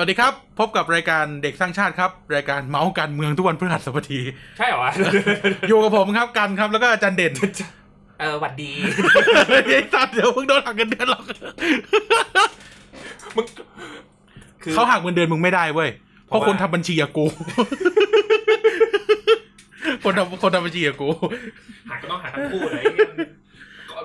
[0.00, 4.20] สวัสดีครับ พบกับรายการเด็กสร้างชาติครับ รายการเมาส์การเมืองทุกวันพฤหัสบดี
[4.58, 4.92] ใช่เหรอวะ
[5.68, 7.32] อยู่กับผมครับกันครับแล้วก็อาจารย์เด่น
[8.20, 8.70] เออหวัดดี
[9.72, 11.24] ไอ้สัตว์เดี๋ยวมึงโดนหักเงินเดือนหรอก
[13.36, 13.46] มึง
[14.62, 15.88] คือเขาหักเงินเดือนมึงไม่ได้เว้ย
[16.26, 17.26] เพราะเพราะว่าคนทำบัญชีอะกู
[20.04, 21.08] คนทำคนทำบัญชีอะกู
[21.90, 22.82] หักก็ต้องหักทั้งคู่เลย
[23.90, 23.98] ก็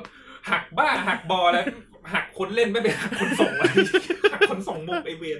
[0.51, 1.65] หักบ้าหักบอแล้ว
[2.13, 3.71] หักคนเล่นไม่เป็นหักคนส่งอะไร
[4.33, 5.39] หักคนส่งมุกไอ้เวร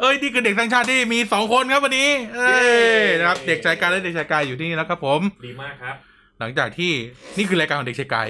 [0.00, 2.68] เอ้ยนี่คือเด็กสร้างชาติที่มีสองคนครับวันนี้ เอ้ย
[3.08, 5.96] เย้นะครับเด็กชายกายและเด็กชายกายอยู่ที่นี่แล้วครับผม ดีมากครับ
[6.40, 6.92] หลังจากที่
[7.36, 8.28] นี่คือรายการของเด็กชายกาย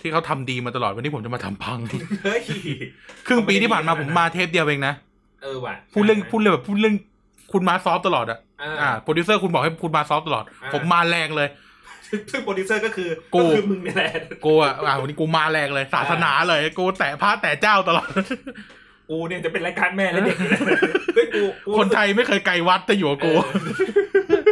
[0.00, 1.78] ที่เขาทำดีมาตลอดวันนี้ผมจะมาทำพัง
[2.24, 2.42] เฮ้ย
[3.26, 4.94] ครึ่งปีที่ผ่านมาเขาผไม่มได้ดีขนาดนั้นมาเทปเดียวเองนะ
[5.42, 6.94] เออว่ะพูดเรื่องใช่พูดเรื่องแบบพูดเรื่อง
[7.52, 11.48] คุณมา soft ตลอดอะอ่าอ่าโปรดิวเซอร์คุณบอกให้คุณมา soft ตลอดอ่าผมมาแรงเลย
[12.30, 14.12] ซึ่งโปรดิวเซอร์ก็คือกูก็คือมึงเนี่ยแหละ
[14.44, 18.08] กูอะอ่าวันนี้กูมาแรงเลยศาสนาเลย กูแตะพระแตะเจ้าตลอด
[19.10, 20.62] กูเนี่ยจะเป็นรายการแม่และเด็กอยู่แล้ว
[21.14, 23.32] เฮ้ยกูกูคนไทยไม่เคยไกลวัดแต่อยู่กับกู
[24.28, 24.42] เออ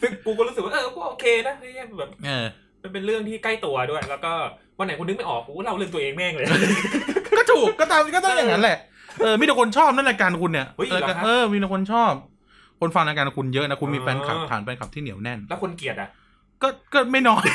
[0.00, 2.44] ซึ่งกูก็รู้สึกว่าเออกูโอเคนะเฮ้ยแบบเออ
[2.82, 4.32] มันเป็นเรื่องที่ใกล้ตัวด้วย แล้วก็
[4.78, 6.46] วันไหนคุณนึกไม่ออกกูก็เล่าเรื่องตัวเองแม่งเลย
[7.38, 8.78] ก็ถูกก็ตามก็ต้องอย่างนั้นแหละ
[9.22, 12.12] เออมีแต่คนชอบนั่นรายการคุณเนี่ยเฮ้ยเหรอครับเออมีแต่คนชอบ
[12.80, 16.10] คนฟังรายการคุณเยอะนะคุณมีอ๋อแฟนคลับฐานแฟนคลับที่เหนียวแน่น แล้วคนเกลียดอะ
[16.62, 17.46] ก็ก็ไม่น้อย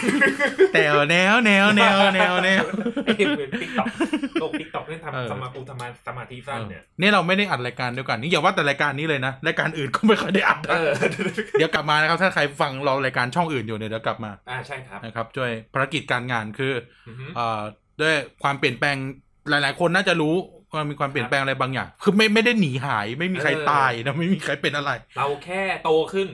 [0.74, 2.64] แต่แนวแนวแนวแนวแนว
[3.04, 3.88] ไอ้ที่เป็น TikTok
[4.42, 10.92] โลก TikTok นี่เออทำสมากูทำมาสมาธิสั้นเนี่ยนี่เราไม่ได้อัดรายการเดียวกันนี่อย่าว่าแต่รายการนี้เลยนะรายการอื่นก็ไม่ค่อยได้อัดนะเออ
[11.60, 16.74] เดี๋ยวกลับมานะครับถ้าใครฟังเรารายการช่องอื่นอยู่เนี่ยเดี๋ยวกลับมาอ่าใช่ครับนะครับด้วยภารกิจการงานคือ
[17.08, 17.62] อือฮึเอ่อ
[18.02, 18.98] ด้วยความเปลี่ยนแปลง
[19.50, 20.36] หลาย ๆ คนน่าจะรู้
[20.74, 26.30] ว่ามีความเปลี่ยนแปลงอะไรบางอย่าง คือไม่ไม่ได้หนีหาย ไม่มีใครตายนะไม่มีใครเป็นอะไร เราแค่โตขึ้น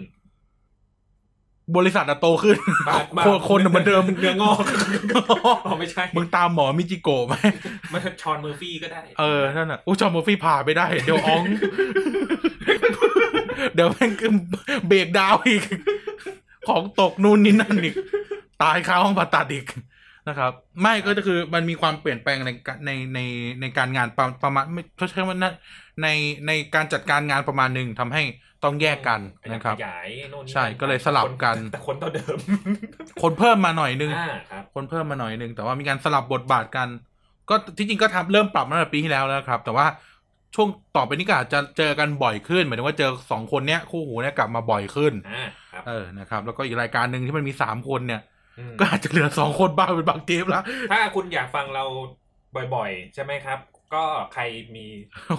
[1.78, 2.58] บริษัทอะโตขึ้น
[2.88, 4.64] บ้าบ้าคนคนอะเหมือนเดิมเนื้องอก
[5.30, 7.34] อ๋อไม่ใช่ มึงตามหมอมิจิโกะไหม
[7.94, 11.44] มัน Shaun Murphy ก็ได้ เออนั่นน่ะอู้ Shaun Murphy ผ่าไปได้ เดี๋ยวอ้อง
[13.74, 14.12] เดี๋ยวแม่ง
[14.88, 15.64] breakdown อีก
[16.68, 17.96] ของตกนู่นนี่นั่นอีก
[18.64, 19.66] ตายคาห้องผ่าตัดอีก
[20.28, 23.20] นะครับ ไม่ก็คือมันมีความเปลี่ยนแปลงในการในใน
[23.62, 25.54] ในการงานประประมาณไม่เขาใช้ว่านะ
[26.02, 26.08] ใน
[26.48, 28.24] ในการจัดการงานประมาณหนึ่งทำให้
[28.64, 29.20] ต้องแยกกัน
[29.54, 32.38] นะครับขยายโน่นนี่ใช่ก็เลยสลับกันแต่คนเท่าเดิม
[33.22, 36.88] คนเพิ่มมาหน่อยนึงอ่าครับคนเพิ่มมาหน่อยนึงแต่ว่ามีการสลับบทบาทกัน
[37.50, 39.86] ก็ที่จริงก็ทำเริ่มปรับมาตั้งแต่ปีที่แล้วแล้วครับ แต่ว่า
[40.56, 48.35] ช่วงต่อไปนี้ก็อาจจะเจอกันบ่อยขึ้นหมายถึงว่าเจอสองคนเนี้ยคู่หูเนี้ยกลับมาบ่อยขึ้นอ่าครับเออนะครับ แล้วก็อีกรายการหนึ่งที่มันมีสามคนเนี่ยอืม
[48.80, 50.62] ก็อาจจะเหลือสองคนบ้างเป็นบางเทปละ
[50.92, 51.86] ถ้าคุณอยากฟังเรา
[52.76, 53.60] บ่อยๆ ใช่ไหมครับ
[53.94, 54.44] ก็ใคร
[54.76, 54.86] มี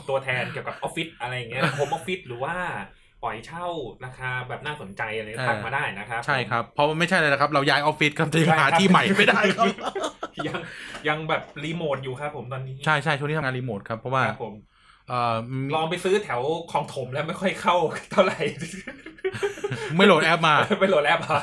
[0.08, 2.54] ตัวแทนเกี่ยวกับออฟฟิศอะไรอย่างเงี้ย home office หรือว่า
[3.22, 3.66] ปล่อยเช่า
[4.04, 9.66] ราคาแบบน่าสนใจอะไรทักมาได้นะครับ ใช่ครับ เพราะว่าไม่ใช่เลยนะครับ เราย้ายออฟฟิศครับจะใช่หาครับที่ใหม่ไม่ได้ครับ
[10.46, 10.60] ยัง
[11.08, 14.54] ยังแบบรีโมทอยู่ครับผมตอนนี้ ใช่ใช่ช่วงนี้ทำงานรีโมทครับเพราะว่าครับผม
[15.08, 15.34] เอ่อ
[15.66, 16.40] มีลองไปซื้อแถว
[16.70, 17.76] คลองถมแล้วไม่ค่อยเข้า
[18.12, 18.38] เท่าไหร่
[19.96, 21.42] ไม่โหลดแอปมาไปโหลดแอปอะ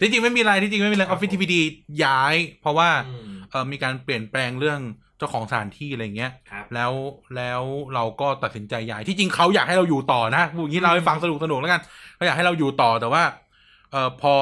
[0.00, 1.60] ที่จริงไม่มีอะไรที่จริงไม่มีอะไรอะครัอบฟฟิศผม TPD
[2.04, 4.80] ย้าย เพราะว่าอืมเออมีการเปลี่ยนแปลงเรื่อง
[5.18, 6.92] เจ้าของสถานที่อะไรเงี้ยครับแล้ว
[7.36, 7.62] แล้ว
[7.94, 11.80] เราก็ตัดสินใจย้ายที่จริงเขาอยากให้เราอยู่ต่อนะพูดอย่างนี้เราให้ฟังสนุกสนุกแล้วกัน
[12.16, 13.22] เขาอยากให้เราอยู่ต่อแต่ว่า
[13.92, 14.32] เออพอ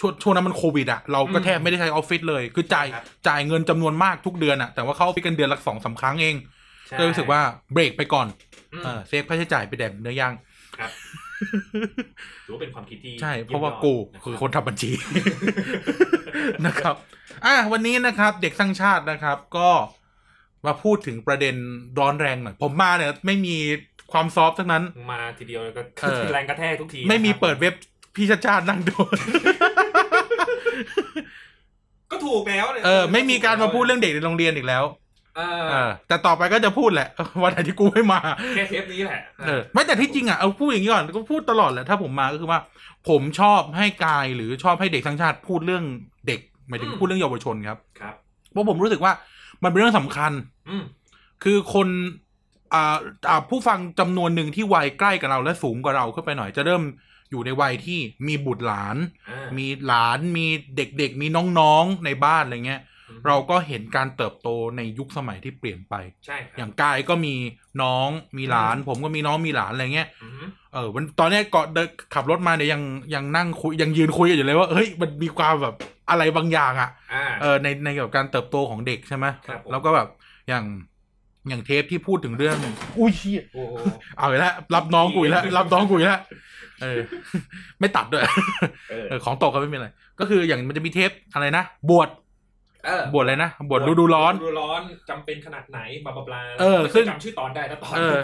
[0.00, 6.36] ช่วงช่วงนั้นมันโควิดอะเราก็แทบไม่ได้ใช้ออฟฟิศเลย คือจ่ายครับจ่ายเงินจำนวนมากทุกเดือนอะแต่ว่าเข้าออฟฟิศกันเดือนละสองสามครั้งเอง
[6.88, 7.40] ใช่ก็รู้สึกว่า
[7.72, 8.26] เบรกไปก่อน
[8.72, 10.32] อืมเออเซฟค่าใช้จ่ายไปแดกเนื้อย่าง
[10.78, 10.90] ครับ
[12.44, 14.90] ถือว่าเป็นความคิดที่ใช่ เพราะว่ายี่ยมยกูอดะคือรับคนทำบัญชี
[16.66, 16.94] นะครับ
[17.44, 19.70] อะวันนี้นะครับ เด็กสร้างชาตินะครับ ก็
[20.66, 21.54] มาพูดถึงประเด็น
[21.98, 23.56] ร้อนแรงหน่อยผมมาเนี่ยไม่มี
[24.12, 27.74] ความซอฟต์ทั้งนั้น มาทีเดียวแล้วก็เออแรงกระแทกทุกที ไม่มีนะครับเปิดเว็บ
[28.16, 28.94] พี่ชาติชาตินั่งดู
[32.10, 35.08] ก็ถูกแล้วนี่ยเออ ไม่มีการมาพูดเรื่องเด็กในโรงเรียนอีกแล้วเออเออ
[36.08, 37.08] แต่ต่อไปก็จะพูดแหละ
[37.42, 38.20] วันไหนที่กูไม่มา
[38.54, 42.60] แค่เทปนี้แหละเออไม่แต่ที่จริงอะเอาพูดอย่างนี้ก่อนก็พูดตลอดแหละถ้าผมมาก็คือว่า
[43.08, 45.84] ผมชอบให้กายหรือชอบให้เด็กทั้งชาติพูดเรื่อง
[46.26, 48.14] เด็กหมายถึงพูดเรื่องเยาวชนครับครับ
[48.50, 49.12] เพราะผมรู้สึกว่า
[49.62, 50.32] มันเป็นเรื่องสำคัญ
[50.68, 50.84] อืม
[51.44, 51.88] คือคน
[52.74, 52.96] อ่า
[53.28, 56.82] อ่าผู้ฟังจำนวนหนึ่งที่วัยใกล้กับเราและสูงกว่าเราขึ้นไปหน่อยจะเริ่ม
[57.30, 58.96] อยู่ในวัยที่มีบุตรหลาน
[59.28, 61.26] อ่ามีหลานมีเด็กๆ มี
[61.58, 62.89] น้องๆในบ้านอะไรเงี้ยอืม
[63.26, 65.94] เราก็เห็นการเติบโตในยุคสมัยที่เปลี่ยนไป
[66.26, 67.34] ใช่ครับ อย่างกายก็มี
[67.82, 68.08] น้อง
[68.38, 72.82] มีหลานอืมผมก็มีน้องมีหลานอะไรเงี้ย อืมเออวันตอนเนี้ยเกาะเดินขับรถมาเนี่ยยัง
[73.14, 75.74] ยังนั่งคุยยังยืนคุยกันอยู่เลยว่าเฮ้ยมันมีความแบบ
[76.10, 80.08] อะไรบางอย่างอะ อ่า เออในในเกี่ยวกับการเติบโตของเด็กใช่ไหมครับผม แล้วก็แบบ
[80.48, 80.64] อย่าง
[81.48, 82.56] อย่างเทปที่พูดถึงเรื่อง
[82.98, 83.74] อุ้ยเชี่ยโอ้โห
[84.16, 86.20] เอาอีกแล้วรับน้องกุยแล้วรับน้องกุยแล้ว
[86.82, 87.00] เออ
[87.80, 88.24] ไม่ตัดด้วย
[88.90, 89.88] เออ เออของตกก็ไม่มีอะไร
[90.20, 92.29] ก็คืออย่างมันจะมีเทปอะไรนะ บวชเออ
[93.12, 98.18] บวชอะไรนะบวชฤดูร้อนฤดูร้อนจำเป็นขนาดไหน blah blah blah เออไม่เคยซึ่งจำชื่อตอนได้แล้วตอนเออ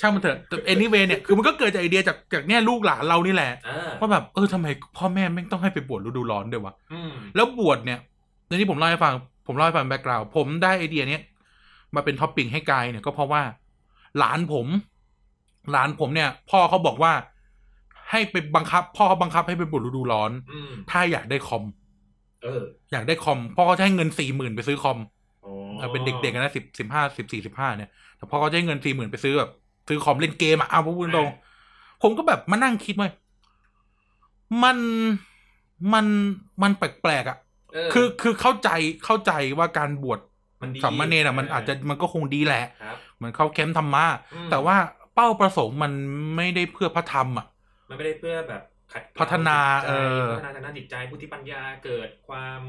[0.00, 4.66] ช่างมันเถอะแต่ anyway เนี่ยคือมันก็เกิดจากไอเดียจากจากเนี่ยลูกหลานเรานี่แหละเออว่าแบบเออทำไม
[4.96, 7.98] พ่อแม่ไม่งต้องให้ไปบวชฤดูร้อนด้วยวะอืมแล้วบวชเนี่ย
[8.48, 9.14] ในที่ผมเล่าให้ฟัง
[9.46, 11.22] ผมเล่าให้ฟัง background ผมได้ไอเดียเนี้ย
[11.94, 13.42] มาเป็น topic ให้กายเนี่ยก็เพราะว่า
[14.18, 14.66] หลานผม
[15.72, 17.12] หลานผมเนี่ย พ่อเขาบอกว่า
[18.10, 21.62] ให้ไปบังคับ พ่อเขาบังคับให้ไปบวชฤดูร้อนอืมถ้าอยากได้คอม
[22.44, 22.62] เออ
[22.92, 24.98] อยากได้คอมพ่อเขาจะให้เงินสี่หมื่นไปซื้อคอม
[25.44, 29.50] อ๋อเออเป็นเด็กๆนะสิบสิบห้าสิบสี่สิบห้าเนี่ยแต่พ่อเขาจะให้เงินสี่หมื่นไปซื้อแบบ
[29.88, 33.08] ซื้อคอมเล่นเกมอะเอาพูดตรงๆผมก็แบบมานั่งคิดว่า
[34.62, 34.78] มัน
[35.92, 36.06] มัน
[36.62, 37.38] มันแปลกๆอะ
[37.74, 38.70] เออคือคือเข้าใจ
[39.04, 40.20] เข้าใจว่าการบวช
[40.62, 44.04] มันดีสามเณรอะมันอาจจะมันก็คงดีแหละครับเหมือนเข้าแคมป์ธรรมะ
[44.34, 44.76] อืมแต่ว่า
[45.14, 45.92] เป้าประสงค์มัน
[46.36, 47.46] ไม่ได้เพื่อพระธรรมอะ
[47.88, 48.73] มันไม่ได้เพื่อแบบขัดเกล
[49.20, 49.92] พัฒนาจิตใจเอ
[50.24, 52.60] อพัฒนาทางด้านจิตใจพุทธิปัญญาเกิดความ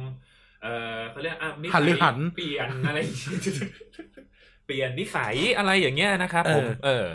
[0.64, 0.68] เอ
[0.98, 3.00] อเขาเรียกอะนิหันหรือหันเปลี่ยนอะไร
[4.66, 7.06] เปลี่ยนนิสัยอะไรอย่างเงี้ยนะครับผมเออ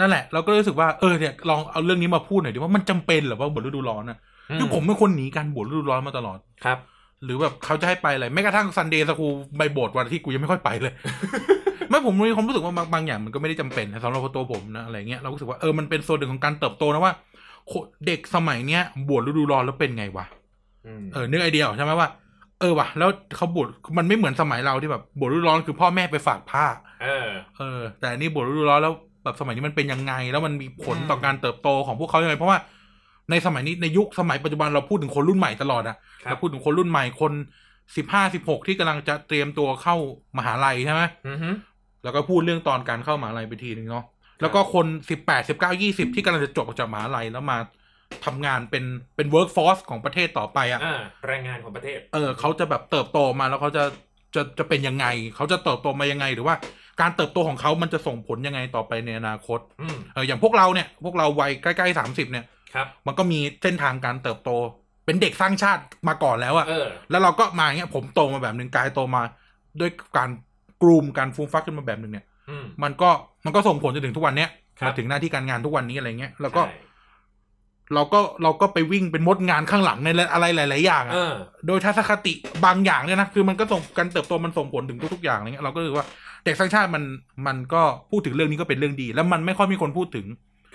[0.00, 4.18] นั่นแหละ เราก็รู้สึกว่าเออเนี่ยลองเอาเรื่องนี้มาพูดหน่อยดิว่ามันจำเป็นเหรอว่าบวชฤดูร้อนนะ
[4.58, 6.78] คือผมเป็นคนหนีการบวชฤดูร้อนมาตลอดครับ
[7.24, 9.28] หรือแบบเขาจะให้ไปอะไรแม้กระทั่งซันเดย์สกู
[9.58, 10.92] ไปโบสถ์วันอาที่กูยังไม่ค่อยไปเลย
[11.88, 17.29] ไม่ผมมีความรู้สึกว่าบางบางอย่างมันก็ไม่ได้จำเป็นสำหรับตัวผมนะอะไรเงี้ยเราก็รู้สึกว่าเออมันเป็นส่วนหนึ่งของการเติบโตนะว่าโค
[18.06, 20.26] เด็กสมัยเนี้ยบวชฤดูร้อนแล้วเป็นไงวะ
[20.86, 22.08] อืมเออนึกไอเดียออกใช่ไหมว่า
[22.60, 23.68] เออว่ะแล้วเขาบวช
[23.98, 26.64] มันไม่เหมือนสมัยเราที่แบบบวชฤดูร้อนคือพ่อแม่ไปฝากผ้า
[27.00, 27.64] เออ เออ
[27.98, 28.92] แต่อันนี่บวชฤดูร้อนแล้ว
[29.24, 32.58] แบบสมัยนี้มันเป็นยังไง แล้วมันมีผลต่ออืมการเติบโตของพวกเขายังไง เพราะว่า
[33.30, 37.32] ในสมัยนี้ในยุคสมัยปัจจุบันเราพูดถึงคนรุ่นใหม่ตลอดอะครัเราบพูดถึงคนรุ่นใหม่คน
[37.96, 39.94] สิบห้าสิบหกที่กำลังจะเตรียมตัวเข้า
[40.38, 41.50] มหาลัยใช่ไหมอือฮึ
[42.02, 44.04] แล้วก็พูดเรื่องตอนการเข้ามหาลัยไปทีนึงเนาะ
[44.40, 47.58] แล้วก็คนสิบแปดสิบเก้ายี่สิบที่กำลังจะจบออกจากมหาลัยแล้วมา
[48.24, 48.84] ทำงานเป็น
[49.16, 53.84] เป็น workforce ของประเทศต่อไปอะอ่าแรงงานของประเทศ เออเขาจะแบบเติบโตมาแล้วเขาจะ
[54.34, 55.06] จะจะเป็นยังไง
[55.36, 56.54] เขาจะเติบโตมายังไง หรือว่า
[57.00, 62.44] การเติบโตของเขามันจะส่งผลยังไงต่อไปในอนาคตอืมเอออย่างพวกเราเนี่ย พวกเราวัยใกล้ๆสามสิบเนี่ย
[62.74, 64.50] ครับ มันก็มีเส้นทางการเติบโต
[65.04, 69.22] เป็นเด็กสร้างชาติมาก่อนแล้วอะเออแล้วเราก็มาอย่างเงี้ยผมโตมาแบบหนึ่งกายโตมา
[69.80, 70.30] ด้วยการ
[70.82, 72.29] กรูมการฟูมฟักขึ้นมาแบบหนึ่งเนี่ยอื
[72.62, 73.10] มมันก็
[73.44, 76.88] มันก็ส่งผลจนถึงทุกวันเนี้ยครับมาถึงหน้าที่การงานทุกวันนี้อะไรเงี้ยแล้วก็ใช่
[77.94, 81.34] เราก็เราก็ไปวิ่งเป็นมดงานข้างหลังในอะไรหลาย ๆ อย่างอะเออ
[81.66, 82.32] โดยทัศนคติ
[82.64, 86.06] บางอย่างเนี่ยนะคือมันก็ส่งการเติบโตมันส่งผลถึงทุก ๆ อย่างอะไรเงี้ยเราก็รู้สึกว่า
[86.44, 87.02] เด็กสร้างชาติมัน
[87.46, 90.26] มันก็พูดถึงเรื่องนี้ก็เป็นเรื่องดี แล้วมันไม่ค่อยมีคนพูดถึง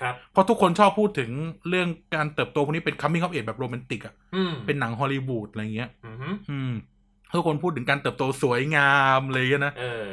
[0.01, 1.29] ครับเพราะทุกคนชอบพูดถึง
[1.69, 6.71] เรื่องการเติบโตพวกนี้เป็น coming of age แบบโรแมนติกอะอืมเป็นหนังฮอลลีวูดอะไรเงี้ยอือฮึอืม
[7.33, 10.11] ทุกคนพูดถึงการเติบโตสวยงามอะไรเงี้ยนะเออ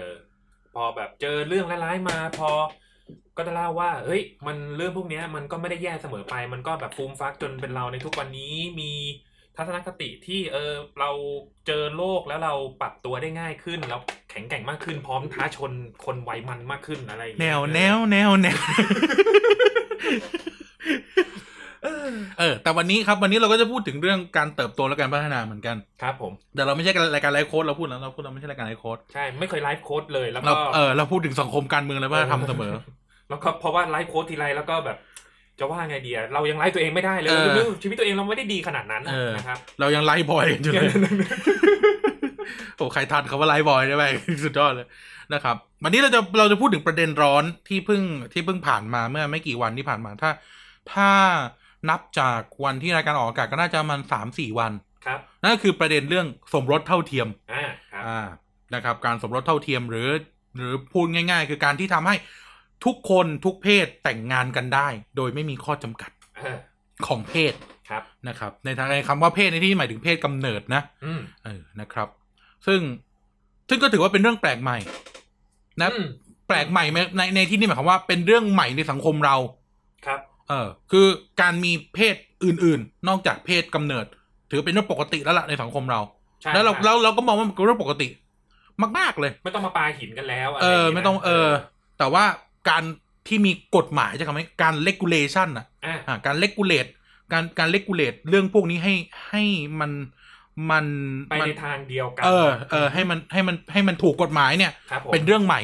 [0.75, 2.51] พอแบบเจอเรื่องร้ายๆมา พอ
[3.37, 8.93] ก็จะเล่าว่า เฮ้ย มันเรื่องพวกนี้มันก็ไม่ได้แย่เสมอไป มันก็แบบฟูมฟักจนเป็นเราในทุกวันนี้มี
[9.57, 11.11] ทัศนคติที่เออเรา
[11.67, 15.73] เจอโลกแล้วเราปรับตัวได้ง่ายขึ้น แล้วแข็งแกร่งมากขึ้น พร้อมท้าชน
[16.05, 18.59] คนไวมันมากขึ้นอะไรแนเงี้ยวแนวแนวแนว
[22.39, 32.75] เออ แต่วันนี้ครับวันนี้เราก็จะพูดถึงเรื่องการเติบโตและการพัฒนาเหมือนกัน ครับผม แต่เราไม่ใช่รายการ life coach เราพูดแล้วเราพูดเราไม่ใช่รายการ life coachใช่ ไม่เคย life coach เลย แล้วเราก็เออเราพูดถึงสังคมการเมืองและวัฒนธรรมเสมอ
[33.29, 34.97] แล้วก็เพราะว่า life coach ทีไรแล้วก็แบบ
[35.59, 40.93] จะว่าไงดีอะเรายัง life ตัวเองไม่ได้เลยเออเรื่องชีวิตตัวเองเราไม่ได้ดีขนาดนั้นเออนะครับ เรายังไลฟ์บอยกันอยู่เลย
[42.77, 44.05] โอ้ใครทันเขาว่าไลฟ์บอยได้ไหม
[44.45, 44.87] สุดยอดเลย
[45.35, 50.31] นะครับ วันนี้เราจะเราจะพูดถึงประเด็นร้อนที่เพิ่งที่เพิ่งผ่านมาเมื่อไม่กี่วันที่ผ่านมาถ้า
[50.93, 51.09] ถ้า
[51.91, 54.73] นับจากวันที่รายการออกอากาศก็น่าจะประมันสามสี่วัน
[55.07, 58.21] ครับนั่นก็คือประเด็นเรื่องสมรสเท่าเทียมอ่าครับอ่า
[58.75, 60.09] นะครับ การสมรสเท่าเทียมหรือ
[60.57, 62.15] หรือพูดง่าย ๆ คือการที่ทำให้
[62.85, 66.59] ทุกคนทุกเพศแต่งงานกันได้ โดยไม่มีข้อจำกัดเออ
[67.07, 67.55] ของเพศ
[67.91, 72.09] ครับนะครับ ในทางในคำว่าเพศในที่นี้หมายถึงเพศกำเนิดนะอืมเออนะครับ
[72.67, 72.81] ซึ่ง
[73.69, 74.79] ซึ่งก็ถือว่าเป็นเรื่องแปลกใหม่
[75.81, 76.09] นะอืม
[76.49, 79.37] แปลกใหม่ในในในที่นี้หมายความว่าเป็นเรื่องใหม่ในสังคมเรา
[80.07, 80.21] ครับ
[80.53, 81.07] เออคือ
[81.41, 84.07] การมีเพศอื่นๆ นอกจากเพศกำเนิด
[84.51, 86.01] ถือเป็นเรื่องปกติแล้วล่ะในสังคมเรา
[86.43, 88.09] ใช่แล้วเราใช่แล้วเราก็มองว่ามันเป็นเรื่องปกติ
[88.99, 91.49] มากๆเลย ไม่ต้องมาปาหินกันแล้วะไรเออย่าไม่ต้องเออ
[91.99, 92.25] แต่ว่า
[92.69, 92.83] การ
[93.29, 96.91] ที่มีกฎหมายจะทำให้การ regulation อะอะอ่าการ regulate
[97.33, 98.95] การการ regulate เรื่องพวกนี้ให้
[99.29, 99.45] ให้
[99.81, 99.93] มัน
[100.71, 100.87] มัน
[101.31, 105.61] ไปมัในทางเดียวกันเออเออให้มันให้มันให้มันถูกกฎหมายเนี่ยครับผมเป็นเรื่องใหม่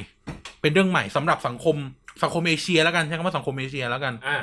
[0.62, 1.76] เป็นเรื่องใหม่สำหรับสังคม
[2.22, 4.42] สังคมเอเชียแล้วกันใช้คำว่าสังคมเอเชียแล้วกันอ่าอ่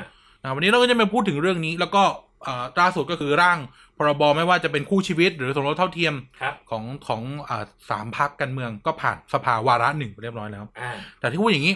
[0.54, 2.02] วันนี้เราก็จะมาพูดถึงเรื่องนี้ แล้วก็
[2.46, 3.58] อ่าล่าสุดก็คือร่าง
[3.98, 11.74] พรบไม่ว่าจะเป็นคู่ชีวิต หรือสมรสเท่าเทียมครับของของอ่าสามพักการเมืองก็ผ่านสภาวาระหนึ่งไปเรียบร้อยแล้วอ่าแต่ที่พูดอย่างนี้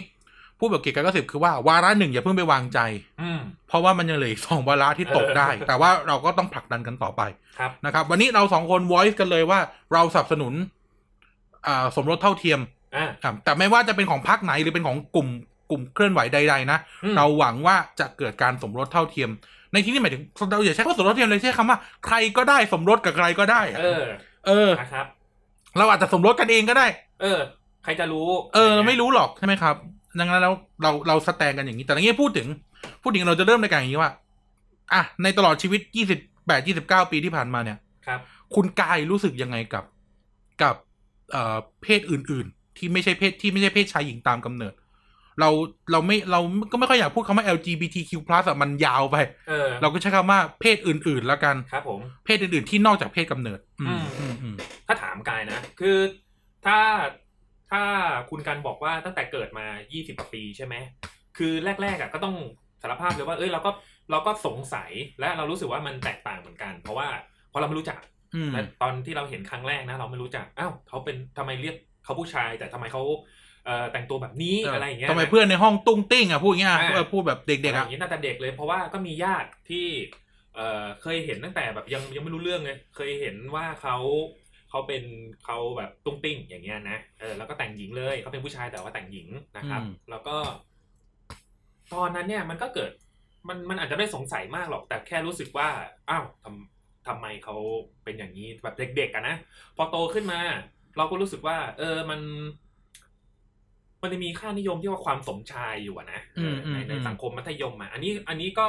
[0.59, 2.79] พูดแบบเกียรติกายก็สิบคือว่าวาระหนึ่งอย่าเพิ่งไปวางใจ
[3.21, 7.21] อืมเพราะว่ามันยังเหลืออีกสองวาระที่ตกได้ แต่ว่าเราก็ต้องผลักดันกันต่อไป
[7.59, 9.59] ครับนะครับ วันนี้เราสองคน voice กันเลยว่า
[9.93, 10.53] เราสนับสนุน
[11.67, 12.59] อ่าสมรสเท่าเทียม
[12.95, 15.27] อ่าครับแต่ไม่ว่าจะเป็นของพรรคไหนหรือเป็นของกลุ่ม
[15.71, 19.29] กลุ่มเคลื่อนไหวใด ๆ นะอืมเราหวังว่าจะเกิดการสมรสเท่าเทียม
[19.73, 24.03] ในที่นี้หมายถึงเราอย่าใช้คำว่าสมรสเท่าเทียมเลยใช้คำว่าใครก็ได้สมรสกับใครก็ได้อะเออ
[24.47, 25.05] เออนะครับ
[25.77, 26.85] เราอาจจะสมรสกันเองก็ได้
[27.21, 27.39] เออ
[27.83, 29.75] ใครจะรู้ เออเราไม่รู้หรอกใช่ไหมครับ
[30.19, 32.47] ดังนั้นแล้วเราเราสแตนกันอย่างนี้แต่ในนี้พูดถึง
[33.01, 34.11] พูดถึงเราจะเริ่มในการอย่างนี้ว่า
[34.93, 35.81] อะในตลอดชีวิต
[36.47, 38.19] 28 29ปีที่ผ่านมาเนี่ยครับ
[38.55, 39.83] คุณกายรู้สึกยังไงกับ
[40.61, 40.75] กับ
[41.31, 44.73] เอ่อเพศอื่น ๆ ที่ไม่ใช่เพศที่ไม่ใช่เพศชายหญิงตามกำเนิด
[45.39, 45.49] เรา
[45.91, 46.39] เราไม่เรา
[46.71, 48.11] ก็ไม่ค่อยอยากพูดคำว่า LGBTQ+
[48.47, 49.15] อะมันยาวไป
[49.49, 54.55] เออ เราก็ใช้คำว่าเพศอื่นๆแล้วกัน ครับผม เพศอื่นๆที่นอกจากเพศกำเนิดอืมอืมอืมอืม
[54.87, 55.97] ถ้าถามกายนะ คือ
[56.65, 56.79] ถ้า
[57.71, 57.83] ถ้า
[58.29, 60.75] คุณกันบอกว่าตั้งแต่เกิดมา 20กว่าปีใช่ไหม
[61.37, 62.35] คือแรกๆอะก็ต้อง
[62.81, 63.71] สารภาพเลยว่า เอ้ยเราก็
[64.11, 67.07] เราก็สงสัยและเรารู้สึกว่ามันแตกต่างเหมือนกัน เพราะว่า
[67.49, 67.99] เพราะเราไม่รู้จัก
[68.35, 73.21] อืมและตอนที่เราเห็นครั้งแรกนะ เราไม่รู้จัก อ้าวเขาเป็นทำไมเรียกเขาผู้ชาย แต่ทำไมเขาเอ่อ
[73.91, 79.85] แต่งตัวแบบนี้อะไรอย่างเงี้ยทำไมเพื่อนในห้องตุ้งติ้งอะพูดอย่างเงี้ยอ่าเออพูดแบบเด็กๆออะย่างนี้น่าจะเด็กเลย เพราะว่าก็มีญาติที่
[80.55, 83.97] เอ่อเคยเห็นตั้งแต่แบบยังยังไม่รู้เรื่องเลยเคยเห็นว่าเขา
[84.69, 85.03] เขาเป็น
[85.45, 89.27] เขาแบบตุ้งติ้งอย่างเงี้ยนะเออแล้วก็แต่งหญิงเลยเขาเป็นผู้ชายแต่ว่าแต่งหญิง
[89.57, 90.37] นะครับอืมแล้วก็
[91.93, 92.91] ตอนนั้นเนี่ยมันก็เกิด
[93.47, 95.67] มันมันอาจจะไม่สงสัยมากหรอก แต่แค่รู้สึกว่า
[96.09, 97.55] อ้าวทำทำไมเขา
[98.03, 99.35] เป็นอย่างนี้แบบเด็กๆอะนะ
[99.77, 100.39] พอโตขึ้นมา
[100.97, 102.21] เราก็รู้สึกว่า เออมัน
[104.01, 108.67] มันจะมีค่านิยมที่ว่าความสมชายอยู่อะนะเอออมในในอืมสังคมมัธยมอะอันนี้อันนี้ก็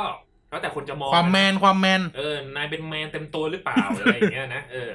[0.51, 4.91] แล้วแต่คนจะมองความแมนความแมนเออนายเป็นแมนเต็มตัวหรือเปล่าอะไรอย่างเงี้ยนะเออ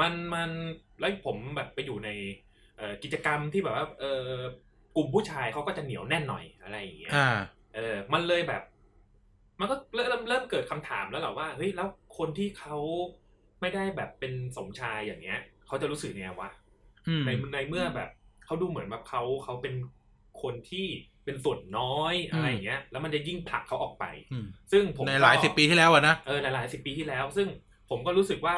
[0.00, 0.50] มันมัน
[1.00, 2.10] แล้วผมแบบไปอยู่ใน
[2.76, 4.24] เอ่อกิจกรรมที่แบบว่าเออ
[4.96, 7.26] กลุ่มผู้ชายเขาก็จะเหนียวแน่นหน่อยอะไรอย่างเงี้ยอ่า
[7.74, 8.62] เออ มันเลยแบบ
[9.60, 12.76] มันก็เริ่มเริ่มเกิดคำถามแล้วแหละว่าเฮ้ยแล้วคนที่เขา
[13.60, 16.50] ไม่ได้แบบเป็นสมชายอย่างเงี้ยเขาจะรู้สึกไงวะ
[17.08, 18.10] อืมในในเมื่อแบบ
[18.48, 19.74] เขาดูเหมือนแบบเขาเขาเป็น
[20.42, 20.86] คนที่
[21.24, 27.46] เป็นส่วนน้อยอะไรอย่างเงี้ย แล้วมันจะยิ่งผลักเขาออกไปอืมซึ่งผมในก็หลายสิบปีที่แล้วอะนะเออหลายๆสิบปีที่แล้ว ซึ่ง
[27.90, 28.54] ผมก็รู้สึกว่า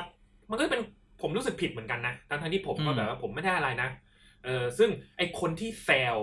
[0.51, 0.83] มันก็เป็น
[1.23, 3.89] ผมรู้สึกผิดเหมือนกันนะทั้งทั้งๆที่ผมก็อืมแบบว่าผมไม่ได้อะไรนะ
[4.45, 6.17] เออซึ่งไอคนที่แซว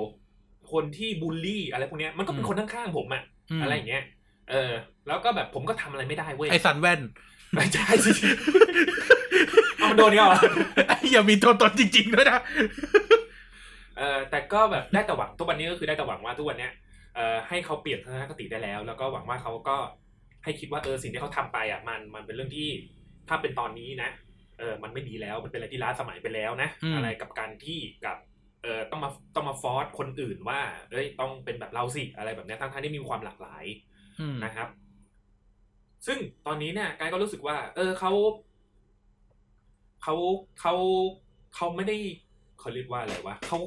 [0.71, 3.23] คนที่บูลลี่อะไรพวกเนี้ยมันก็เป็นคนข้างๆผมอะ
[3.59, 4.03] มอะไรอย่างเงี้ย
[4.51, 4.71] เออ
[5.07, 7.01] แล้วก็แบบผมก็ทำอะไรไม่ได้เว้ยไอสันแว่น
[7.53, 8.11] ไม่ใช่สิ
[9.77, 10.39] เอามันโดนเนี่ยเหรอ
[10.87, 12.39] ไอ้อย่ามีตัวตนจริงๆด้วยนะ
[13.97, 16.71] เออแต่ก็แบบได้แต่หวังทุกวันนี้ก็คือได้แต่หวังว่าทุกวันเนี้ย
[17.15, 19.77] เออให้เขาเปลี่ยนทัศนคติได้แล้ว แล้วก็หวังว่าเขาก็
[20.43, 22.69] ให้คิดว่าเออสิ่งที่เขาทำไปอะมันมันเป็นเรื่องที่
[23.29, 24.09] ถ้าเป็นตอนนี้นะ
[24.59, 28.17] เออมันไม่ดีแล้วมันเป็นอะไรที่ล้าสมัยไปแล้วนะอืมอะไรกับการที่กับ
[28.63, 30.59] เออต้องมาต้องมาฟอร์สคนอื่นว่า
[30.91, 33.65] เอ้ยต้องเป็นแบบเราสิอะไรแบบเนี้ยทั้งทั้งๆที่มีความหลากหลาย
[34.19, 34.67] อืมนะครับ
[36.07, 38.11] ซึ่งตอนนี้เนี่ยกายก็รู้สึกว่า เออเขา
[40.03, 40.15] เขา
[40.59, 40.73] เขา
[41.55, 41.97] เขาไม่ได้
[42.59, 43.59] เขาเรียกว่าอะไรวะเขา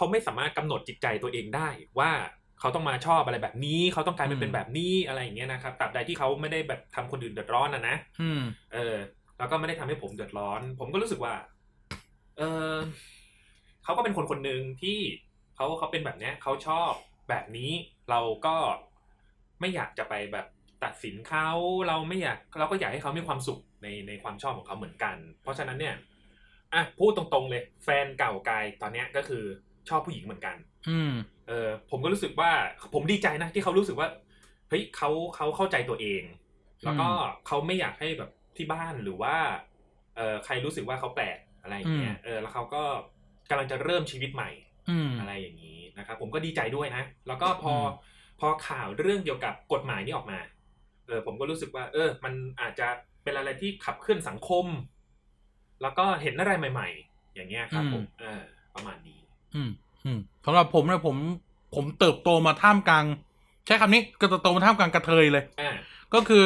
[0.00, 2.10] เขาไม่สามารถกำหนดจิตใจตัวเองได้ว่า
[2.60, 8.42] เขาต้องมาชอบอะไรแบบนี้ เขาต้องการอืเป็นมเป็นแบบนี้อะไรอย่างเงี้ยนะครับตราบใดที่เขาไม่ได้แบบทำคนอื่นเดือดร้อนนะนะอืม
[8.72, 8.96] เออ
[9.38, 11.34] แล้วก็ไม่ได้ทำให้ผมเดือดร้อน ผมก็รู้สึกว่า
[12.38, 12.42] เอ
[12.72, 12.74] อ
[13.84, 14.98] เขาก็เป็นคนคนหนึ่งที่
[15.56, 16.90] เขาเขาเป็นแบบเนี้ยเขาชอบ
[17.28, 17.70] แบบนี้
[18.10, 18.56] เราก็
[19.60, 20.46] ไม่อยากจะไปแบบ
[20.84, 21.48] ตัดสินเขา
[21.88, 25.96] เราไม่อยากเราก็อยากให้เขามีความสุขในในความชอบของเขาเหมือนกัน เพราะฉะนั้นเนี่ย
[26.74, 29.44] อะพูดตรงๆเลย แฟนเก่ากายตอนเนี้ยก็คือ
[29.88, 30.56] ชอบผู้หญิงเหมือนกัน
[30.90, 31.12] อืม
[31.48, 32.50] เออผมก็รู้สึกว่า
[32.94, 34.08] ผมดีใจนะที่เขารู้สึกว่า
[34.68, 36.22] เฮ้ยเขาเขาเข้าใจตัวเอง
[36.84, 37.08] แล้วก็
[37.46, 39.36] เขาไม่อยากให้แบบที่บ้านหรือว่า
[40.16, 42.82] เออใครรู้สึกว่าเขาแปลกอะไรอย่างเงี้ยเออแล้วเขาก็
[43.50, 44.50] กำลังจะเริ่มชีวิตใหม่
[44.90, 47.88] อืมอะไรอย่างนี้นะครับผมก็ดีใจด้วยนะ แล้วก็พออม
[48.40, 50.38] พอข่าวเรื่องเกี่ยวกับกฎหมายนี้ออกมา
[51.06, 52.88] เออผมก็รู้สึกว่า เออ มันอาจจะ
[53.24, 54.66] เป็นอะไรที่ขับเคลื่อนสังคม
[55.82, 58.42] แล้วก็เห็นอะไรใหม่ ๆ อย่างเงี้ยครับผมเออ
[58.74, 59.19] ประมาณนี้
[59.54, 59.70] อืม
[60.04, 61.16] อืมสำหรับผมเนี่ยผม
[61.74, 63.04] ผมเติบโตมาท่ามกลาง
[63.66, 65.74] ใช้คำนี้ก็เติบโตมาท่ามกลางกระเทยเลย อ่า
[66.14, 66.44] ก็คือ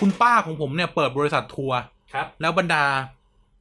[0.00, 1.78] คุณป้าของผมเนี่ยเปิดบริษัททัวร์
[2.14, 2.84] ครับ แล้วบรรดา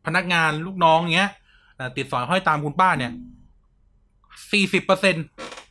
[0.05, 1.31] พนักงานลูกน้องเงี้ย
[1.75, 3.11] เอ่อติดสอยห้อยตามคุณป้าเนี่ย
[4.51, 5.15] สี่สิบเปอร์เซ็น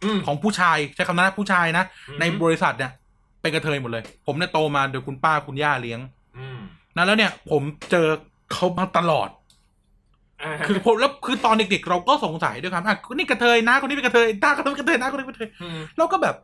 [0.05, 2.93] อืม ของผู้ชายใช้คำนั้นนะผู้ชายนะ อืม ในบริษัทเนี่ย
[3.41, 6.01] เป็นกระเทยหมดเลย ผมเนี่ยโตมาโดยคุณป้าคุณย่าเลี้ยง
[6.39, 6.59] อืม
[6.97, 8.07] นะแล้วเนี่ยผมเจอ
[8.53, 9.44] เขามาตลอดอ่า
[10.67, 16.35] คือผมแล้วคือตอนเด็กๆ เราก็สงสัยด้วยครับอะคนนี้กระเทยนะ คนนี้เป็นกระเทยตาคนนี้เป็นกระเทยนะคนนี้เป็นกระเทยอืมเราก็แบบ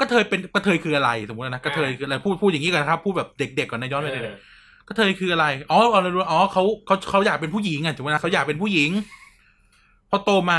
[0.00, 4.36] กระเทยเป็นกระเทยคืออะไรสมมตินะกระเทยคืออะไรพูดพูดอย่างนี้ก่อนนะครับพูดแบบเด็กๆก่อนนะย้อนไปเลยเออ
[4.88, 8.90] กระเทยคืออะไรอ๋อเอาเรารู้อ๋อเขาเขาเขาอยากเป็นผู้หญิงอะถูกไหมนะเขาอยากเป็นผู้หญิง
[10.10, 10.58] พอโตมา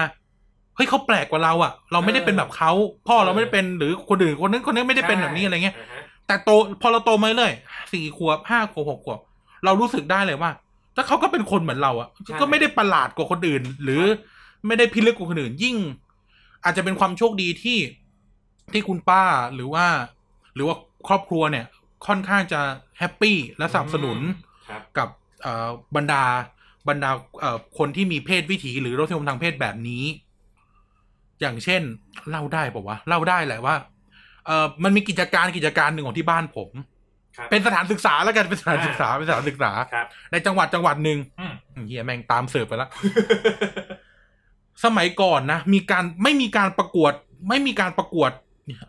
[0.76, 2.72] เฮ้ยเขาแปลกกว่าเราอะ เราไม่ได้เป็นแบบเขา
[3.08, 6.50] พ่อเราไม่ได้เป็นหรือคนอื่นคนนึงคนนึงไม่ได้เป็นแบบนี้อะไรเงี้ยาฮะแต่โต
[6.82, 7.54] พอเราโตมาเรื่อย
[7.94, 9.20] สี่ขวบห้าขวบหกขวบ
[9.66, 10.71] เรารู้สึกได้เลยว่าท
[11.02, 14.04] แล้วเขาก็เป็นคนเหมือนเราอะใช่ก็ไม่ได้ประหลาดกว่าคนอื่น หรือ
[14.68, 15.76] ไม่ได้พิลึกกว่าคนอื่น ยิ่ง
[16.64, 17.80] อาจจะเป็นความโชคดีที่
[18.74, 19.24] ที่คุณป้า
[19.56, 19.86] หรือว่า
[20.56, 20.76] หรือว่า
[21.08, 21.66] ครอบครัวเนี่ย
[22.08, 22.62] ค่อนข้างจะ
[23.00, 24.20] happy และสนับสนุน
[24.70, 25.10] ครับกับ
[25.42, 26.24] เอ่อบรรดา
[26.90, 30.04] บรรดาเอ่อคนที่มีเพศวิถีหรือรสนิยมทางเพศแบบนี้
[31.42, 31.82] อย่างเช่น
[32.30, 33.76] เล่าได้ปะวะเล่าได้แหละว่า
[34.46, 36.70] เอ่อมันมีกิจการกิจการหนึ่งของที่บ้านผม
[37.42, 42.90] ครับ เป็นสถานศึกษาแล้วกันเป็นสถานศึกษาเป็นสถานศึกษา ครับ ในจังหวัดจังหวัดหนึ่งอืม เฮียแม่งตามเสิร์ฟไปแล้ว
[44.84, 47.14] สมัยก่อนนะ มีการไม่มีการประกวด
[47.50, 48.32] ไม่มีการประกวด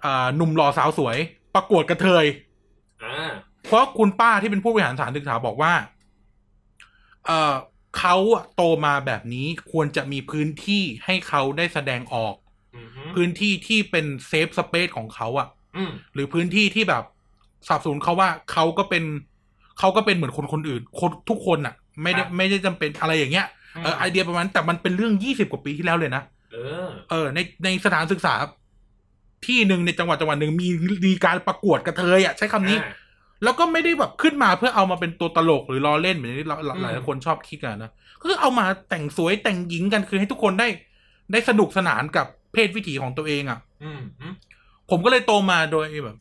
[0.04, 1.16] อ่าหนุ่มหล่อสาวสวย
[1.54, 2.24] ประกวดกระเทย
[3.04, 3.30] อ่า
[3.64, 5.72] เพราะคุณป้าที่เป็นผู้บริหารสถานศึกษาบอกว่า
[7.26, 7.54] เออ
[7.98, 12.34] เขาอะโตมาแบบนี้ควรจะมีพื้นที่ให้เขาได้แสดงออก
[12.76, 17.04] อืมฮึพื้นที่ที่เป็นเซฟสเปซของเขาอะอืมหรือพื้นที่ที่แบบ
[17.66, 19.04] สนับสนุนเขาว่าเขาก็เป็น
[19.78, 23.46] เขาก็เป็นเหมือนคนคนอื่น คนทุกคนอะไม่ได้ไม่ได้จำเป็นอะไรอย่างเงี้ย
[23.84, 28.34] เออไอเดียประมาณนั้นแต่มันเป็นเรื่องยี่สิบกว่าปีที่แล้วเลยนะเออ เออ ในในสถานศึกษา
[29.46, 30.68] ที่หนึ่งในจังหวัดจังหวัดหนึ่งมี
[31.06, 32.92] มีการประกวดกระเทยอะใช้คำนี้อ่า
[33.44, 37.90] แล้วก็ไม่ได้แบบขึ้นมาเพื่อเอามาเป็นตัวตลกหรือล้อเล่นเหมือนที่เราหลายอืมหลายคนชอบคิดกันนะ
[38.20, 40.68] ก็คือเอามาแต่งสวยแต่งหญิงกันคือให้ทุกคนได้
[41.32, 44.34] ได้สนุกสนานกับเพศวิถีของตัวเองอะ่ะ อืมอืม
[44.90, 46.16] ผมก็เลยโตมาโดยแบบ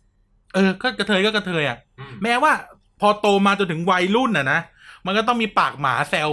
[0.53, 2.53] เออก็กระเทยก็กระเทยอะ่ะอืมแม้ว่า
[2.99, 4.59] พอโตมาจนถึงวัยรุ่นน่ะนะ
[5.05, 6.31] มันก็ต้องมีปากหมาแซว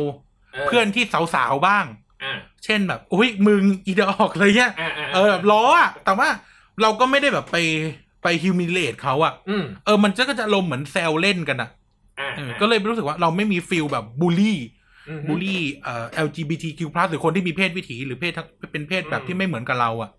[0.67, 1.85] เพื่อนที่สาวๆบ้าง
[2.23, 6.29] อ่าเช่นแบบอุ้ยมึงอีดอกเลยเนี่ยอ่าอ่าเออแบบล้ออะแต่ว่า
[6.83, 7.57] เราก็ไม่ได้แบบไป
[8.23, 11.71] ไป humiliate เขาอะอืมเออมันจะก็จะอารมณ์เหมือนแซวเล่นกันอะ
[12.21, 14.59] อ่าเออก็เลยรู้สึกว่าเราไม่มี feel แบบบูลลี่
[15.09, 20.11] อืมฮึบูลลี่เอ่อ LGBTQ+ หรือคนที่มีเพศวิถีหรือเพศทั้งเป็นเพศแบบอืมที่ไม่เหมือนกับเราอะ่ะ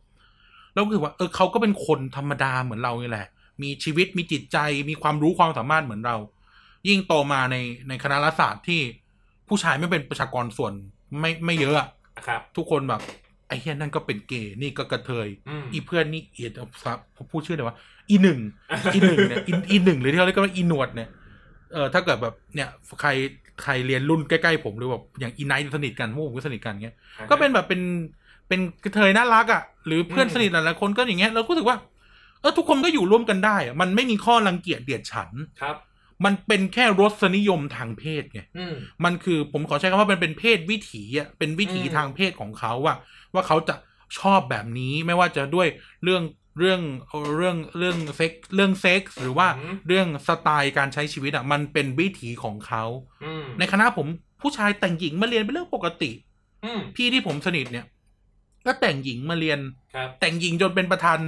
[0.73, 3.28] แล้วก็คือว่าเออเขาก็เป็นคนธรรมดาเหมือนเรานี่แหละ
[3.63, 4.58] มีชีวิตมีจิตใจ
[4.89, 6.17] มีความรู้ความสามารถเหมือนเรา
[6.88, 7.56] ยิ่งโตมาใน
[7.88, 8.82] ในคณะรัฐศาสตร์ที่
[9.48, 10.74] ผู้ชายไม่เป็นประชากรส่วน
[11.19, 11.88] ไม่ไม่เยอะอะ
[12.28, 13.02] ครับ ทุกคนแบบ
[13.48, 16.52] ไอ้เฮียนั่นก็เป็นเกย์นี่ก็กะเทยอืมอีเพื่อนนี่เอียด
[17.17, 17.76] ผมพูดชื่อเลยว่า
[18.10, 18.39] อีหนึ่ง
[18.93, 21.10] อีหนึ่งเนี่ยอีอีหนึ่งหรือที่เขาเรียกว่าอีหนวดเนี่ย
[21.74, 22.69] เออถ้าเกิดแบบเนี่ย
[23.02, 23.10] ใคร
[23.63, 26.95] ใครเรียนรุ่นใกล้ๆผมหรือแบบอย่างอีไนท์สนิทกันพวกผมก็สนิทกันเงี้ย
[27.30, 27.82] ก็เป็นแบบเป็น
[28.48, 31.78] เป็นกระเทยน่ารักอะหรือเพื่อนอืมสนิทหลายๆคนก็อย่างเงี้ยเราก็รู้สึกว่า
[32.41, 35.30] เออทุกคนก็อยู่ร่วมกันได้อะมันไม่มีข้อรังเกียจเดียดฉัน
[35.62, 35.75] ครับ
[36.25, 42.97] มันเป็นแค่รสนิยมทางเพศไงอืมมันคือผมขอใช้คำว่ามันเป็นเพศวิถีอะเป็นวิถีอืมทางเพศของเขาอะ
[43.34, 43.75] ว่าเขาจะ
[44.19, 45.67] ชอบแบบนี้ไม่ว่าจะด้วย
[46.04, 46.23] เรื่อง
[46.60, 46.82] เรื่อง
[47.38, 49.47] เรื่องเรื่องเซ็กเรื่องเซ็กส์หรือว่า
[49.88, 52.84] เรื่องสไตล์การใช้ชีวิตอะมันเป็นวิถีของเขา
[53.23, 54.08] อืมในคณะผม
[54.41, 56.12] ผู้ชายแต่งหญิงมาเรียนเป็นเรื่องปกติ
[56.65, 57.86] อืมพี่ที่ผมสนิทเนี่ย
[58.65, 59.60] ก็แต่งหญิงมาเรียน
[59.95, 61.19] ครับแต่งหญิงจนเป็นประธาน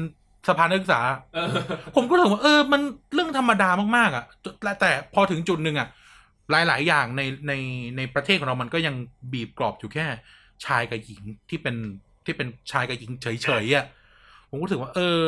[0.48, 1.02] สภานักศึกษา
[1.36, 1.48] เออ
[1.96, 2.82] ผมก็รู้สึกว่าเออ มัน
[3.14, 4.26] เรื่องธรรมดามากๆอะ
[4.62, 5.88] แต่แต่พอถึงจุดหนึ่งอะ
[6.52, 7.54] หลาย ๆ อย่างในใน
[7.98, 8.96] ในประเทศของเรามันก็ยัง
[9.34, 10.06] บีบกรอบอยู่แค่
[10.66, 11.76] ชายกับหญิงที่เป็น
[12.26, 13.86] ที่เป็นชายกับหญิงเฉยๆอะ
[14.50, 15.26] ผมก็รู้สึกว่า เออ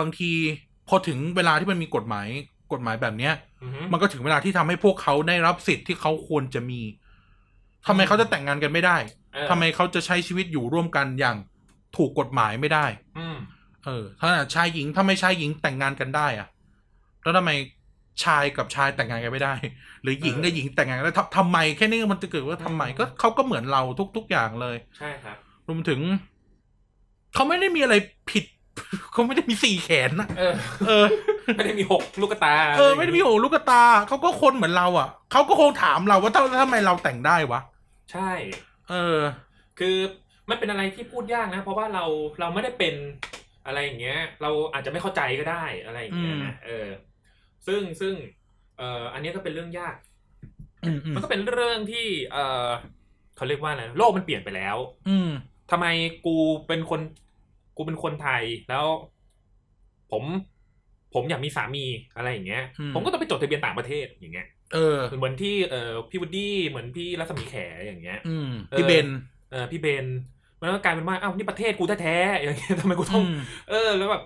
[0.00, 0.30] บางที
[0.88, 2.28] พอถึงเวลาที่มันมีกฎหมาย
[2.72, 6.80] กฎหมายแบบเนี้ยอืมฮึมันก็ถึงเวลาที่ทำให้พวกเขาได้รับสิทธิ์ที่เขาควรจะมี
[7.86, 8.96] ทำไมเขาจะแต่งงานกันไม่ได้
[9.34, 11.36] เออทำไมเขาจะใช้ชีวิตอยู่ร่วมกันอย่าง
[11.96, 12.86] ถูกกฎหมายไม่ได้
[13.18, 13.36] อืม
[13.86, 16.48] เออ ถ้าชายหญิงถ้าไม่ชายหญิงแต่งงานกันได้อะ
[17.22, 17.50] แล้วทำไม
[18.24, 19.54] ชายกับชายแต่งงานกันไม่ได้
[20.02, 23.82] หรือหญิงกับหญิงแต่งงานกันได้ทำทำไมแค่นี้มันจะเกิดว่าทำไมก็เขาก็เหมือนเรา
[24.16, 25.36] ทุก ๆ อย่างเลย ใช่ครับ
[25.68, 26.00] รวมถึง
[27.34, 27.94] เขาไม่ได้มีอะไร
[28.30, 28.44] ผิด
[29.12, 30.54] เขาไม่ได้มีสี่แขนนะเออ
[30.88, 31.04] เออ
[31.56, 37.60] ไม่ได้มีหกลูกตา เออ ไม่ได้มีโอลูกตาเขาก็คนเหมือนเรา อะเขาก็คงถามเราว่าทำทำไมเราแต่งได้วะ
[38.12, 38.30] ใช่
[38.90, 39.18] เออ
[39.78, 39.96] คือ
[40.48, 42.04] มันเป็นอะไรที่พูดยากนะ เพราะว่าเรา
[42.40, 42.94] เราไม่ได้เป็น
[43.70, 46.88] อะไรอย่างเงี้ย เราอาจจะไม่เข้าใจก็ได้อะไรอย่างเงี้ยนะเออ
[47.66, 48.14] ซึ่งซึ่ง
[48.78, 49.96] เอ่ออันนี้ก็เป็นเรื่องยาก
[50.84, 52.68] อืมอืมมันก็เป็นเรื่องที่ เอ่อ
[53.36, 54.76] เขาเรียกว่าอะไรโลกมันเปลี่ยนไปแล้ว
[55.08, 55.30] อืม
[55.70, 55.86] ทำไม
[56.26, 57.00] กูเป็นคน
[57.76, 58.86] กูเป็นคนไทยแล้ว
[60.12, 60.24] ผม
[61.14, 61.84] ผมอยากมีสามี
[62.16, 67.54] อะไรอย่างเงี้ยอืมผมก็ต้องไปจดทะเบียนต่างประเทศอย่างเงี้ยเออเหมือนที่เอ่อพี่วูดดี้เหมือนพี่รัศมีแข
[67.84, 69.06] อย่างเงี้ยอืมเออพี่เบน
[69.50, 70.06] เออพี่เบน
[70.60, 74.22] มันก็กลายเป็นว่าอ้าวนี่ประเทศกูแท้ๆอย่างเงี้ยทำไมกูต้องอืมเออ แล้วแบบ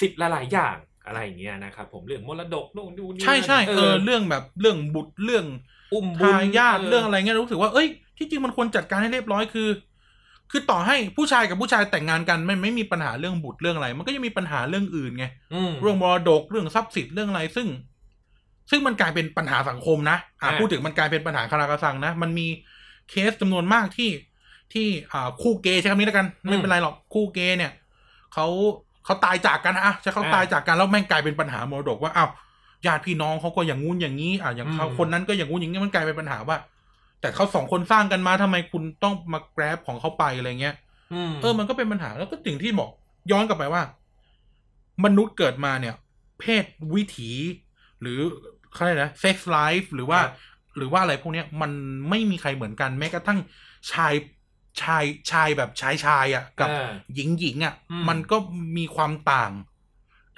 [0.00, 5.44] สิทธิ์หลายๆอย่างอะไรอย่างเงี้ยนะครับผมเรื่องมรดกนู่นนู่นนี่ใช่ใช่นั่นเออเรื่องแบบเรื่องบุตรเรื่อง
[5.92, 9.68] อุ้มบุญทายาทเรื่องอะไรเงี้ยรู้สึกว่าเอ้ยที่จริงมันควรจัดการให้เรียบร้อยคือ
[10.50, 17.68] คือต่อให้ผู้ชายกับผู้ชายแต่งงานกันไม่ไม่มีปัญหาเรื่องบุตรเรื่องอะไร มันก็ยังมีปัญหาเรื่องอื่นไงอืมเรื่องมรดกเรื่องทรัพย์สินเรื่องอะไรซึ่ง
[18.70, 22.46] ซึ่งมันกลายเป็นปัญหาสังคมนะอะอ่าพูดถึงมันกลายเป็นปัญหาคาราคาซังนะมันมี
[23.10, 24.08] เคสจำนวนมากที่
[24.72, 27.72] ที่อ่าคู่เกย์ใช้คำนี้แล้วกัน ไม่เป็นไรหรอกคู่เกย์เนี่ย
[28.34, 28.46] เขา
[29.04, 32.30] เขาตายจากกันนะอะใช้เขาตายจากกันแล้วแม่งกลายเป็นปัญหามรดกว่าอ้าว
[32.86, 36.56] ญาติพี่น้องเขาก็อย่างงู้นอย่างนี้อะอย่างเขาอืมคนนั้นก็อย่างงู้นอย่างนี้มันกลายเป็นปัญหาว่า
[37.20, 40.74] แต่เขาสองคนสร้างกันมาทำไมคุณต้องมาแกร็บของเขาไปอะไรเงี้ย
[41.12, 42.90] อืมเออมันก็เป็นปัญหาแล้วก็สิ่งที่บอก
[43.30, 43.82] ย้อนกลับไปว่า
[45.04, 45.94] มนุษย์เกิดมาเนี่ย
[46.40, 47.30] เพศวิถี
[48.00, 48.18] หรือ
[48.72, 50.20] เขาเรียกนะเซ็กซ์ไลฟ์หรือว่า
[50.76, 51.70] หรือว่าอะไรพวกเนี้ยมัน
[52.10, 53.38] ไม่มีใครเหมือนกันแม้กระทั่ง
[53.92, 54.14] ชาย
[54.80, 58.36] ชายชายแบบชายชายอะ่ะ กับเออหญิงหญิงอะ่ะอืมมันก็
[58.76, 59.52] มีความต่าง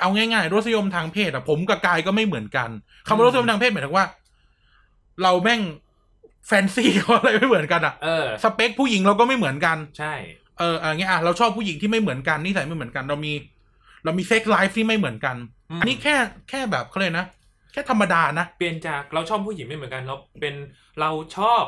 [0.00, 2.70] เอาง่ายๆรสนิยมทางเพศอะ่ะ ผมกับกายก็ไม่เหมือนกัน
[3.06, 4.06] คำว่ารสนิยมทางเพศหมายถึงว่า
[5.22, 5.60] เราแม่ง
[6.46, 6.84] แฟนซี
[7.16, 10.14] อะไรไม่เหมือนกันอะเออสเปคผู้หญิงเราก็ไม่เหมือนกัน ใช่
[10.58, 13.32] เอออะไรเงี้ยอะเราชอบผู้หญิงที่ไม่เหมือนกันนิสัยไม่เหมือนกัน เรามี
[14.04, 15.36] เรามี sex life ที่ไม่เหมือนกัน
[15.70, 16.14] อืมอันนี้แค่
[16.48, 17.24] แค่แบบเขาเลยนะ
[17.72, 20.54] แค่ธรรมดานะเปลี่ยนจากเราชอบผู้หญิงไม่เหมือนกันเราเป็น
[21.00, 21.64] เราชอบ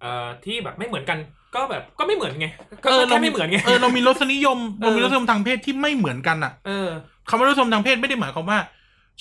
[0.00, 1.18] เอ่อที่แบบไม่เหมือนกัน
[1.56, 2.46] ก็แบบก็ไม่เหมือนไง
[2.84, 6.88] ก็เออก็แค่ไม่เหมือนไงเออเรามีรสนิยมเออเรามีรสนิยมทางเพศที่ไม่เหมือนกันอะเออ
[7.28, 8.58] คำว่ารสนิยมทางเพศไม่ได้หมายความว่า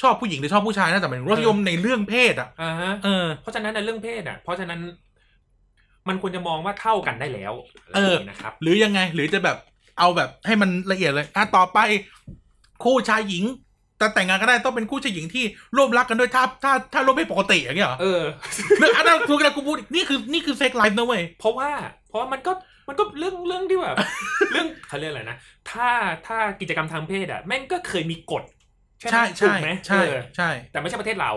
[0.02, 4.80] ชอบผู้หญิงหรือชอบผู้ชายนะแต่หมายถึงรสนิยมในเรื่องเพศอะอ่าฮะเออ เพราะฉะนั้นในเรื่องเพศอะ เพราะฉะนั้น
[6.08, 7.54] มันควรจะมองว่าเท่ากันได้แล้ว
[7.96, 9.58] เออะไรย่างนี้นะครับ หรือยังไง หรือจะแบบ
[10.00, 11.80] เอาแบบให้มันละเอียดเลยอะต่อไป
[12.84, 13.44] คู่ชายหญิง
[13.98, 18.24] แต่แต่งงานก็ได้ต้องเป็นคู่ชายหญิงที่ร่วมรักกันด้วยถ้าถ้าถ้าร่วมไม่ปกติอย่างเงี้ยเหรอเออ
[18.80, 21.70] หรืออันนั้นคือเรากูพูดนี่คือนี่คือเซ็กไลฟ์นะเว้ยเพราะว่า
[22.10, 22.52] เพราะว่ามันก็
[22.88, 23.96] มันก็เรื่องเรื่องที่แบบ
[24.52, 25.38] เรื่องเขาเรียกอะไรนะ
[25.72, 25.90] ถ้า
[26.28, 28.44] ถ้ากิจกรรมทางเพศอะแม่งก็เคยมีกฎ
[29.00, 31.32] ไหมใช่ถูใช่กไหมใช่เออใช่ แต่ไม่ใช่ประเทศเรา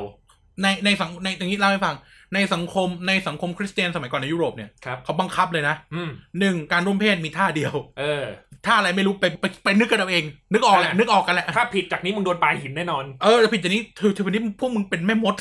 [0.62, 1.96] ในในสังในอย่างนี้เล่าให้ฟัง
[2.34, 8.24] ในสังคมในสังคมคริสเตียนสมัยก่อนในยุโรปเนี่ยครับเขาบังคับเลยนะอืมหนึ่งการร่วมเพศมีท่าเดียว เออ
[8.66, 15.34] ท่าอะไรไม่รู้ไปไปไปนึกกันเอาเอง นึกออกแหละอะนึกออกกันแหละถ้าผิดจากนี้มึงโดนปลาหินแน่นอน เออแต่ผิดจากนี้ถือถือวันนี้พวกมึงเป็นแม่มด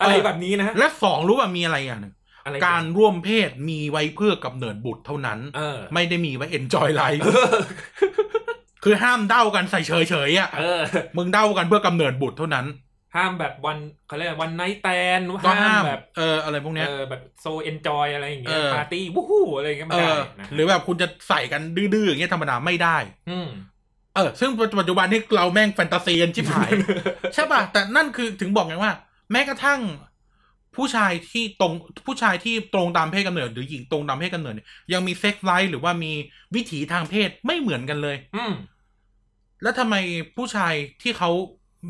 [0.00, 7.22] อะไรแบบนี้นะและสองรู้ว่ามีอะไรอย่างหนึ่งอะไรการร่วมเพศมีไว้เพื่อกำเนิดบุตรเท่านั้นเออไม่ได้มีไว้ enjoy life
[8.84, 10.80] คือห้ามเด้ากันใส่เฉยเฉยๆอะเออ
[11.16, 12.66] มึงเด้ากันเพื่อกำเนิดบุตรเท่านั้น
[13.16, 22.96] ห้ามแบบ one เขาเรียก one night stand ก็ห้ามแบบเอออะไรพวกเนี้ยเออแบบ so enjoy อะไรอย่างเงี้ยเออปาร์ตี้วู้ฮู้อะไรอย่างเงี้ยไม่เอได้อนะหรือแบบคุณจะใส่กันดื้อๆอย่างเงี้ยธรรมดาไม่ได้
[23.30, 23.48] อืม
[24.14, 26.70] เออ ซึ่งปัจจุบันนี้เราแม่งแฟนตาซีกันชิบหาย
[27.34, 28.92] ใช่ป่ะ แต่นั่นคือถึงบอกไงว่า
[29.32, 29.80] แม้กระทั่ง
[30.76, 31.72] ผู้ชายที่ตรง
[32.06, 36.12] ผู้ชายที่ตรงตามเพศกำเนิด หรือหญิงตรงตามเพศกำเนิดเนี่ยยังมี sex life หรือว่ามี
[36.54, 38.52] วิถีทางเพศไม่เหมือนกันเลย อืม
[39.62, 39.94] แล้วทำไม
[40.36, 41.30] ผู้ชายที่เขา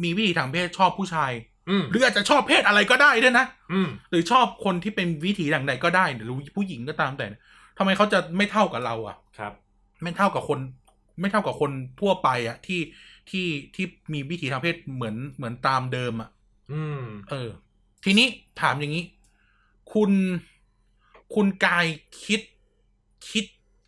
[0.03, 1.33] มีวิถีทางเพศชอบผู้ชาย
[1.71, 7.27] อืมหรืออาจจะชอบเพศอะไรก็ได้ด้วยนะอืมหรือชอบคนที่เป็นวิถีอย่างใดก็ได้หรือผู้หญิงก็ตามแต่
[7.79, 9.53] ทำไมเขาจะไม่เท่ากับเรา อะ ครับ
[10.03, 10.59] ไม่เท่ากับคน
[11.21, 12.81] ไม่เท่ากับคนทั่วไป อะ ที่
[13.31, 16.31] ที่ที่มีวิถีทางเพศเหมือนเหมือนตามเดิมอะ
[16.73, 17.49] อืม เออ
[18.05, 18.27] ทีนี้
[18.61, 19.05] ถามอย่างนี้
[19.93, 20.11] คุณ
[21.35, 21.87] คุณกาย
[22.25, 22.41] คิด
[23.31, 23.45] คิด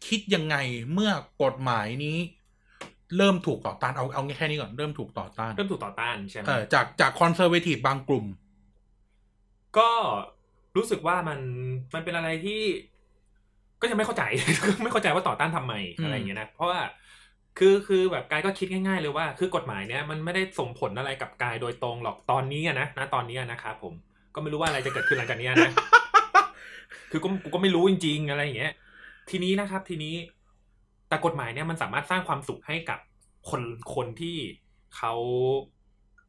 [0.06, 0.56] คิดยังไง
[0.92, 1.10] เมื่อ
[1.42, 2.18] กฎหมายนี้
[3.16, 8.26] เริ่มถูกต่อต้านเอาเอาแค่นี้ก่อนเริ่มถูกต่อต้านเริ่มถูกต่อต้านใช่ไหมเออจากจากคอนเซอร์เวทีฟบางกลุ่ม
[9.78, 9.90] ก็
[10.76, 11.38] รู้สึกว่ามัน
[11.94, 12.60] มันเป็นอะไรที่
[13.80, 14.24] ก็ยังไม่เข้าใจ
[14.84, 16.80] ไม่เข้าใจว่าต่อต้านทำไมอืมอะไรอย่างเงี้ยนะเพราะว่า
[17.58, 23.94] คือคือแบบกายก็คิดง่าย ๆ เลยว่า คือกฎหมายเนี้ยมันไม่ได้ส่งผลอะไรกับกายโดยตรงหรอกตอนนี้อะนะนะตอนนี้อะนะครับผม
[24.34, 25.70] ก็ไม่รู้ว่าอะไรจะเกิดขึ้นหลังจากนี้นะ
[27.10, 28.72] คือก็กูก็ไม่รู้จริง ๆ อะไรอย่างเงี้ย
[29.30, 30.14] ทีนี้นะครับ ทีนี้
[31.12, 32.98] แต่กฎหมายเนี่ยมันสามารถสร้างความสุขให้กับ
[33.50, 33.62] คน
[33.94, 34.36] คนที่
[34.96, 35.14] เขา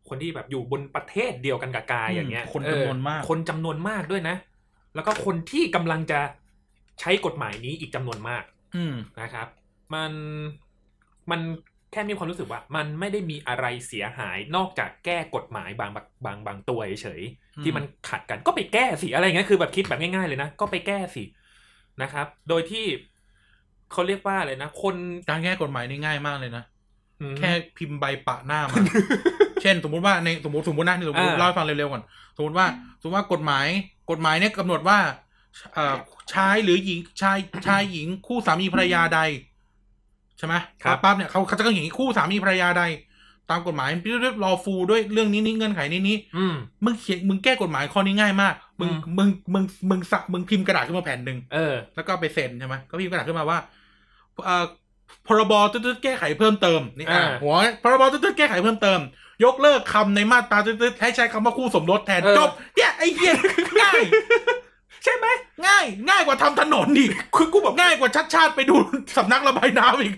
[0.09, 4.35] คนที่แบบอยู่บนประเทศเดียวกันกับกายอย่างเงี้ยอืมคนจำนวนมากเออคนจำนวนมากด้วยนะ
[4.95, 6.19] แล้วก็คนที่กำลังจะ
[6.99, 8.43] ใช้กฎหมายนี้อีกจำนวนมาก
[8.75, 9.47] อืมนะครับ
[9.93, 10.11] มัน
[11.31, 11.41] มัน
[11.91, 21.23] แค่มีความรู้สึกว่า มันไม่ได้มีอะไรเสียหายนอกจากแก้กฎหมายบางบางบางบางตัวเฉยๆอืมที่มันขัดกันก็ไปแก้สิอะไรเงี้ยคือแบบคิดแบบง่ายๆเลยนะก็ไปแก้สิ
[22.01, 22.85] นะครับ โดยที่
[23.93, 24.95] เขาเรียกว่าอะไรนะ คน
[25.29, 26.63] การแก้กฎหมายนี่ง่ายมากเลยนะ
[27.21, 28.77] อืมแค่พิมพ์ใบปะหน้ามา
[29.61, 32.03] เช่น สมมุติว่าในสมมติสมมตินะนี่สมมติอ่าเล่าให้ฟังเร็วๆก่อน
[32.37, 32.67] สมมติว่า
[32.99, 33.67] สมมติว่ากฎหมาย
[34.11, 34.97] กฎหมายเนี่ยกำหนดว่า
[35.73, 35.95] เอ่อ
[36.33, 39.19] ชายหรือหญิงชายชายหญิงคู่สามีภรรยาใด
[40.37, 42.83] ใช่ไหมครับปั๊บเนี่ยเขาเขาจะก็อย่างนี้คู่สามีภรรยาใด
[43.49, 43.89] ตามกฎหมาย
[44.21, 53.81] เรียบรอฟูด้วยเรื่องนี้นี่เงื่อนไขนี้นี้อืมมึงเขียนมึงแก้กฎหมายข้อนี้ง่ายมากมึงอืมมึงมึงมึงสักมึงพิมพ์กระดาษขึ้นมาแผ่นหนึ่งเออแล้วก็ไปเซ็นใช่ไหมก็พิมพ์กระดาษขึ้นมาว่าเอ่อ
[55.27, 58.99] พรบตืดๆแก้ไขเพิ่มเติมนี่อะอ่าหัวพรบตืดๆแก้ไขเพิ่มเติม
[59.43, 63.33] ยกเลิกคำในมาตราตืดๆให้ใช้คำว่าคู่สมรสแทนเออจบเนี่ยไอ้เหี้ย
[63.81, 64.03] ง่าย
[65.03, 65.25] ใช่ไหม
[65.67, 68.75] ง่าย ง่ายกว่าทำถนนอีกคือกูแบบง่ายกว่าชัดชาติไปดู
[69.17, 70.13] สำนักระบายน้ำอีก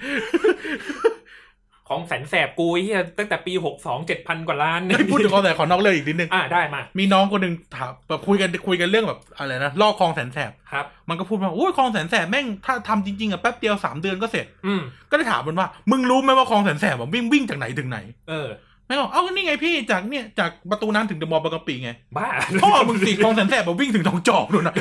[1.89, 18.49] ของแสนแสบกูไอ้เฮียตั้งแต่ปีหกสองเจ็ดพันกว่าล้านเฮ้ยพูดถึงคอแต่ขอนอกเรื่องอีกนิดนึงอ่าได้มา มีน้องคนหนึ่งถามแบบคุยกันคุยกันเรื่องแบบอะไรนะลอกคลองแสนแสบครับ มันก็พูดว่าโอ้ยคลองแสนแสบแม่งถ้าทำจริงๆอะแป๊บเดียวสามเดือนก็เสร็จ อืมก็ได้ถามมันว่า มึงรู้ไหมว่าคลองแสนแสบอะวิ่งวิ่งจากไหนถึงไหน เออ
[18.87, 22.27] แม่งบอกเอ้านี่ไงพี่จากเนี่ยจากประตูน้ำถึงเดอะมอลล์บางกะปิไงบ้า
[22.63, 24.73] พ่อมึงสี่คลองแสนแสบแบบวิ่งถึงหนองจอกดูนะ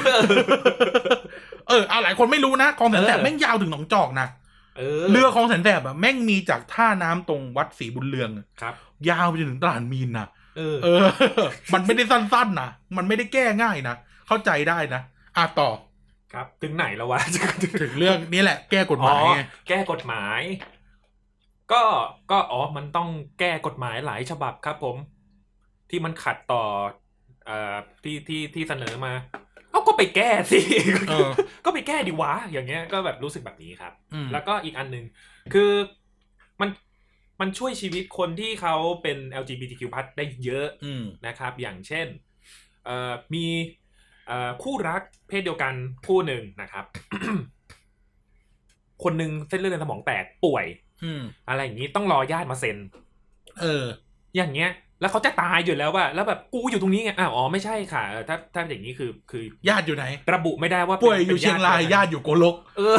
[1.68, 4.26] เออเอาหลายคนไม่รู้นะคลองแสนแสบเออแม่งยาวถึงหนองจอกนะ
[4.78, 8.74] เออเรือคลองแสนแสบอะแม่งมีจากท่าน้ำตรงวัดศรีบุญเรืองอะครับ
[9.08, 11.00] ยาวไปจนถึงตลาดมีนนะเออเออ
[11.74, 13.94] มันไม่ได้สั้นๆนะมันไม่ได้แก้ง่ายนะ
[14.26, 15.00] เข้าใจได้นะ
[15.36, 15.70] อะต่อ
[16.32, 17.20] ครับถึงไหนแล้ววะ
[17.82, 20.40] ถึงเรื่องนี้แหละ แก้กฎหมายไงอ๋อแก้กฎหมาย
[21.72, 21.82] ก็
[22.30, 23.08] ก็อ๋อมันต้อง
[23.40, 24.96] แก้กฎหมายหลายฉบับครับผม
[25.90, 26.64] ที่มันขัดต่อ
[27.46, 29.12] เอ่อที่ที่ที่เสนอมา
[29.74, 30.60] เอาก็ไปแก้สิ
[31.08, 31.30] เออ
[31.64, 35.04] ก็ไปแก้ดีวะอย่างเงี้ยก็แบบรู้สึกแบบนี้ครับอืมแล้วก็อีกอันหนึ่ง
[35.52, 35.72] คือ
[36.60, 36.70] มัน
[37.40, 39.82] มันช่วยชีวิตคนที่เขาเป็น LGBTQ+
[40.16, 42.06] ได้เยอะอืมนะครับ อย่างเช่น
[42.84, 43.46] เอ่อมี
[44.26, 45.74] เอ่อคู่รักเพศเดียวกัน
[46.06, 46.84] คู่หนึ่งนะครับ
[49.02, 50.66] คนหนึ่งเส้นเลือดในสมองแตกป่วย
[51.04, 52.78] อืมอะไรอย่างนี้ต้องรอญาติมาเซ็น
[53.60, 53.84] เออ
[54.36, 54.70] อย่างเงี้ย
[55.04, 62.96] แล้วเขาจะตายอยู่แล้วว่าแล้วแบบกูอยู่ตรงนี้ไงอ้าวอ๋อไม่ใช่ค่ะเออถ้าถ้าอย่างนี้คือคือญาติอยู่ไหน ระบุไม่ได้ว่าป่วยป็นอยู่เชียงรายป็นญาติอยู่โกลก เออ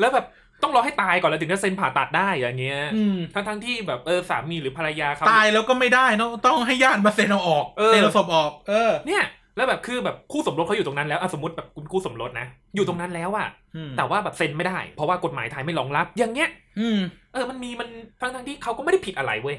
[0.00, 0.24] แล้วแบบ
[0.62, 9.24] ต้องรอให้ตายก่อนแล้วถึงจะเซ็นผ่าตัดได้อย่างเงี้ยอืมทั้งทั้งๆที่แบบเออสามีหรือภรรยาเขาตายแล้วก็ไม่ได้เนอะต้องให้ญาติมาเซ็นเอาออกเออเซ็นเอาศพออก เออ เนี่ย
[9.56, 16.50] แล้วแบบคือแบบคู่สมรสเขาอยู่ตรงนั้นแล้วอะสมมติแบบคุณคู่สมรสนะอยู่ตรงนั้นแล้วอะอืมแต่ว่าแบบเซ็นไม่ได้ เพราะว่ากฎหมายไทยไม่รองรับ อย่างเงี้ย
[16.80, 16.98] อืม
[17.32, 17.88] เออมันมีมัน
[18.20, 19.56] ทั้งทั้งๆที่เขาก็ไม่ได้ผิดอะไรเว้ย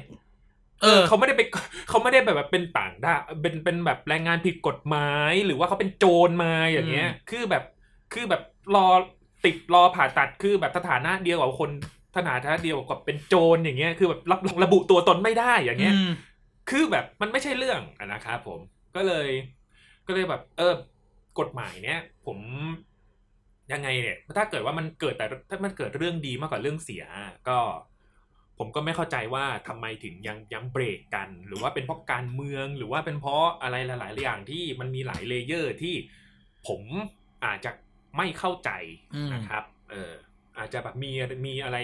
[0.82, 1.42] เออเขาไม่ได้ไป
[1.88, 7.64] เขาไม่ได้แบบแบบเป็นต่างด้าวเป็นเป็นแบบแรงงานผิดกฎหมายหรือว่าเขาเป็นโจรมาอย่างเงี้ย คือแบบ
[8.12, 8.42] คือแบบ
[8.74, 8.86] รอ
[9.44, 11.70] ติดรอผ่าตัดคือแบบสถานะเดียวกับคน
[12.16, 16.10] สถานะเดียวกับเป็นโจรอย่างเงี้ย คือแบบรับระบุตัวตนไม่ได้อย่างเงี้ยอืม
[16.70, 18.60] คือแบบมันไม่ใช่เรื่องอะนะครับผม
[18.96, 19.28] ก็เลย
[20.06, 20.74] ก็เลยแบบ เออ
[21.38, 22.38] กฎหมายเนี้ยผม
[23.72, 27.04] ยังไงเนี่ยถ้าเกิดว่ามันเกิดแต่ถ้ามันเกิดเรื่องดีมากกว่าเรื่องเสีย
[27.48, 27.58] ก็
[28.62, 35.94] ผมก็ไม่เข้าใจว่าทำไมถึงยังยังเบรกกัน หรือว่าเป็นเพราะการเมืองหรือว่าเป็นเพราะอะไรหลาย ๆ อย่างที่มันมีหลาย layer ที่
[36.68, 36.82] ผม
[37.44, 37.70] อาจจะ
[38.16, 38.70] ไม่เข้าใจ
[39.14, 40.12] อืมนะครับ เออ
[40.58, 41.10] อาจจะแบบมี
[41.46, 41.78] มีอะไร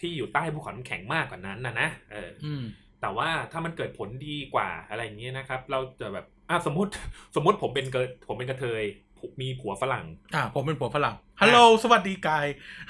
[0.00, 2.64] ที่อยู่ใต้ภูเขาน้ำแข็งมากกว่านั้นนะนะเอออืม
[3.00, 6.90] แต่ว่าถ้ามันเกิดผลดีกว่าอะไรอย่างเงี้ยนะครับ เราจะแบบอะสมมติ
[7.36, 8.82] สมมติผมเป็นเกิดผมเป็นกะเทย
[9.20, 12.46] ผมมีผัวฝรั่ง อ่าผมเป็นผัวฝรั่ง helloสวัสดีกาย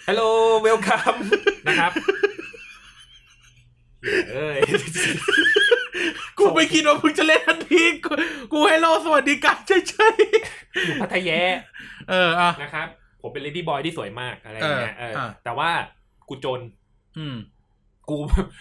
[0.08, 1.14] hello welcome
[1.66, 1.92] นะครับ
[4.32, 4.58] เอ้ย
[6.38, 8.12] กูไม่คิดว่ามึงจะเล่นทันทีกู
[8.52, 10.14] กู hello สวัสดีกายเฉย
[10.86, 12.88] อยู่พัทยาๆเอออะนะครับ
[13.22, 15.70] ผมเป็น ladyboy ที่สวยมากอะไรอย่างเงี้ยเอเออออะแต่ว่า
[16.28, 16.60] กูจน
[17.18, 17.36] อืม
[18.10, 18.16] กู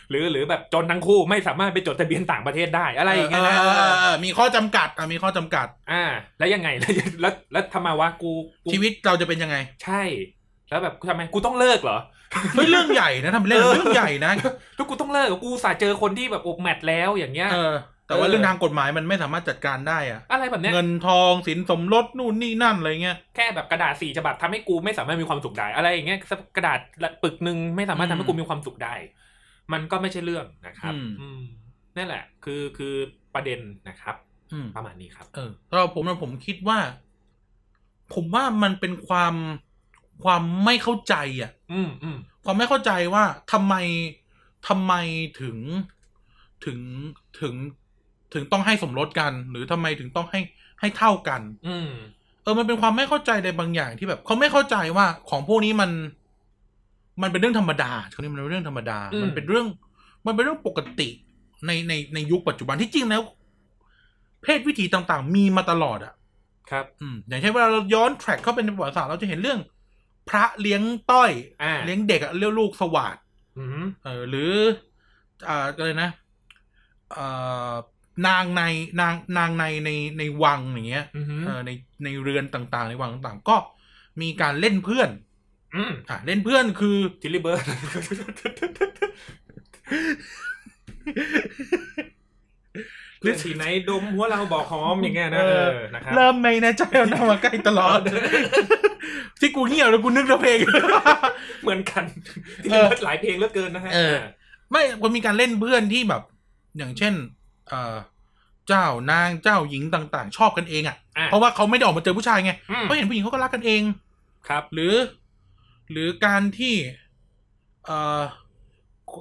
[0.09, 6.03] หรือหรือแบบจนทั้งคู่ไม่สามารถไปจดทะเบียนต่างประเทศได้อะไรอย่างเงี้ยนะเออเออเออมีข้อจำกัดอะมีข้อจำกัด อ่า
[6.39, 8.31] แล้วยังไงแล้วแล้วแล้วทำไมวะกู
[8.63, 10.01] กูชีวิตเราจะเป็นยังไง ใช่
[10.69, 11.99] แล้วแบบทำไมกูต้องเลิกเหรอ
[12.53, 14.31] เฮ้ยเรื่องใหญ่นะทำเป็นเล่นเออเรื่องใหญ่นะ
[14.77, 17.73] ทุกกูต้องเลิกเหรอกูสาเจอคนที่แบบอกแมทแล้วอย่างเงี้ยเออ
[18.07, 26.19] แต่ว่าเออเรื่องทางกฎหมายมันไม่สามารถจัดการได้อะอะไรแบบเนี้ยเงินทองสินสมรสนู่นนี่นั่นอะไรเงี้ยแค่แบบกระดาษสี่ฉบับทำให้กูไม่สามารถมีความสุขได้ อะไรอย่างเงี้ย
[26.55, 26.79] กระดาษ
[27.23, 28.95] ปึกหนึ่งไม่สามารถทำให้กูมีความสุขได้
[29.73, 31.41] มันก็ไม่ใช่เรื่องนะครับอืมอืม
[31.97, 32.93] นั่นแหละ คือคือ
[33.35, 34.15] ประเด็นนะครับ
[34.53, 36.79] อืมประมาณนี้ครับ เออสำหรับผมนะผมคิดว่า
[38.13, 39.33] ผมว่ามันเป็นความ
[40.23, 43.75] ความไม่เข้าใจอะ อืมอืมความไม่เข้าใจว่าทำไม
[44.67, 44.93] ทำไม
[45.41, 45.57] ถึง
[46.65, 46.79] ถึง
[47.41, 47.55] ถึง
[48.33, 50.39] ถึงต้องให้สมรสกัน หรือทำไมถึงต้องให้
[50.79, 51.89] ให้เท่ากัน อืม
[52.43, 55.91] เออมันเป็นความไม่เข้าใจในบางอย่างที่แบบเขาไม่เข้าใจว่าของพวกนี้มัน
[57.21, 59.67] มันเป็นเรื่องธรรมดาช่วงนี้มันเป็นเรื่องธรรมดาอืมมันเป็นเรื่อง
[60.25, 61.09] มันเป็นเรื่องปกติ
[61.65, 63.21] ในในในยุคปัจจุบันที่จริงแล้ว
[64.41, 66.13] เพศวิถีต่างๆ มีมาตลอดอะ
[66.71, 69.59] ครับ อืมอย่างเช่นเวลาเราย้อนแทร็กเข้าไปในประวัติศาสตร์เราจะเห็นเรื่อง
[70.29, 71.31] พระเลี้ยงต้อย
[71.63, 73.17] อ่าเลี้ยงเด็กอะเลี้ยงลูกสวัสด
[73.57, 74.53] อืมเออหรือ
[75.47, 76.09] อ่าอะไรนะ
[77.11, 77.25] เอ่
[77.71, 77.73] อ
[78.27, 78.61] นางใน
[79.01, 81.71] นางนางในในในวังอย่างเงี้ยอืมเออใน
[82.03, 83.57] ในเรือนต่างๆ ในวังต่างๆ ก็
[84.21, 85.09] มีการเล่นเพื่อน
[85.75, 87.63] อืมอะเล่นเพื่อนคือ Tilly Birds
[93.21, 97.99] เรื่องสีไหนดมหัวเราบอกหอมอย่างเงี้ยนะเออนะครับเริ่มไม่แน่ใจเอาหน้ามาใกล้ตลอด
[99.39, 100.57] ที่กูเงียบแล้วกูนึกแต่เพลง
[101.63, 102.03] เหมือนกัน
[102.63, 104.17] Tilly Birds หลายเพลงเหลือเกินนะฮะเออ
[104.71, 106.21] ไม่มันมีการเล่นเพื่อนที่แบบ
[106.77, 107.13] อย่างเช่น
[107.69, 107.95] เอ่อ
[108.67, 113.81] เจ้านางเจ้าหญิงต่างๆ ชอบกันเองอะอะ เพราะว่าเขาไม่ได้ออกมาเจอผู้ชายไงอืมเขาเห็นผู้หญิงเขาก็รักกันเอง
[114.47, 114.95] ครับ หรือ
[115.91, 116.75] หรือการที่
[117.85, 118.21] เอ่อ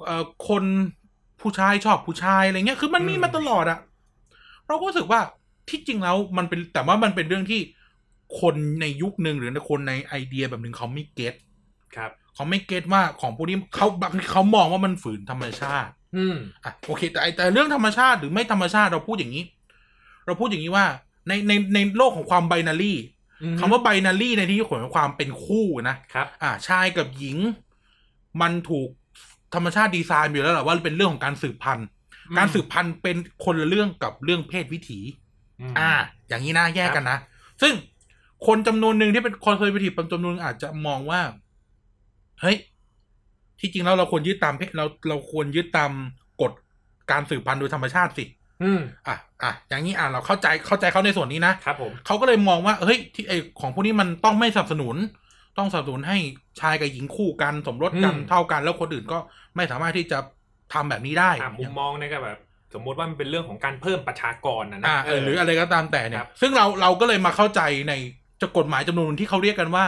[0.05, 0.63] เอ่อคน
[1.41, 3.79] ผู้ชายชอบผู้ชายอะไรเงี้ย คือมันมีมาตลอดอะ
[4.69, 5.21] เราก็รู้สึกว่า
[5.69, 7.61] ที่จริงแล้วมันเป็นแต่ว่ามันเป็นเรื่องที่
[8.41, 11.33] คนในยุคหนึ่งหรือคนในไอเดียแบบหนึ่งเขาไม่เก็ต
[11.95, 19.43] ครับเขาไม่เก็ตว่าของพวกนี้เขาบางทีเขามองว่ามันฝืนธรรมชาติ อืมอะโอเค แต่ไอ้แต่เรื่องธรรมชาติหรือไม่ธรรมชาติเราพูดอย่างนี้
[20.25, 20.85] เราพูดอย่างนี้ว่า
[21.27, 22.93] ในในในโลกของความไบนารี
[23.43, 27.37] อืมคำว่าไบนารีในที่นี้หมายความเป็นคู่นะครับ อ่าชายกับหญิง
[28.41, 28.89] มันถูก
[29.55, 31.87] ธรรมชาติดีไซน์อยู่แล้วแหละว่าเป็นเรื่องของการสืบพันธุ์
[32.37, 34.99] การสืบพันธุ์เป็นคนละเรื่องกับเรื่องเพศวิถี
[35.71, 35.91] มอ่า
[36.27, 37.17] อย่างนี้นะแยกกันนะ
[37.61, 37.73] ซึ่ง
[38.47, 41.21] คนจำนวนหนึ่งที่เป็นคอนเซอร์ a ทีฟจำนวนหนึ่งอาจจะมองว่า
[42.41, 42.57] เฮ้ย
[43.59, 45.91] ที่จริงแล้วเราควรยึดตามเพศเราเราควรยึดตาม
[46.41, 46.51] กฎ
[47.11, 48.25] การสืบพันธุ์โดยธรรมชาติสิ
[48.63, 54.95] อืม อะ อะ อย่างนี้อะเราเข้าใจเข้าใจเขาในส่วนนี้นะครับผมเขาก็เลยมองว่า เฮ้ย ที่ไอของพวกนี้มันต้องไม่สนับสนุน
[55.57, 56.17] ต้องสนับสนุนให้
[56.59, 59.17] ชายกับหญิงคู่กันสมรสกันเท่ากัน แล้วคนอื่นก็
[59.55, 60.17] ไม่สามารถที่จะ
[60.73, 62.39] ทำแบบนี้ได้อ่ามุมมองเนี่ยก็แบบ
[62.73, 67.93] สมมุติว่ามันเป็นเรื่องของการเพิ่มประชากรนะนะอ่าเออหรืออะไรก็ตามแต่เนี่ครัยบซึ่งเราเราก็เลยมาเข้าใจใน
[68.41, 69.85] จะกฎหมายจำนวนหนึ่งที่เขาเรียกกันว่า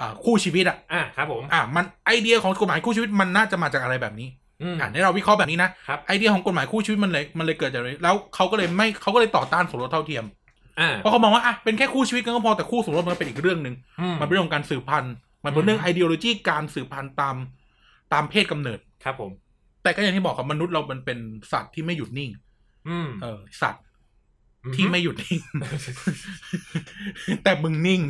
[0.00, 4.28] อ่าคู่ชีวิตอะอ่าครับผมอ่ามันไอเดียของกฎหมายคู่ชีวิตมันน่าจะมาจากอะไรแบบนี้
[4.62, 10.24] อืมอ่าในเราวิเคราะห์แบบนี้นะครับไอเดียของกฎหมายคู่ชีวิตมันเลยมันเลยเกิดจากอะไรแล้วเขาก็เลยไม่เขาก็เลยต่อต้านสมรสเท่าเทียม
[10.80, 17.36] อ่าเพราะเขามองว่าอะเป็นแค่คู่ชีวิตกันก็พอแต่คู่สมรสมันก็เป็นอีกเรื่องหนึ่งอืมันเป็นเรื่องของการสืบพันธุ์ มันเป็นเรื่องอืมไอเดียโลจีการสืบพันธุ์ตาม
[18.12, 19.30] ตามเพศกำเนิดครับผม
[19.86, 21.18] แต่ก็อย่างที่บอกครับมนุษย์เรามันเป็น
[21.52, 22.30] สัตว์ที่ไม่หยุดนิ่ง
[22.88, 23.84] อืม เออ สัตว์
[24.76, 25.40] ที่ไม่หยุดนิ่ง
[27.44, 28.02] แต่มึงนิ่ง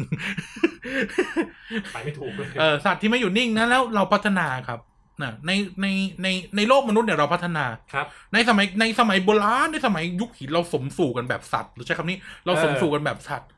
[1.92, 4.80] ไปไม่ถูกเลยเออสัตว์ที่ไม่หยุดนิ่งนะแล้วเราพัฒนาครับ
[5.22, 5.50] นะใน
[5.82, 5.86] ใน
[6.22, 13.48] ในในโลกมนุษย์เนี่ยเราพัฒนาครับ ในสมัยในสมัยโบราณในสมัยยุคหินเราสมสู่กันแบบสัตว์หรือใช้คำนี้ เราสมสู่กันแบบสัตว์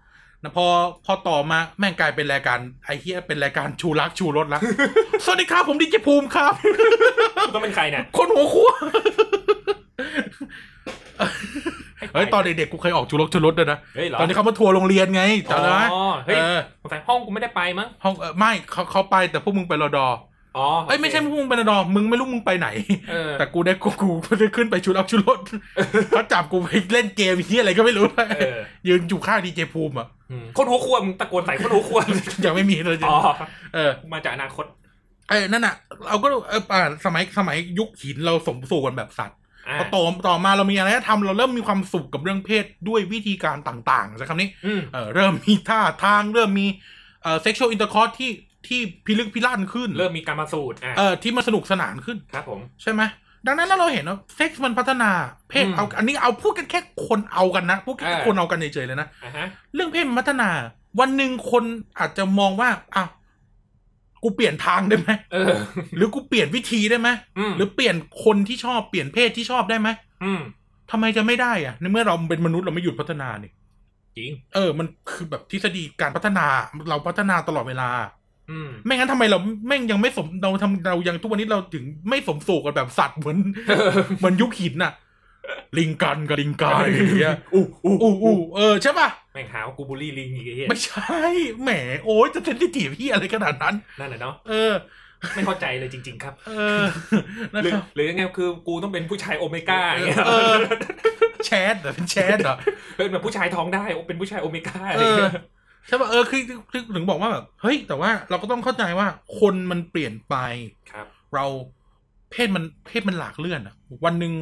[0.42, 0.66] นะพอ
[1.06, 4.60] พอต่อมาแม่งกลายเป็นรายการไอเฮียเป็นรายการชูรักชูรสละ
[5.24, 6.52] สวัสดีครับผมดิจิภูมิครับ
[7.54, 8.70] ต้องเป็นใครเนี่ยคนหัวคั่ว
[11.98, 20.06] ให้ไปเฮ้ยตอนเด็กๆกูเคยออกชูรสชูรสด้วยนะเฮ้ยเหรอตอนนี้เขามาทัวร์โรงเรียนไงจำได้ไหมอ๋อเฮ้ยเออสงสัยห้องกูไม่ได้ไปมั้งห้องเออไม่เขาเขาไปแต่พวกมึงไปรอดอ
[20.56, 22.68] อ๋อเอ้ยไม่ใช่พวกมึงไปรอดอมึงไม่รู้มึงไปไหน
[23.10, 25.38] เออแต่กูได้กูกูกูได้ขึ้นไปชุดอัพชุดรถ
[26.10, 28.04] เขาจับกูไปเล่นเกมที่อะไรก็ไม่รู้
[28.36, 28.58] เออ
[28.88, 32.00] ยืนอยู่ข้างดีเจภูมิอะอืมคนหัวควมึงตะโกนใส่คนหัวคว
[32.44, 33.18] ยังไม่มีเลยอ๋อ
[33.74, 34.66] เออมาจากอนาคต
[35.28, 35.74] ไอ้นั่นอะ
[36.08, 46.66] เราก็เอออ่าสมัยสมัยยุคหินเราสมสู่กันแบบสัตว์อ่าพอต่อต่อมาเรามีอะไรทำเราเริ่มมีความสุขกับเรื่องเพศด้วยวิธีการต่างๆใช้คำนี้อืมเออเริ่มมีท่าทางเริ่มมี
[47.22, 48.30] เอ่อ sexual intercourse ที่
[48.66, 53.02] ที่พิลึกพิลั่นขึ้นเริ่มมีการมาสูตรอะเออที่มันสนุกสนานขึ้นครับ ผมใช่ไหม
[53.46, 55.10] ดังนั้นแล้วเราเห็นว่าเซ็กซ์มันพัฒนา
[55.50, 60.48] เพศอืมเอาอันนี้เอาพูดกันแค่คนเอากันนะพูดแค่เออคนเอากันเฉยๆเลยนะอะฮะเรื่องเพศมันพัฒนา
[61.00, 61.64] วันหนึ่งคน
[61.98, 63.08] อาจจะมองว่าอ้าว
[64.22, 65.54] กูเปลี่ยนทางได้ไหมเออ
[65.96, 69.88] หรือกูเปลี่ยนวิธีได้ไหมอืมหรือเปลี่ยนคนที่ชอบเปลี่ยนเพศที่ชอบได้ไหม
[70.24, 70.40] อืม
[70.90, 73.50] ทำไมจะไม่ได้อะในเมื่อเราเป็นมนุษย์เราไม่หยุดพัฒนานี่
[74.18, 76.46] จริง เออ มันคือแบบทฤษฎีการพัฒนา
[76.88, 78.17] เราพัฒนาตลอดเวลาอืม
[78.84, 83.38] ไม่งั้นทำไมเราแม่งยังไม่สมเราทำเรายังทุกวันนี้เราถึงไม่สมสู่กันแบบสัตว์เหมือน
[84.18, 84.92] เหมือนยุคหินน่ะ
[85.78, 91.18] ลิงกันกับลิงกายอย่างเงี้ยอู้อู้อู้อู้เออใช่ป่ะแม่งหาว่ากูบูลลี่ลิงอีกไอ้เหี้ยไม่ใช่
[91.62, 91.70] แหม
[92.04, 94.72] โอ้ยจะเซนซิทีฟพี่อะไรขนาดนั้นนั่นแหละเนาะเออ
[95.34, 96.84] ไม่เข้าใจเลยจริง ๆ ครับ เออ
[97.54, 100.52] นะหรือครับหรือยังไงคือกูต้องเป็นผู้ชายโอเมก้าอย่างเงี้ยเออ
[101.46, 102.56] แชทเหรอเป็นแชทเหรอ
[102.96, 105.32] เป็นแบบผู้ชายท้องได้เป็นผู้ชายโอเมก้าอะไรเออเงี้ย
[105.88, 109.06] ใช่ป่ะเออคือคือถึงบอกว่าแบบเฮ้ยแต่ว่าเราก็ต้องเข้าใจว่า
[109.40, 110.36] คนมันเปลี่ยนไป
[110.90, 111.46] ครับ เรา
[112.30, 113.74] เพศมันเพศมันหลากเลื่อนอะ
[114.04, 114.32] วันหนึ่ง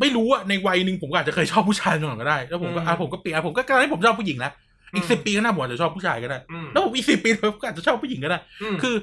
[0.00, 4.52] ไม่รู้อะในวัยหนึ่งผมก็อาจจะเคยชอบผู้ชายมาก่อนก็ได้ แล้วผมก็อืมอะผมก็เปลี่ยนอะผมก็กลายให้ผมชอบผู้หญิงแล้ว
[4.94, 8.38] อีกอืมสิบปีข้างหน้าผมอาจจะชอบผู้ชายก็ได้อืมแล้วผมอีกสิบปีผมก็อาจจะชอบผู้หญิงก็ได้
[8.74, 8.94] มคือ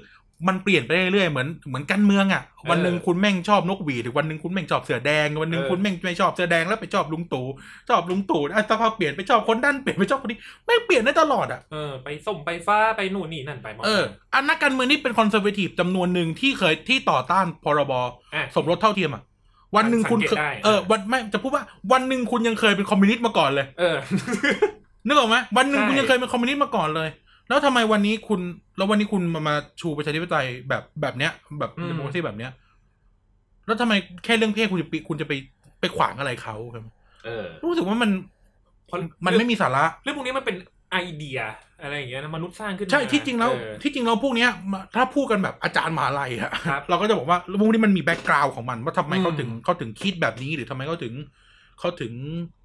[0.47, 7.45] มันเปลี่ยนไปเรื่อยๆเหมือนเหมือนการเมืองอะวันหนึ่งเออคุณแม่งชอบนกหวีดอีกวันหนึ่งคุณแม่งชอบเสือแดง วันหนึ่งเออคุณแม่งไม่ชอบเสือแดงแล้วไปชอบลุงตู่
[7.89, 19.23] ชอบลุงตู่อะสักพักเปลี่ยนไปชอบคนนั้นเปลี่ยนไปชอบคนนี้แม่งเปลี่ยนได้ตลอดอะเออไปส้มไปฟ้าไปนู่นนี่นั่นไปหมดเอออันนักการเมืองนี่เป็น conservative จำนวนหนึ่งที่เคยที่ต่อต้านพรบอะสมรสเท่าเทียมอะ
[19.75, 23.96] วันหนึ่งคุณสังเกตได้เออวันไม่จะพูดว่าวันหนึ่งคุณยังเคยเป็นคอมมิวนิสต์มาก่อนเลย เออ
[25.08, 27.10] นึกออกไหมวันหนึ่งใช่คุณยังเคยเป็นคอมมิวนิสต์มาก่อนเลย
[27.50, 28.39] แล้วทำไมวันนี้คุณ
[28.77, 32.52] แล้ววันนี้คุณมามาชูประชาธิปไตยแบบแบบเนี้ย แบบ democracy แบบเนี้ย
[33.65, 33.93] แล้วทำไม
[34.23, 35.33] แค่เรื่องเพศคุณจะไปคุณจะไป
[35.79, 36.83] ไปขวางอะไรเขาครับ
[37.25, 38.10] เออรู้สึกว่ามัน
[38.87, 40.56] เพราะมันไม่มีสาระ เรื่องพวกนี้มันเป็น
[40.91, 41.39] ไอเดีย
[41.81, 51.13] อะไรอย่างเงี้ยนะมนุษย์สร้างขึ้นมาใช่ที่จริงแล้วเออที่จริงแล้วพวกเนี้ยมาถ้าพูดกันแบบอาจารย์มหาลัยอะครับเราก็จะบอกว่าพวกนี้มันมี background ของมัน ว่าทำไมอืมเขาถึงเขาถึงคิดแบบนี้หรือทำไมเขาถึง
[51.79, 52.13] เขาถึง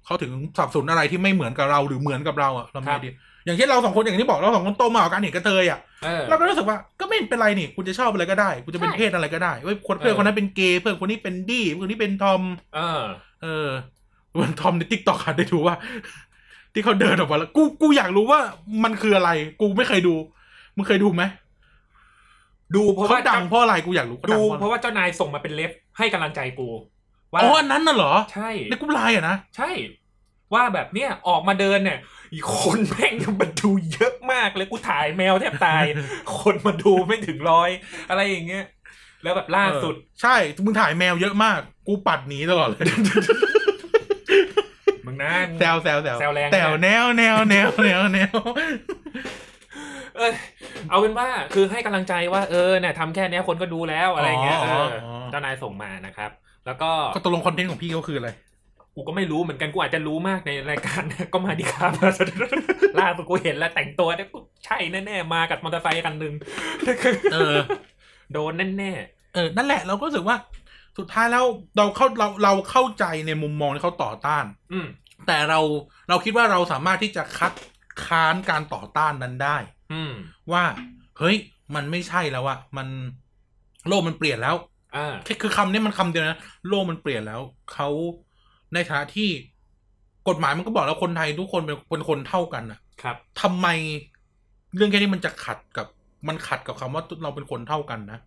[0.05, 3.09] เขาถึงสับสนอะไรที่ไม่เหมือนกับเราหรือเหมือนกับเราอะเราไม่ดี
[3.45, 12.41] อย่างเช่นเราสองคนอย่างที่บอกเราสองคนโตมากับการเห็นกะเทยอะเออเราก็รู้สึกว่าก็ไม่เป็นไรนี่คุณจะชอบอะไรก็ได้คุณจะเป็นใช่เพศอะไรก็ได้เว้ยคนเพื่อนเออคนนั้นเป็นเกย์เพื่อนคนนี้เป็นดี้เพื่อนคนนี้เป็นทอม
[12.75, 13.01] เออ
[13.43, 13.69] เออ
[14.39, 15.75] วันทอมใน TikTok หัดได้ดูว่า
[16.73, 18.39] ที่เขาเดินออกมาแล้วกูกูอยากรู้ว่า
[18.83, 19.29] มันคืออะไร
[19.59, 20.15] กูไม่เคยดู
[20.75, 21.23] มึงเคยดูไหม
[22.75, 26.69] ดูเพราะเขาว่าดังเพราะอะไรกูอยากรู้เขาดูงเพราะว่าเจ้านายส่งมาเป็นเล็บให้กำลังใจกู
[27.33, 29.69] ว่าอ๋ออันนั้นน่ะเหรอใช่ใน group LINE อะนะใช่
[30.53, 31.97] ว่าแบบเนี้ยออกมาเดินเนี่ย
[32.33, 35.83] อีกคนแม่งมันดูเยอะมากเลยกูถ่ายแมวแทบตาย
[36.39, 37.69] คนมาดูไม่ถึงร้อย
[38.09, 38.65] อะไรอย่างเงี้ย
[39.23, 42.85] แล้วแบบล่าสุดเออใช่ มึงถ่ายแมวเยอะมาก กูปัดหนีตลอดเลย
[45.05, 48.35] มึงนะแซวแซวแซวแซวแรงแซวนะแนวแนวแนวแนวแนว
[50.15, 50.31] เออ
[50.89, 54.87] เอาเป็นว่าคือให้กำลังใจว่าเออเนี่ยทำแค่เนี้ยคนก็ดูแล้วอะไรเงี้ยเออ
[55.31, 56.31] เจ้านายส่งมานะครับ
[56.65, 58.29] แล้วก็ก็ตกลงคอนเทนต์ของพี่ก็คืออะไร
[58.95, 61.01] กูก็ไม่รู้เหมือนกันกูอาจจะรู้มากในรายการ
[61.33, 66.33] ก็มาดีครับล่าสุดกูเห็นแล้วแต่งตัวเนี่ยกูใช่แน่ๆมากับมอเตอร์ไซค์คันหนึ่ง
[67.33, 67.55] เออ
[68.33, 68.91] โดนแน่
[69.33, 70.37] เออนั่นแหละเราก็รู้สึกว่า
[70.97, 71.45] สุดท้ายแล้ว
[71.77, 74.87] เราเข้าเราเราเข้าใจในมุมมองที่เขาต่อต้านๆอืม
[75.27, 75.59] แต่เรา
[76.09, 77.53] เราคิดว่าเราสามารถที่จะคัด
[78.05, 79.57] ค้านการต่อต้านนั้นได้
[79.93, 80.13] อืม
[80.51, 80.63] ว่า
[81.19, 81.37] เฮ้ย
[81.75, 82.87] มันไม่ใช่แล้วอะมัน
[83.87, 84.55] โลกมันเปลี่ยนแล้ว
[84.95, 87.41] อ่าแค่คือคำนี้มันคำเดียวนะโลกมันเปลี่ยนแล้ว
[87.73, 87.89] เขา
[88.73, 89.29] ในฐานะที่
[90.27, 93.67] กฎหมายมันก็บอกแล้วคนไทยทุกคนเป็นเป็นคนเท่ากันอะครับทำไม
[94.75, 95.87] เรื่องแค่นี้มันจะขัดกับ
[96.27, 98.19] มันขัดกับคำว่าเราเป็นคนเท่ากันนะ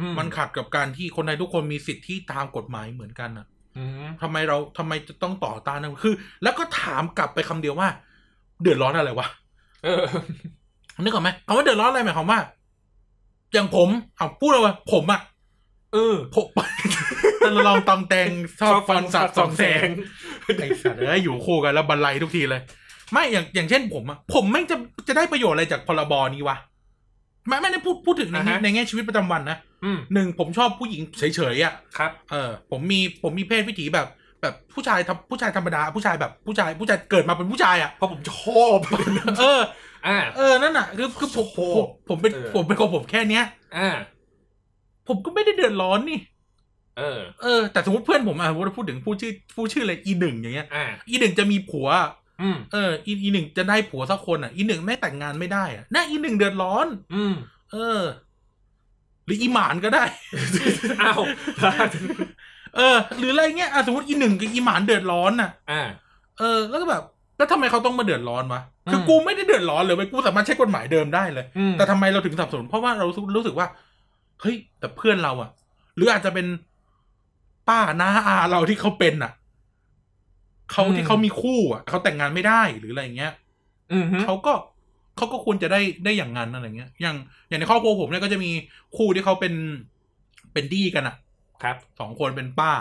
[0.00, 7.88] อืมันขัดกับการที่คนไทยทุกคนมีสิทธิตามกฎหมายเหมือนกันอะอืมทำไมเราทำไมจะต้องต่อต้านนะคือ แล้วก็ถามกลับไปคำเดียวว่า
[8.62, 9.26] เดือดร้อนอะไรวะ
[9.84, 10.04] เออ
[11.02, 12.40] นึกออกไหมคำว่าเดือดร้อนอะไรหมายความว่า
[13.52, 15.20] อย่างผมเอาพูดเลยว่าผมอะ
[15.92, 16.46] เออผม
[17.44, 18.30] ตะลองตองแตง
[18.60, 19.88] ชอบฟันสัตว์สองแสง
[20.56, 22.60] ไอสัตว์เอ้ยอยู่คู่กันแล้วบันไลทุกทีเลย
[23.12, 24.76] ไม่อย่างอย่างเฉนผมอะผมไม่งจะ
[25.08, 26.56] จะได้ประโยชน์อะไรจากพรบนี้วะ
[27.48, 34.06] ไม่ไม่ได้พูดพูดถึงในแง่อ่าฮะ ในแง่ชีวิตประจำวันนะอืมหนึ่งผมชอบผู้หญิงเฉยๆอะครับ เออผมมีผมมีเพศวิถีแบบ
[34.42, 38.32] แบบผู้ชายทำผู้ชายธรรมดาผู้ชายแบบผู้ชายผู้ชายเกิดมาเป็นผู้ชายอะเพราะผมช
[38.62, 38.78] อบ
[39.40, 39.60] เออ
[40.06, 43.44] อ่า เออ นั่นอะคือคือผมโอ้ผโหมผมเป็นเออ ผมเป็นคนผมแค่เนี้ย
[43.76, 43.88] อ่า
[45.08, 46.18] ผมก็ไม่ได้เดือดร้อนนี่
[46.98, 51.88] เออ เออ แต่สมมติเพื่อนผมอะสมมติพูดถึงผู้ชื่อผู้ชื่ออะไรอีหนึ่งอย่างเงี้ย อ่าอีหนึ่งจะมีผัว
[52.42, 57.34] อืมเออ อีอีหนึ่งจะได้ผัวสักคนอะ อีหนึ่งไม่แต่งงานไม่ได้อะน่าอีหนึ่งเดือดร้อน อืม
[57.72, 58.00] เออ
[59.26, 60.04] หรืออีหมานก็ได้
[61.02, 61.20] อ้าว
[62.76, 65.82] เออ หรืออะไรเงี้ยอะสมมติอีหนึ่งกับอีหมานเดือดร้อนอะ อ่า
[66.38, 67.02] เออ แล้วก็แบบ
[67.36, 73.66] แล้วทำไมเขาต้องมาเดือดร้อนวะ คือมกูไม่ได้เดือดร้อนเลยเว้ยกูสามารถใช้กฎหมายเดิมได้เลย อืมแต่ทำไมเราถึงสนับสนุนเพราะว่าเรารู้สึกรู้สึกว่า
[74.40, 75.50] เฮ้ย แต่เพื่อนเราอะ
[75.96, 76.46] หรืออาจจะเป็น
[77.68, 79.32] ป้าน้าอาเราที่เขาเป็นอะ
[80.72, 83.32] เขาที่เขามีคู่อะเขาแต่งงานไม่ได้หรืออะไรอย่างเงี้ย
[83.92, 84.52] อืมฮึเขาก็
[85.16, 87.16] เขาก็ควรจะได้ได้อย่างนั้นอะไรเงี้ย อย่าง
[87.48, 88.50] อย่างในครอบครัวผมเนี่ยก็จะมี
[88.96, 89.54] คู่ที่เขาเป็น
[90.52, 91.16] เป็นดีกันอะ
[91.62, 92.72] ครับสองคนเป็นป้า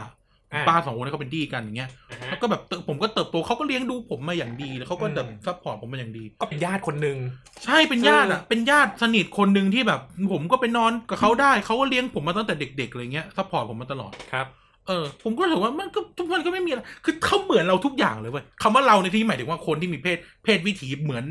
[0.54, 7.18] อ่าป้าสองคนที่เขาเป็นดีกันอย่างเงี้ยอ่าฮะแล้วก็แบบเติบผมก็เติบโตเขาก็เลี้ยงดูผมมาอย่างดีแล้วเขาก็แบบอืม support ผมมาอย่างดี ก็เป็นญาติคนหนึ่ง
[7.66, 10.02] ใช่เป็นญาติอะเป็นญาติสนิทคนหนึ่งที่แบบ
[10.34, 14.48] ผมก็ไปนอนกับเขาได้เขาก็เลี้ยงผมมาตั้งแต่เด็กๆอะไรเงี้ย support ผมมาตลอดครับ
[14.88, 21.26] เออผมก็รู้สึกว่ามันก็ทุกมันก็ไม่มีอะไรคือเขาเหมือนเราทุกอย่างเลยเว้ยคำว่าเราในที่นี้หมายถึงว่าคนที่มีเพศเพศวิถีเหมือน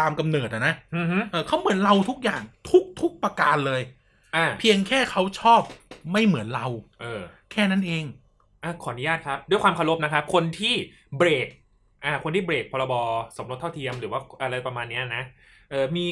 [0.00, 3.82] ตามกำเนิดอะนะอืมฮึเออเขาเหมือนเราทุกอย่างทุกทุกประการเลย
[4.36, 5.62] อ่าเพียงแค่เขาชอบ
[6.12, 6.66] ไม่เหมือนเรา
[7.00, 8.04] เออ แค่นั้นเอง
[8.64, 10.74] อะขออนุญาตครับ ด้วยความเคารพนะครับ คนที่
[11.18, 11.48] เบรก
[12.04, 12.94] อ่าคนที่เบรกพรบ
[13.36, 15.22] สมรสเท่าเทียมหรือว่าอะไรประมาณเนี้ยนะ
[15.70, 16.06] เออมี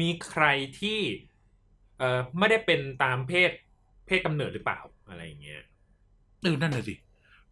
[0.00, 0.44] มีใคร
[0.80, 1.00] ที่
[1.98, 3.50] เออไม่ได้เป็นตามเพศ
[4.06, 5.62] เพศกำเนิดหรือเปล่าอะไรอย่างเงี้ย
[6.42, 6.94] เออนั่นเลยสิ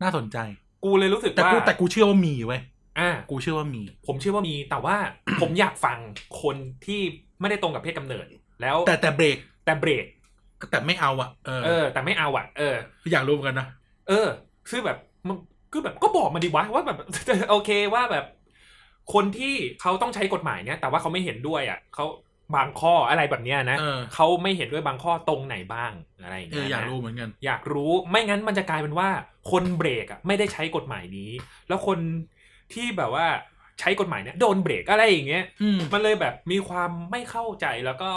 [0.02, 0.38] น่าสนใจ
[0.84, 2.60] กูเลยรู้สึกแต่ว่ากูแต่กูเชื่อว่ามีเว้ย
[2.98, 4.96] อ่า กูเชื่อว่ามี ผมเชื่อว่ามี แต่ว่า
[5.40, 5.98] ผมอยากฟัง
[6.42, 6.56] คน
[6.86, 7.00] ที่
[7.40, 8.26] ไม่ได้ตรงกับเพศกำเนิด
[8.62, 10.04] แล้ว แต่แต่เบรก แต่เบรก
[10.70, 12.76] แต่ไม่เอาอะ เออ เออ แต่ไม่เอาอะ เออ
[13.12, 13.68] อยากรู้เหมือนกันนะ
[14.08, 14.28] เออ
[14.68, 15.36] คือแบบมัน
[15.72, 16.98] คือแบบก็บอกมาดีวะว่าแบบ
[17.50, 18.24] โอเคว่าแบบ
[19.14, 22.04] คนที่เขาต้องใช้กฎหมายเนี้ยแต่ว่าเขาไม่เห็นด้วยอะเขา
[22.54, 25.92] บางข้ออะไรแบบเนี้ยนะเออ เขาไม่เห็นด้วยบางข้อตรงไหนบ้าง
[26.22, 29.08] อะไรอย่างเอเงี้อยอยากนะ รู้เหมือนกัน อยากรู้ไม่งั้นมันจะกลายเป็นว่า
[29.50, 31.30] คนเบรกอะไม่ได้ใช้กฎหมายนี้
[31.68, 31.98] แล้วคน
[32.72, 33.26] ที่แบบว่า
[33.80, 38.10] ใช้กฎหมายเนี้ยโดนเบรกอะไรอย่างเงี้ยอืมมันเลยแบบมีความไม่เข้าใจแล้วก็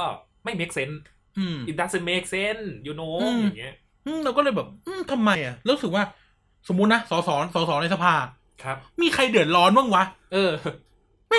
[0.44, 0.98] ไม่ make sense
[1.38, 3.76] อืม it doesn't make sense you know อืม อย่างเงี้ย
[4.06, 6.04] อืมเราก็เลยแบบอืมทำไมอะแล้วรู้สึกว่า
[6.68, 8.14] สมมุตินะสสสสในสภา
[8.64, 10.04] ครับ มีใครเดือดร้อนบ้างวะ
[10.34, 10.89] เออไ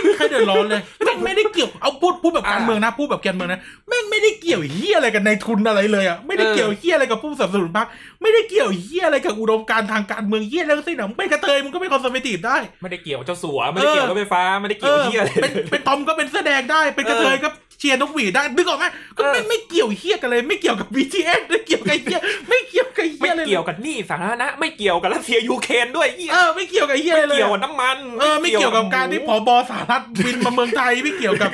[0.01, 7.89] ม่มีใครเดือดร้อนเลยแม่งไม่ได้เกี่ยวเอาพูดพูดแบบการเมืองนะพูดแบบการเมืองนะแม่งไม่ได้เกี่ยวเหี้ยอะไรกันนายทุนอะไรเลยอะไม่ได้เกี่ยวเหี้ยอะไรกับผู้สนับสนุนพรรค
[8.23, 17.49] ไม่ได้เกี่ยวเหี้ยอะไรกับอุดมการณ์ทางการเมืองเหี้ยอะไรทั้งสิ้นอะมึงเป็นกะเทยมึงก็เป็น conservative ได้ ไม่ได้เกี่ยวเจ้าสัวไม่ได้เกี่ยวรถไฟฟ้าไม่ได้เอเกี่ยวอที่อะไรเป็นเป็นทอมก็เป็นเสื้อแดงได้เป็นกะเทยก็
[17.81, 31.51] เชียร์นกหวีดได้นึกออกไหมก็ไม่เออไม่เกี่ยวเหี้ยกันเลยไม่เกี่ยวกับ BTS ไม่เกี่ยวกับเหี้ยไม่เกี่ยวกับเหี้ยอะไรไม่เกี่ยวกับหนี้สาธารณะไม่เกี่ยวกับรัสเซียยูเครนด้วยเหี้ยเออไม่เกี่ยวกับไอ้เหี้ยไม่เลยเกี่ยวกับน้ำมันเออไม่เกี่ยวกับการที่ผอบอสหรัฐบินมาเมืองไทยไม่เกี่ยวกับ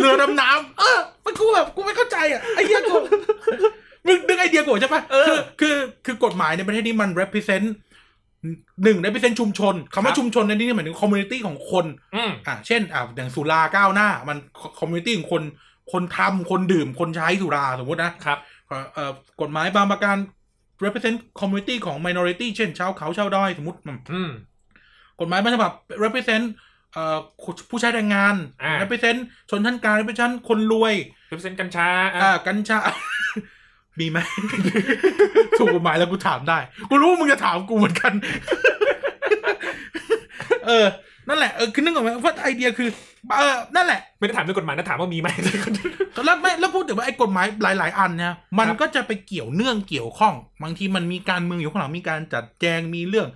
[0.00, 2.94] เรือดำน้ำเออมันกูแบบกูไม่เข้าใจอะไอ้เหี้ยกู
[4.06, 5.76] มึงนึกไอเดียกูใช่ปะคือคือ
[6.06, 7.66] คือกฎหมายในประเทศนี้มัน represent
[8.84, 14.36] หนึ่ง represent ชุมชนคำว่าชุมชนในที่นี้หมายถึง community ของคนอืมอ่าเช่นอ่าอย่างสุราก้าวหน้า มัน
[14.78, 15.42] community ของคน
[15.92, 18.38] คนทำคนดื่มคนใช้สุราสมมตินะครับ
[18.68, 20.16] เอ่อเอ่อกฎหมายบางประการ
[20.84, 24.30] represent community ของ minority เช่นชาวเขาชาวดอยสมมติอืมอืม
[25.20, 25.72] กฎหมายบางฉบับ
[26.04, 26.44] represent
[26.92, 27.18] เอ่อ
[27.70, 29.18] ผู้ใช้แรงงานอ่า represent
[29.50, 30.94] ชนชั้นกลาง represent คนรวย
[31.28, 32.78] เปอร์เซ็นต์กัญชาอะอ่ากัญชา
[34.00, 34.18] มีไหม
[35.58, 36.58] ถูกกฎหมายแล้วกูถามได้
[36.90, 38.12] กูรู้ว่ามึงจะถามกูเหมือนกัน
[40.66, 40.86] เออ
[41.28, 42.88] นั่นแหละเออคือนึกออกไหมว่าไอเดียคือ
[43.38, 45.28] เออนั่นแหละ ไม่ได้ถามเรื่องกฎหมายนะถามว่ามีไหม
[46.24, 47.46] แล้วไม่แล้วพูดถึงว่าไอ้กฎหมาย
[47.78, 53.28] หลาย ๆ อันเนี่ยมันก็จะไปเกี่ยวเนื่องเกี่ยวข้อง บางทีมันมีการเมืองอยู่ข้างหลังมีการจัดแจงมีเรื่อง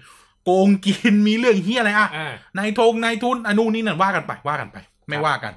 [0.45, 4.77] โกงกินมีเรื่องเฮียอะไรอะอ่านายทงนายทุนอนุนี่นั่นว่ากันไปว่ากันไป
[5.09, 5.53] ไม่ว่ากัน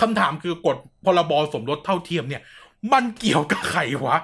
[0.00, 2.42] คำถามคือกฎพรบสมรสเท่าเทียมเนี่ย
[2.92, 4.16] มันเกี่ยวกับใครวะ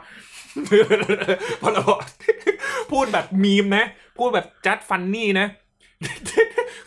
[1.60, 2.00] พอเราบอก
[2.92, 3.84] พูดแบบมีมนะ
[4.18, 5.46] พูดแบบจัดฟันนี่นะ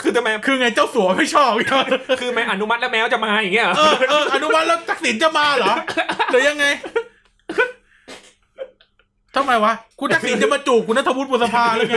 [0.02, 1.52] คือทำไมคือไงเจ้าสัวไม่ชอบ
[2.20, 5.74] คือไม่อนุมัติแล้วแมวจะมาอย่างเงี้ยเหรอเออเอออนุมัติแล้วทักษิณจะมาเหรอ
[6.32, 6.66] หรือยังไง
[9.36, 11.96] ทำไมวะคุณทักษิณจะมาจูบคุณนัทวุฒิบุษภาหรือไง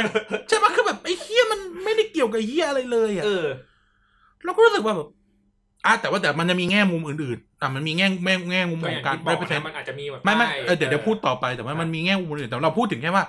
[0.48, 3.46] ใช่ปะคือแบบไอ้เฮียมันไม่ได้เกี่ยวกับไอ้เฮียอะไรเลยอะเออ
[4.44, 5.08] เราก็รู้สึกว่าแบบ
[5.86, 13.24] อะแต่ว่าแต่มันจะมีแง่มุมอื่นๆอะมันมีแง่แง่แง่มุมก็ขออย่างงการที่บไม่อกเปอร์เซ็นนะมันอาจจะมีแบบไม่ไม่ป้ายเออเดี๋ยวเดี๋ยวพูดต่อไปแต่ว่ามันมีแง่มุมอื่นแต่เราพูดถึงแค่ว่า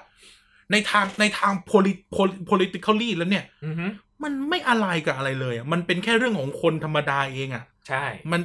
[0.72, 1.98] ในทางในทาง polit
[2.50, 3.86] politically แล้วเนี่ยอือฮึ
[4.24, 8.42] มันไม่อะไรกับอะไรเลยอะมันเป็นแค่เรื่องของคนธรรมดาเองอะ ใช่ มัน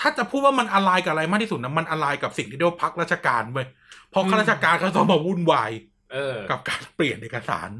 [0.00, 3.66] ถ้าจะพูดว่ามันอะไรกับอะไรมากที่สุดนะมันอะไรกับสิ่งที่เรียกว่าพักราชการเว้ย
[4.10, 5.70] เพราะข้าราชการเขาต้องมาวุ่นวาย
[6.12, 7.70] เออกับการเปลี่ยนเอกสาร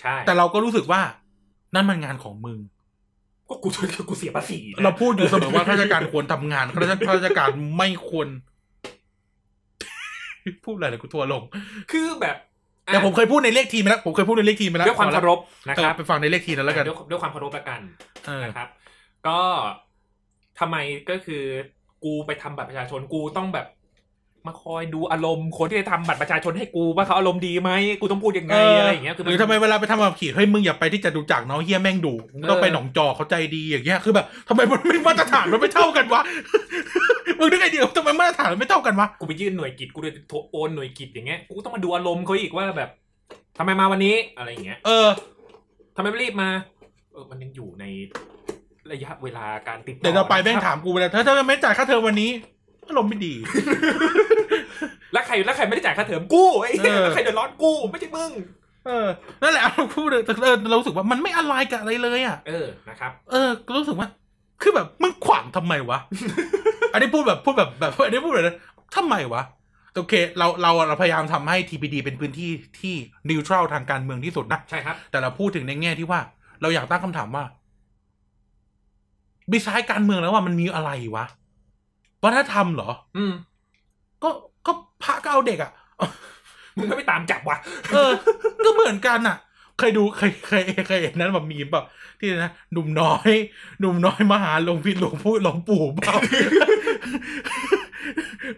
[0.00, 1.00] ใช่ แต่เราก็รู้สึกว่า
[1.74, 2.58] นั่นมันงานของมึง
[3.48, 3.68] ก็กู
[4.08, 7.48] กูเสียภาษีนะเราพูดอยู่เสมอว่าข้าราชการควรทำงานข้าราชข้าราชการ
[7.78, 8.28] ไม่ควร
[10.64, 11.42] พูดอะไรเลยกูทัวร์ลง
[11.92, 12.44] คือแบบอะ
[12.92, 17.80] แต่ผมเคยพูดในเลขทีมไปแล้วผมเคยพูดในเลขทีมไปแล้วด้วยความเคารพนะเอคอรับไปฟังในเลขทีมแล้วกันด้วยด้วยความเคารพละกัน
[18.26, 18.68] เออนะครับ
[19.28, 19.38] ก็
[20.60, 20.76] ทำไม
[21.10, 21.42] ก็คือ
[22.04, 23.66] กูไปทำบัตรประชาชนกูต้องแบบ
[24.46, 27.70] มาคอยดูอารมณ์คนที่จะทำบัตรประชาชนให้กูว่าเขาอารมณ์ดีไหม
[28.00, 36.20] กูต้องพูดยังไงเออออะไรอย่างเงี้ยคือหรือทำไมเวลาไปทำแบบขี่เฮ้ยมึงอย่าไปที่จะดูจักรเนาะเฮียแม่งดุมึงต้องไปหนองจอกเขาใจดีอย่างเงี้ยคือแบบทำไมมันไม่มาตรฐานมันไม่เท่ากันวะ
[37.38, 42.90] มึงนึกไอเดียทำไมมาตรฐานมันไม่เท่ากันวะกูไปยื่นหน่วยกิจกูเลยโทรโอนหน่วยกิจอย่างเงี้ยกูก็ต้องมาดูอารมณ์เขาอีกว่าแบบ
[43.58, 45.08] ทำไมมาวันนี้อะไรอย่างเงี้ย เออ
[45.96, 46.48] ทำไมไม่รีบมา
[47.12, 47.84] เออมันยังอยู่ใน
[48.92, 52.30] ระยะเวลาการติดต่อเดี๋ยวเราไปแม่งนะครับถามกูไปแล้วถ้าถ้าไม่จ่ายค่าเทอมวันนี้
[52.88, 53.34] อารมณ์ไม่ดี
[55.12, 58.32] แล้วใครแล้วใครไม่ได้จ่ายค่าเทอมกูไอ้เหี้ยเออแล้วใครเดือดร้อนกูไม่ใช่มึง
[58.86, 59.06] เออ
[59.42, 64.08] นั่นแหละเราพูดเลยแต่เออเรารู้สึกว่ามันไม่อะไรกับอะไรเลยอะ เออ นะครับ เออก็รู้สึกว่า
[64.62, 65.98] คือแบบมึงขวางทำไมวะ
[66.92, 68.56] อันนี้พูดแบบพูดแบบแบบอันนี้พูดเลยนะ
[68.96, 69.42] ทำไมวะ
[69.94, 72.94] โอเค เราเราเราพยายามทำให้ TPD เป็นพื้นที่ที่
[73.30, 76.20] นิวทรัลทางการเมืองที่สุดนะ ใช่ครับ แต่เราพูดถึงในแง่ที่ว่า
[76.62, 77.44] เราอยากตั้งคำถามว่า
[79.50, 81.24] บิซายการเมืองแล้วว่ามันมีอะไรวะ
[82.26, 83.32] วัฒนธรรมเหรอ อืม
[84.22, 84.30] ก็
[84.66, 84.72] ก็
[85.02, 85.72] พระก็เอาเด็กอะ
[86.78, 87.56] มึงก็ไม่ตามจับว่ะ
[87.92, 88.10] เออ
[88.64, 89.36] ก็เหมือนกันอะ
[89.78, 91.82] เคยดูเคยเคยเคยเห็นนั้นแบบมีมเปล่า
[92.18, 93.30] ที่นะหนุ่มน้อย
[93.80, 96.16] หนุ่มน้อยมาหาหลวงพี่หลวงพูดหลวงปู่เปล่า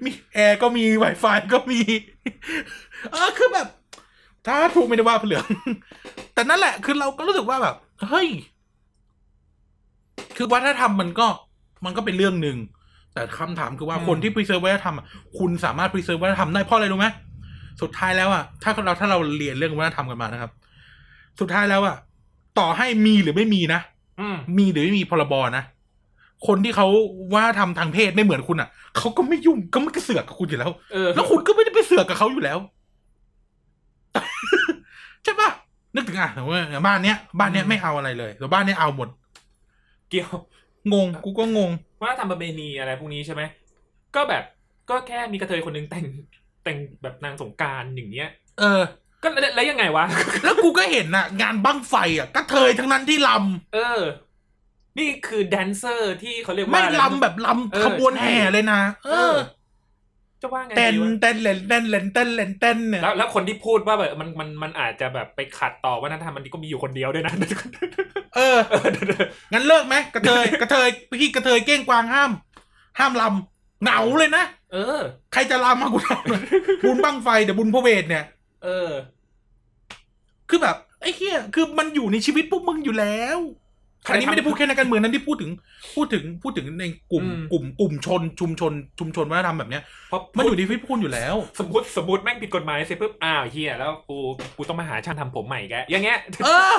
[0.04, 1.80] มีแอร์ก็มี Wi-Fi ก็มี
[3.12, 3.68] เออคือแบบ
[4.46, 5.46] ถ้าถูกไม่ได้ว่าเหลือง
[6.34, 7.74] แต่นั่นแหละ คือเราก็รู้สึกว่าแบบ
[8.08, 8.28] เฮ้ย
[10.36, 11.26] คือวัฒนธรรมมันก็
[11.84, 12.56] มันก็เป็นเรื่องหนึ่ง
[13.18, 15.06] แต่คำถามคือว่าอืมคนที่ preserve วัฒนธรรมอะ
[15.38, 17.06] คุณสามารถ preserve วัฒนธรรมได้เพราะอะไรรู้ไหม
[17.82, 20.50] สุดท้ายแล้วอะถ้าเราถ้าเราเรียนเรื่องวัฒนธรรมกันมานะครับ
[21.40, 21.96] สุดท้ายแล้วอะ
[22.58, 23.80] ต่อให้มีหรือไม่มีนะ
[24.20, 25.64] อืมมีหรือไม่มีพรบนะ
[26.46, 26.86] คนที่เขา
[27.34, 32.58] ว่าทำทางเพศไม่เหมือนคุณอะเขาก็ไม่ยุ่งก็ไม่กระเสือกกับคุณอยู่แล้วเออแล้วคุณก็ไม่ได้ไปเสือกกับเขาอยู่แล้ว
[35.24, 35.50] ใช่ปะ
[35.94, 39.08] นึกถึงอะสมมติว่าบ้านเนี้ยบ้านเนี้ยไม่เอาอะไรเลยแต่บ้านเนี้ยเอาหมด
[40.10, 40.30] เกี่ยว
[40.94, 41.70] งงกูก็งง
[42.02, 43.42] ว่าทำประเพณีอะไรพวกนี้ใช่ไหม
[44.14, 44.44] ก็แบบ
[44.90, 46.06] ก็แค่มีกระเทยคนหนึงแต่ง
[46.64, 48.28] แต่งแบบนางสงกรารอย่างเงี้ย
[48.58, 48.82] เออ
[49.22, 50.04] ก็แล้วแล้วยังไงวะ
[50.44, 53.30] แล้วกูก็เห็นน่ะ งานบั้งไฟอะก็เทยทั้งนั้นที่ล
[53.74, 54.00] เออ
[54.98, 59.34] นี่คือแดนเซอร์ที่เขาเรียกำว่าไม่อะไรลำแบบลเออำขบวนแห่เลยนะ เอเออ อ
[60.42, 67.34] จะว่าไงเต้นดีวะเต้นเล่นเต้นเล่นเต้นเล่นเต้นเนี่ยแล้วแล้วคนที่พูดว่าแบบมันมันมันอาจจะแบบไปขัดต่อวัฒนธรรมมันก็มีอยู่คนเดียวด้วยนะ
[68.36, 70.88] เออเออเดี๋ยวเดี๋ยวงั้นเลิกไหมกระเทยกระเทย
[71.20, 72.30] พี่กระเทยเก้งกวางห้าม
[72.98, 76.42] ห้ามลำเหงาเลยนะเออ ใครจะลำมากูทำเลย
[76.84, 78.24] บุญบั้งไฟเดี๋ยวบุญพระเวทเนี่ย
[78.64, 78.90] เออ
[80.48, 83.67] คือแบบไอ้เหี้ยคือมันอยู่ในชีวิตพวกมึงอยู่แล้วใคร
[84.06, 85.50] อันนี้ไม่ได้ทำพูดแค่ในการเมืองนั้นที่พูดถึง
[85.96, 94.18] พูดถึงพูดถึงในกลุ่มอืมกลุ่มกลุ่มชนชุมชนชุมชนวัฒนธรรมแบบเนี้ยเพราะมันอยู่ในชีวิตพวกคุณอยู่แล้ว สมมติสมมติแม่งผิดกฎหมายเสร็จปุ๊บอ้าวเฮียแล้วกู
[94.56, 96.74] กูต้องมาหาช่างทำผมใหม่แกอย่างเงี้ยเออ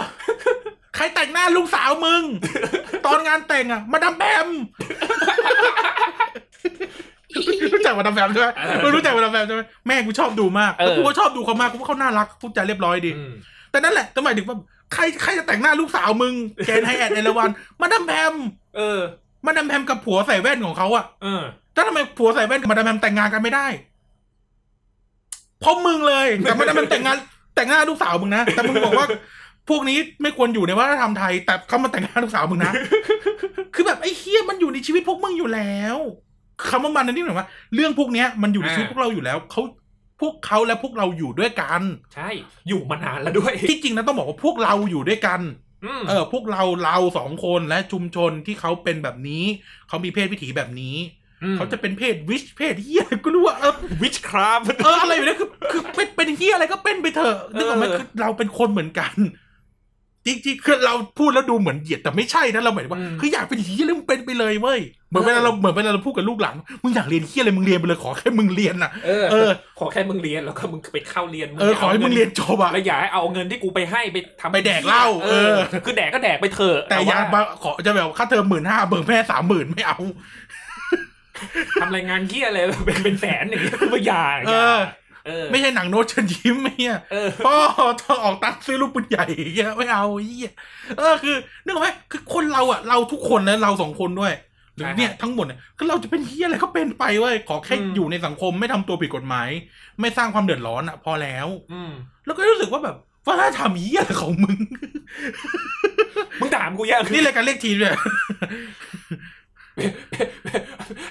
[0.96, 2.24] ใครแต่งหน้าลูกสาวมึง
[3.06, 4.48] ตอนงานแต่งอะ มาดามแบม
[7.74, 13.34] รู้จักมาดามแบมใช่ไหมเออมึงรู้จักมาดามแบมใช่ไหมแม่กูชอบดูมากเออแล้วกูก็ชอบดูเขามากกูว่าเขาน่ารักพูดจาเรียบร้อยดีอืม
[13.72, 14.58] แต่นั่นแหละแต่หมายถึงว่า
[14.94, 16.34] ใครใครจะแต่งหน้าลูกสาวมึง
[16.66, 17.50] แกนไฮแอดเอราวัน
[17.82, 18.36] มาดามแบม
[18.78, 19.00] เออ
[19.46, 23.68] มาดามแบมกับผัวใส่แว่นของเขาอะเออแล้วทำไมผัวใส่แว่นกับมาดามแบมแต่งงานกันไม่ได้
[25.60, 27.18] เพราะมึงเลยแต่มาดามแบมแต่งงาน
[27.56, 29.08] แต่งหน้าลูกสาวมึงนะแต่มึงบอกว่า
[29.70, 32.74] พวกนี้ไม่ควรอยู่ในวัฒนธรรมไทย แต่เขามาแต่งงานลูกสาวมึงนะ
[33.76, 35.98] คือแบบไอ้เฮียมันอยู่ในชีวิตพวกมึงอยู่แล้ว
[36.70, 39.62] คำว่ามันนั่นนี่หมายว่าเรื่องพวกเนี้ยมันอยู่ในชีวิตพวกเราอยู่แล้วเขา
[40.22, 41.82] พวกเขาและพวกเราอยู่ด้วยกัน
[42.16, 42.30] ใช่
[42.68, 45.42] อยู่มานานแล้วด้วย ที่จริงนะต้องบอกว่าพวกเราอยู่ด้วยกัน
[45.86, 49.44] อืมเออ พวกเราเราสองคนและชุมชนที่เขาเป็นแบบนี้
[49.88, 50.96] เขามีเพศวิถีแบบนี้
[51.58, 59.14] เขาจะเป็นเพศวิชเพศเฮียอะไรก็รู้ว่าเออวิชคราฟเอออะไรอยู่เนี่ยคือคือเป็นเป็นเฮียอะไรก็เป็นไปเถอะนึกออกไหมเออคือเราเป็นคนเหมือนกัน
[60.26, 69.50] จริงๆคือเราพูดแล้วดูเหมือนเหยียดแต่ไม่ใช่นะเราหมายถึงว่าอืมคืออยากเป็นเฮียแล้วมึงเป็นไปเลยเว้ยเหมือนเวลาเออเราเหมือนเวลาเราพูดกับลูกหลานมึงอยากเรียนเฮียอะไรมึงเรียนไปเลยขอแค่มึงเรียนน่ะเออเออ
[69.80, 79.98] ขอแค่มึงเรียนแล้วก็มึงไปเข้าเรียนเออขอให้มึงเรียนจบอะแล้วอย่าให้เอาเงินที่กูไปให้ไปทำไปแดกเหล้าเอเอออคือแดกก็แดกไปเถอะแต่อย่าว่ามาขอจะแบบค่าเทอมหมื่นห้าเบิกแม่สามหมื่นไม่เอา
[81.82, 84.80] ทำรายงานเฮียอะไรเป็นเป็นแสนอย่างเงี้ยคือว่าอย่าเออเออ
[85.52, 87.56] ไม่ใช่หนังโน้ตเชิญยิ้มไม่เนี่ยเออพ่อ
[88.02, 89.26] ต้องออกตังค์ซื้อลูกปืนใหญ่
[89.56, 90.52] เงี้ยไม่เอาเหี้ย
[90.98, 94.34] เออคือนึกออกไหมคือคนเราอะเราทุกคนนะเราสองคนด้วย
[94.76, 99.50] หรือใช่ครับเนี่ยทั้งหมดเนี่ยคือเราจะเป็นเฮียอะไรก็เป็นไปเว้ยขอแค่อืมอยู่ในสังคมไม่ทำตัวผิดกฎหมาย
[100.02, 101.92] ไม่สร้างความเดือดร้อนอะ พอแล้ว อืม
[102.26, 104.58] แล้วก็รู้สึกว่าแบบว่าถ้าทำเฮียอะไรของมึง
[106.40, 107.96] มึงถามกูยังนี่รายการเรียกทีมเนี่ย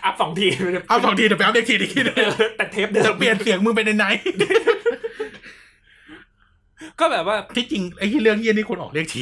[0.04, 0.46] อัพสองที
[0.88, 4.06] เอาสองทีเดี๋ยวไปเอาเรียกทีอีกทีนึงเออแต่เทปเดิจะมเปลี่ยนเสียงมึงไปในไหน
[7.00, 9.20] ก็แบบว่าที่จริงไอ้ที่เรื่องเฮียนี่คนออกเรียกที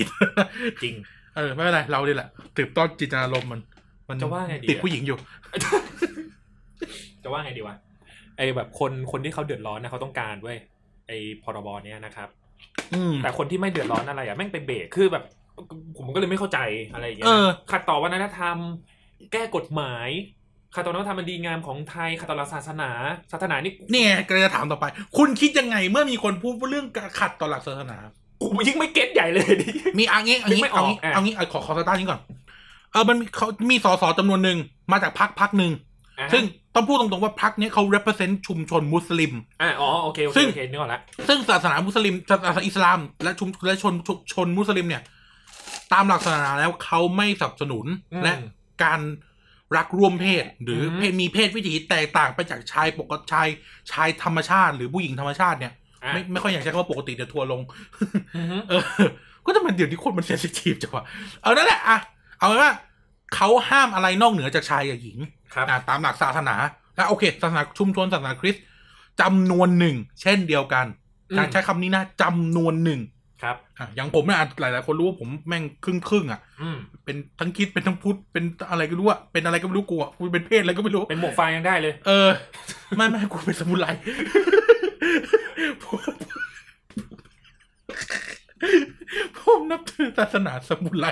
[0.82, 0.94] จริง
[1.36, 3.60] เออไม่เป็นไรเราดีแหละสืบต้นจิตนารมณ์มัน
[4.08, 5.18] มันจะว่าไงดีติดอะผู้หญิงอยู่
[7.22, 7.76] จะว่าไงดีวะ
[8.36, 10.58] ไอแบบคนคนที่เขาเดือดร้อนนะเขาต้องการเว้ย
[11.06, 12.28] ไอพรบเนี้ยนะครับ
[12.94, 15.24] อืมแต่คนที่ไม่เดือดร้อนอะไรอะแม่งไปเบรกคือแบบ
[15.96, 16.58] ผมก็เลยไม่เข้าใจ
[16.92, 18.56] อะไรอย่างเงี้ยเออขัดต่อวัฒนธรรม
[19.32, 20.08] แก้กฎหมาย
[20.74, 22.90] ขัดต่อวัฒนธรรมอันดีงามของไทยขัดต่อหลักศาสนา
[23.32, 24.84] ศาสนานี่นี่ไงก็จะถามต่อไป
[25.16, 27.98] คุณคิดยังไงเมื่อมีคนพูดเรื่องการขัดต่อหลักศาสนา
[28.42, 32.20] กูยิ่งไม่เก็ตใหญ่เลยดิมีอันนี้อันนึนี้กไม่อเอาอกงี้อะเอางี้เอาขอขอสตาร์ทนี้ก่อน
[32.92, 34.58] เออมันมีเขามีสสจำนวนหนึ่ง
[34.92, 35.72] มาจากพรรคพรรคหนึ่ง
[36.18, 36.44] อะซึ่ง
[36.74, 45.02] ต้องพูดตรงๆว่าพรรคเนี้ยเขา represent ชุมชนมุสลิมอะอ๋อโอเคโอเคซึ่งโอเคนึกออกละซึ่งศาสนามุสลิมศาสนาอิสลาม และชุมและชนชนชนมุสลิมเนี่ย
[45.92, 48.34] ตามหลักศาสนาแล้วเขาไม่สนับสนุนอืมและ
[48.82, 49.00] การ
[49.76, 53.48] รักร่วมเพศ หรืออมเพศมีเพศวิถีแตกต่างไปจากชายปกติชาย
[53.92, 55.72] ชายธรรมชาติ หรือผู้หญิงธรรมชาติเนี่ย
[56.04, 57.60] อะไม่ไม่ค่อยอยากใช้คำว่าปกติเดี๋ยวทัวร์ลง
[58.36, 58.82] อือฮึเออ
[59.46, 61.04] ก็จะมันเดี๋ยวนี้คนมันเซนซิทีฟจังวะ
[61.42, 61.98] เอานั่นแหละอะ
[62.38, 62.72] เอาเป็นว่า
[63.34, 65.18] เขาห้ามอะไรนอกเหนือจากชายกับหญิง
[65.54, 66.56] ครับอะตามหลักศาสนา
[66.96, 68.64] แล้วโอเคศาสนาชุมชนศาสนาคริสต์
[69.20, 70.86] จำนวนหนึ่งเช่นเดียวกัน
[71.38, 73.00] การใช้คำนี้นะจำนวนหนึ่ง
[73.42, 82.30] ครับอะอย่างผมเนี่ยอะหลาย ๆ คนรู้ว่าผมแม่งครึ่งครึ่งๆอะอืมเป็นทั้งคริดเป็นทั้งพุทธเป็นอะไรก็รู้อะเป็นอะไรก็ไม่รู้กูอะกูเป็นเพศอะไรก็ไม่รู้เป็นหมวกไฟยังได้เลย เออ
[82.96, 83.86] ไม่ไม่กูเป็นสมุไร
[85.82, 86.00] ผม
[89.40, 91.06] ผมนับถือศาสนาสมุไร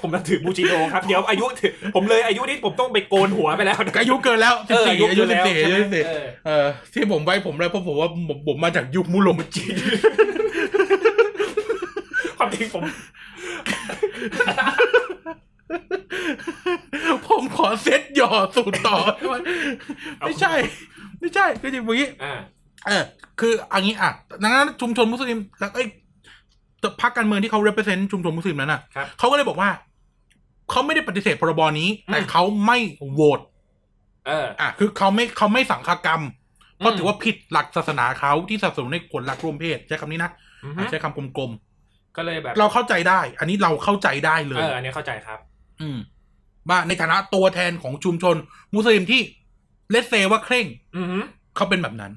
[0.00, 9.64] ผมนับถือบูจิโดครับ เดี๋ยวอายุถึงผมเลยอายุนี้ผมต้องไปโกนหัวไปแล้วนะอายุเกินแล้วสิเอบอสี่อายุอายุเกินสิบแล้วสี่อายุใช่สิบไหมสี่เออเออที่ผมไว้ผมเลยเพราะผมว่าผมผมมาจากยุคมุโรมจี
[12.36, 12.82] ความจริงผม
[17.28, 19.36] ผมขอเซตหย่อสูตรต่อได้ไหม
[20.26, 20.52] ไม่ใช่
[21.20, 22.34] ไม่ใช่ก็จริงอย่างนี้อ่า
[22.86, 23.02] เออ
[23.40, 24.10] คืออันนี้อะ
[24.42, 25.86] ดังนั้นชุมชนมุสลิมแล้วเอ้ย
[27.02, 29.70] พรรคการเมืองที่เขา represent ชุมชนมุสลิมนั้นน่ะครับเขาก็เลยบอกว่า
[30.70, 32.78] เขาไม่ได้ปฏิเสธพรบนี้ แต่อืมเขาไม่
[33.14, 33.40] โหวต
[34.26, 36.22] เอออะคือเขาไม่เขาไม่สังฆกรรม
[36.78, 40.30] เพราะอืมถือว่าผิดหลักศาสนาเขาที่สนับสนุนในผลรักร่วมเพศใช้คำนี้นะ
[40.64, 41.50] อือฮึอะใช้คำกลม
[42.16, 45.38] ก็เลยแบบๆเราเข้าใจได้ อันนี้เราเข้าใจได้เลเอยออันนี้เข้าใจครับ
[45.80, 45.98] อืม
[46.68, 48.36] ว่าในฐานะตัวแทนของชุมชน
[48.74, 49.20] มุสลิมที่
[49.90, 51.18] เลสเซว่าเคร่ง อือฮึ
[51.56, 52.12] เขาเป็นแบบนั้น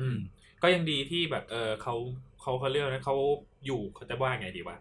[0.00, 0.16] อืม
[0.62, 1.94] ก็ยังดีที่แบบ เออเขา
[2.40, 3.16] เขาเขาเรียกนะเขา
[3.66, 4.76] อยู่เขาจะว่าไงดีวะ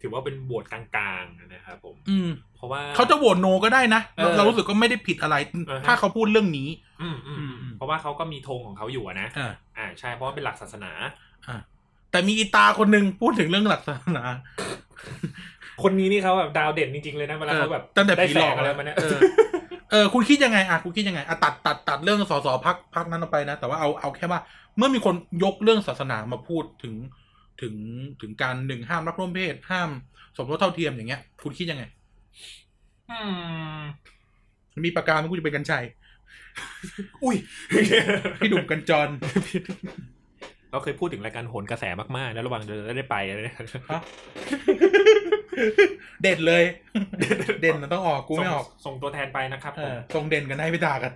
[0.00, 0.82] ถือว่าเป็นบวชกลา
[1.22, 5.36] งๆนะครับผม อืม เพราะว่าเขาจะโหวตโนก็ได้นะเราเออเรารู้สึกก็ไม่ได้ผิดอะไร
[5.70, 6.68] อ่าฮะถ้าเขาพูดเรื่องนี้
[7.02, 10.92] อืมอืมอืมอืมเพราะว่าเขาก็มีธงของเขาอยู่อะนะอ่าอ่าใช่เพราะว่าเป็นหลักศาสนา
[11.48, 11.56] อ่า
[12.14, 14.24] แต่มีอีตาคนหนึ่งพูดถึงเรื่องหลักศาสนา
[15.82, 19.18] คนนี้นี่เขาแบบดาวเด่นจริงๆเลยนะเวลาเขาแบบตั้งแต่ได้ผีแสหลองกอะไรแล้วมาเนี่ยเออ
[19.90, 24.40] เออคุณคิดยังไงอะคุณคิดยังไงอะตัดตัดตัดเรื่องสสพักพักนั้นออกไปนะ แต่ว่าเอาเอาแค่ว่า
[24.76, 26.94] เมื่อมีคนยกเรื่องศาสนามาพูดถึง
[27.60, 27.74] ถึง
[28.20, 29.88] ถึงการหนึ่งห้ามรักร่วมเพศ ห้าม
[30.36, 31.84] สมรสเท่าเทียมอย่างเงี้ย คุณคิดยังไง
[33.10, 33.20] อื
[33.78, 33.80] ม
[34.84, 35.84] มีประกาศมันกูจะเป็นกัญชัย
[37.22, 37.36] อุ้ย
[38.40, 39.08] พี่ดุมกันจร
[40.74, 41.84] เราเคยพูดถึงรายการโหนกระแส
[42.16, 43.56] มากๆนะระหว่างเดินได้ไปอะไรเนี่ย
[43.90, 44.00] ฮะ
[46.22, 46.64] เด่นเลย
[47.60, 51.12] เด่นมันต้องออกกูไม่ออก ส่งส่งตัวแทนไปนะครับเอผมอตรงเด่นกันไนท์ไปด่ากัน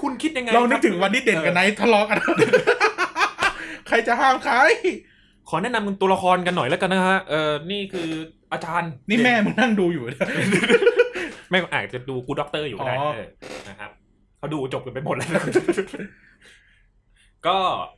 [0.00, 2.18] คุณคิดยังไงเรานึกคบถึงวันที่เด่นกับไนท์ทะเลาะกัน
[3.88, 4.56] ใครจะห้ามใคร
[5.48, 8.08] ขอแนะนำตัวละครกันหน่อยแล้วกันนะฮะ เออนี่คือ
[8.52, 10.28] อาจารย์ นี่แม่มึงนั่งดูอยู่เนี่ย
[11.50, 13.26] แม่อาจจะดูกูด็อกเตอร์อยู่ก็ได้อ๋อเออ
[13.68, 13.90] นะครับ
[14.38, 15.28] เขาดูจบกันไปหมดแล้ว
[17.46, 17.58] ก็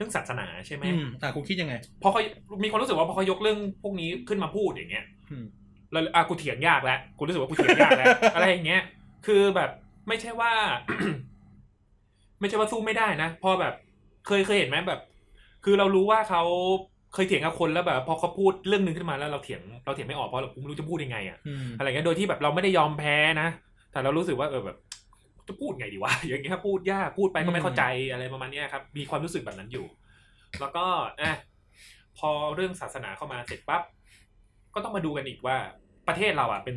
[0.00, 2.20] รื่องศาสนาใช่ไหมอืมอะคุณคิดยังไงพอเขา
[2.62, 5.44] มีความรู้สึกว่าพอเขายกเรื่องพวกนี้ขึ้นมาพูดอย่างเงี้ยอืม
[5.92, 8.82] แล้วอะกูเถียงยากแล้วกูรู้สึกว่ากูเถียงยากแล้วอะไรอย่างเงี้ย
[9.26, 9.70] คือแบบ
[10.08, 10.52] ไม่ใช่ว่า
[12.40, 13.74] ไม่ใช่ว่าสู้ไม่ได้นะพอแบบ
[14.26, 15.00] เคยเคยเห็นไหมแบบ
[15.64, 16.42] คือเรารู้ว่าเขา
[17.14, 23.48] เคยเถียงกับคนแล้วแบบ พอเขาพูดเรื่องหนึงขึ้นมาแล้วเราเถียงเราเถียงไม่ออกเพราะเราไม่รู้จะพูดยังไงอะอืมอะไรเงี้ยโดยที่แบบเราไม่ได้ยอมแพ้นะ
[23.92, 24.76] แต่เรารู้สึกว่าเออแบบ
[25.50, 29.86] จะพูดไงดีวะอย่างเงี้ยพูดยากพูดไปก็ไม่เข้าใจอะไรประมาณเนี้ยครับ มีความรู้สึกแบบนั้นอยู่
[30.60, 30.84] แล้วก็
[31.20, 31.32] อะ
[32.18, 33.82] พอเรื่องศาสนาเข้ามาเสร็จปั๊บ
[34.74, 35.56] ก็ต้องมาดูกันอีกว่า
[36.08, 36.76] ประเทศเราอะเป็น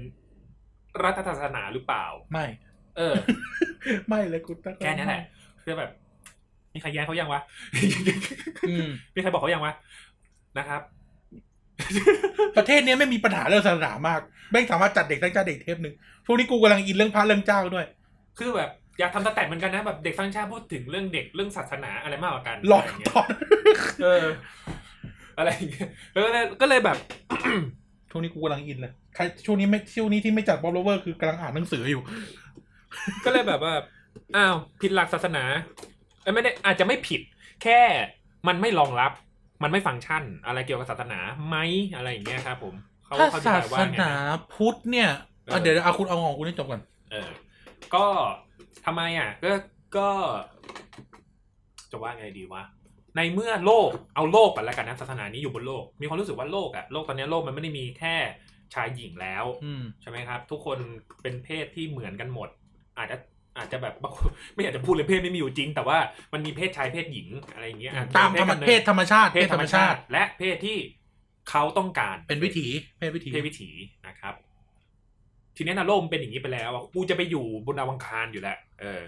[1.03, 2.45] รัฐศาสนาหรือเปล่า ไม่
[2.97, 3.15] เออ
[4.07, 5.23] ไม่เลยคุณตะแค่นี้แหละ
[5.63, 5.91] คือแบบ
[6.73, 7.41] มีใครแย้งเขายังวะ
[8.69, 9.73] อืมมีใครบอกเขายังวะ
[10.57, 10.81] นะครับ
[12.57, 14.21] ประเทศเนี้ยไม่มีปัญหาเรื่องศาสนามาก
[14.51, 15.95] ไม่งสามารถจัดเด็กตั้งใจเด็กเทปหนึ่ง
[16.25, 17.85] ช่วงนี้กูกำลังอินเรื่องพระเรื่องเจ้าด้วย
[18.37, 23.27] คือแบบอยากทำสแตทเหมือนกันนะแบบเด็กสร้างชาติพูดถึงเรื่องเด็กเรื่องศาสนาอะไรมากกว่ากันหลอกะไรย่างเงี้ยตอน
[24.03, 24.25] เออ
[25.37, 26.97] อะไรอย่างเงี้ยก็เลยก็เลยแบบ
[28.11, 32.01] ช่วงนี้กูกำลังอินเลยใครช่วงนี้ไม่ช่วงนี้ที่ไม่จัดบอลโลเวอร์คือกำลังอ่านหนังสืออยู่
[33.25, 33.73] ก็เลยแบบว่า
[34.35, 35.43] อ้าวผิดหลักศาสนา
[36.21, 37.21] เอ้ยไม่ได้อาจจะไม่ผิด
[37.63, 37.79] แค่
[38.47, 39.11] มันไม่รองรับ
[39.63, 41.55] มันไม่ฟังก์ชัน อะไรเกี่ยวกับศาสนาไหม
[41.95, 42.73] อะไรอย่างเงี้ยครับผม
[43.05, 45.09] เขาถ้าเขาอศาธิบายสว่าไงนานะพุทธเนี่ย
[45.45, 46.81] เอออะเดี๋ยวเอาคุณเอาของคุณให้จบก่อน
[47.11, 47.27] เออ
[47.95, 48.05] ก็
[48.85, 49.51] ทำไมอะก็
[49.97, 50.09] ก็
[51.91, 52.63] จะว่าไงดีวะ
[53.15, 58.15] ในเมื่อโลกเอาโลกก่อนแล้วกันนะศาสนานี้อยู่บนโลก มีความรู้สึกว่าโลกอะโลกตอนนี้โลกมันไม่ได้มีแค่
[58.73, 60.77] ชายหญิงแล้วอืมใช่ไหมครับ ทุกคน
[61.21, 62.49] เป็นเพศที่เหมือนกันหมด
[62.97, 63.17] อาจจะ
[63.57, 65.97] อาจจะแบบบางคนไม่อยากจะพูดเลยเพศไม่มีอยู่จริง แต่ว่า
[66.33, 70.77] มันมีเพศชายเพศหญิงอะไรอย่างเงี้ยอะตามธรรมกำนิดเพศธรรมชาติเพศธรรมชาติ และเพศที่
[71.49, 72.67] เขาต้องการเป็นวิถี
[72.99, 73.69] เพศวิถีเพศวิถี
[74.07, 74.33] นะครับ
[75.55, 79.03] ทีนี้นะโลกมนเป็นอย่างนี้ไปแล้วอะกูจะไปอยู่บนดาวอังคารอยู่แล้วเออ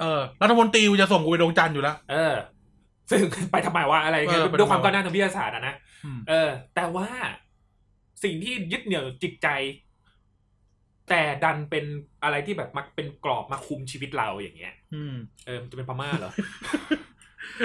[0.00, 2.34] เออรัฐมนตรีกูจะส่งกูไปดวงจันทร์อยู่แล้วเออ
[3.10, 3.20] ซึ่ง
[3.52, 5.74] ไปทำไมวะอะไรเงี้ยเออไปทำไมวะด้วยความก้าวหน้าทางวิทยาศาสตร์อะนะ
[6.04, 7.08] อืมเออ แต่ว่า
[8.24, 9.48] สิ่งที่ยึดเหนี่ยวจิตใจ
[11.08, 11.84] แต่ดันเป็น
[12.22, 15.14] อะไรที่แบบมาเป็นกรอบมาคุมชีวิตเราอย่างเงี้ย อืม
[15.46, 16.32] เออมันจะเป็นพม่าเหรอ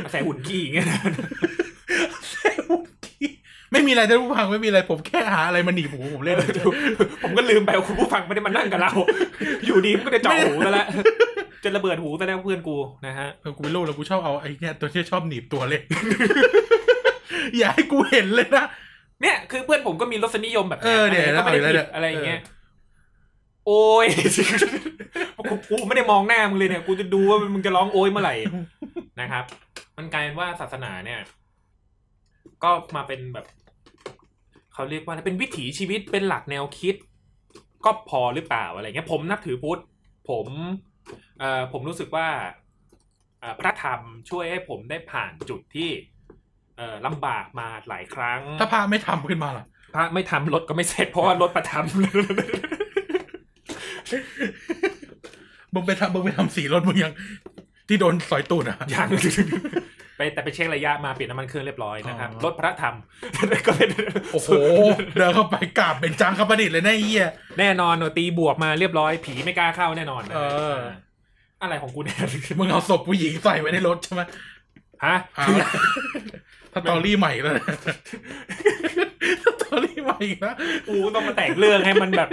[0.03, 0.99] อาศัยหุ่นขี้อย่างเงี้ยนะ
[3.71, 6.37] ไม่มีอะไรท่านผู้ฟังไม่มีอะไรผมแค่หาอะไรมาหนีบหูผมเล่น
[7.23, 8.91] ผมก็ลืมไปว่าคุณผู้ฟังไม่ได้มานั่งกับเรา
[9.65, 10.87] อยู่ดีมันก็จะเจาะหูซะแล้ว
[11.63, 15.83] จะระเบิดหูซะแล้วเพื่อนกูนะฮะเออกูไม่รู้แล้วกูชอบเอาไอ้เนี่ยตัวที่ชอบหนีบตัวเล่น
[17.57, 18.65] อย่าให้กูเห็นเลยนะ
[19.21, 22.39] เนี่ยคือเพื่อนผมก็มีรสนิยมแบบเออเดี๋ยวก็ไม่ได้เอาอีกแล้วผิเนี่ดยอะไรอย่างเงี้ย
[23.67, 24.07] โอ้ย
[25.49, 28.35] กูกูไม่ได้มองหน้ามึงเลยเนี่ย กูจะดูว่ามึงจะร้องโอ้ยเมื่อไหร่
[29.21, 29.43] นะครับ
[29.97, 31.19] มันกลายเป็นว่าศาสนาเนี่ย
[32.63, 33.45] ก็มาเป็นแบบ
[34.73, 36.95] เขาเรียกว่าอะไรเป็นวิถีชีวิตเป็นหลักแนวคิด
[37.85, 39.81] ก็พอหรือเปล่าอะไรเงี้ยผมนับถือพุทธ
[40.29, 40.47] ผม
[41.39, 42.27] เอ่อผมรู้สึกว่า
[43.39, 43.99] เอ่อพระธรรม
[44.29, 45.89] ช่วยให้ผมได้ผ่านจุดที่
[46.77, 51.71] เอ่อลำบากมาหลายครั้ง ถ้าพระไม่ทำขึ้นมาล่ะพระไม่ทำรถก็ไม่เสร็จเพราะว่ารถประท
[55.73, 57.13] มึงไปทำมึงไปทำสีรถมึงยัง
[57.87, 59.07] ที่โดนสอยตูดอะำยัง
[60.17, 62.95] ไปแต่ไปเช็คระยะมาเปลี่ยนน้ำมันเครื่องเรียบร้อยนะครับอ๋อรถพระธรรม
[63.67, 63.89] ก็เลย
[64.33, 64.51] โอ้โห
[65.17, 67.27] เดินเข้าไปกราบเป็นจังคประดิษฐ์เลยนะไอ้เหี้ย
[67.59, 70.41] แน่นอนตีบวกมาเรียบร้อย ผีไม่กล้าเข้าแน่นอนนะเอ
[70.73, 70.77] อ
[71.61, 72.17] อะไรของกูเนี่ย
[72.59, 74.21] มึงเอาศพผู้หญิงใส่ไว้ในรถใช่ไหม
[75.05, 75.49] ฮะอ้าว
[76.73, 77.67] ถ้าตอรี่ใหม่แล้วนะ
[79.43, 80.55] สตอรี่ใหม่อีกแล้ว
[80.87, 82.29] กูต้องมาแต่งเรื่องให้มันแบบ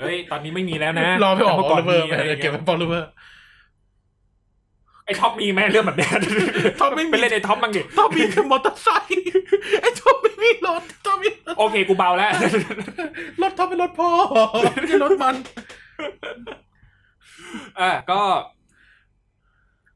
[0.00, 3.08] เฮ้ยตอนนี้ไม่มีแล้วนะรอไปออกแต่บอลเมื่เวอก่ร์ไปมีะไรเก็บงี้ไว้ยบอลเวอร์
[5.04, 6.12] ไอ้ท็อปมีไหมเรื่องแบบเนี้ย
[6.80, 9.22] ท็อปไม่มีไปเล่นไอ้ท็อปบ้างดิท็อปมีแค่มอเตอร์ไซค์
[9.82, 11.28] ไอ้ท็อปไม่มีรถท็อปมี
[11.58, 12.32] โอเคกูเบาแล้ว
[13.42, 14.10] รถท็อปเป็นรถพ่อ
[14.74, 15.34] ไม่ใช่รถมัน
[17.80, 18.20] อะก็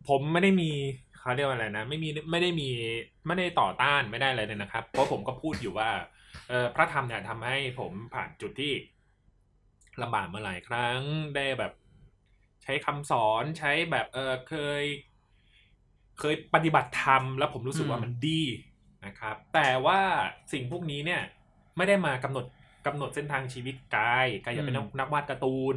[0.09, 0.71] ผมไม่ได้มี
[1.27, 2.69] คเขาเรียกว่าอะไรนะไม่มีไม่ได้มี
[3.27, 5.91] ไม่ได้ต่อต้านไม่ได้อะไรเลยนะครับ เพราะผมก็พูดอยู่ว่า
[6.49, 8.73] เออพระธรรมเนี่ยทำให้ผมผ่านจุดที่
[10.03, 10.99] ลำบากมาหลายครั้ง
[11.37, 11.73] ได้แบบ
[12.67, 14.85] ใช้คำสอนใช้แบบเออเคย
[16.19, 18.43] เคยปฏิบัติธรรมแล้วผมรู้สึกว่ามันดี
[19.07, 20.01] นะครับ แต่ว่า
[20.53, 21.23] สิ่งพวกนี้เนี่ย
[21.77, 22.45] ไม่ได้มากำหนด
[22.87, 25.77] กำหนดเส้นทางชีวิตกายกายอยากเป็นนักนักวาดการ์ตูน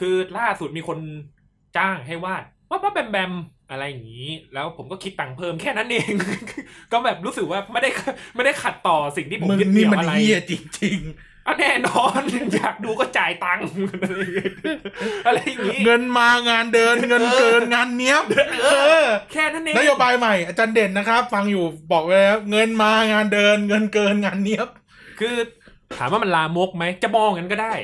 [0.00, 0.98] คือล่าสุดมีคน
[1.76, 3.32] จ้างให้วาดว่าว่าแบมแบม
[3.70, 6.12] อะไรอย่างนี้ แล้วผมก็คิดตังค์เพิ่มแค่นั้นเอง
[6.92, 7.90] ก็แบบรู้สึกว่าไม่ได้
[8.34, 10.52] ไม่ได้ขัดต่อสิ่งที่ผมมึงยึดเหนี่นี่ยวมันอะไรเฮียจ
[10.82, 12.20] ริงอะ แน่นอน
[12.54, 13.64] อยากดูก็จ่ายตังค์
[14.02, 14.50] อะไรอย่างเงี้ย
[15.26, 18.24] อะไรอย่างนี้ๆเงินมางานเดินเงินเกินงานเนี้ยบ
[18.64, 18.68] เอ
[19.02, 24.68] อแค่นั้นเองนโยบายใหม่อาจารย์เด่นนะครับ ฟังอยู่บอกไว้แล้วเงินมางานเดิน เงินเกินงานเนี้ยบ
[25.20, 25.36] คือ
[25.96, 27.74] ถามว่ามันลามกไหมจะมองงั้นก็ได้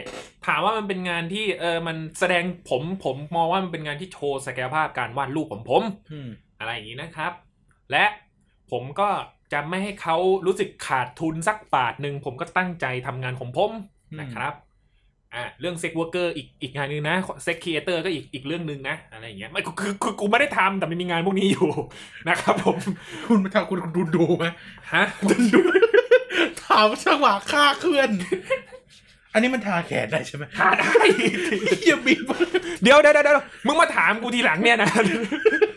[0.47, 5.83] ถามว่ามันเป็นงานที่เออมันแสดงผมผมมองว่ามันเป็นงานที่โชว์ศักยภาพการวาดรูปของผม
[6.13, 7.33] อืมอะไรอย่างนี้นะครับ
[7.91, 8.05] และ
[8.71, 9.09] ผมก็
[9.53, 13.73] จะไม่ให้เขารู้สึกขาดทุนสักบาทหนึ่งผมก็ตั้งใจทำงานของผม
[14.21, 14.55] นะครับ
[15.35, 21.69] อ่าเรื่อง sex worker อีกอีกงานหนึงนะเซ็กครีเอเตอร์ก็อีกอีกเรื่องหนึ่งนะอะไรอย่างเงี้ยไม่คือคือคือกูไม่ได้ทำแต่มันมีงานพวกนี้อยู่
[22.29, 22.77] นะครับผม
[23.27, 24.47] คุณทางคุณคุณดูดูไหม
[24.93, 25.05] ฮะ
[26.63, 28.11] ถามจังหวะค่าเคลื่อน
[29.33, 30.93] อันนี้มันทาแขนได้ใช่ไหมหาได้
[31.79, 32.23] เฮียบีบ
[32.83, 34.91] เดี๋ยวเดี๋ยวเดี๋ยวมึงมาถามกูทีหลังเนี่ยนะ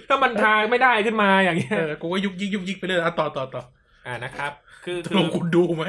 [0.09, 3.63] ถ้ามันทางไม่ได้ขึ้นมาอย่างเงี้ยเออกูก็ยุกยิกยุกยิกไปเลยอะต่อต่อต่อ
[4.07, 4.51] อ่านะครับ
[4.85, 5.85] คือตคืกลองคุณดูไหม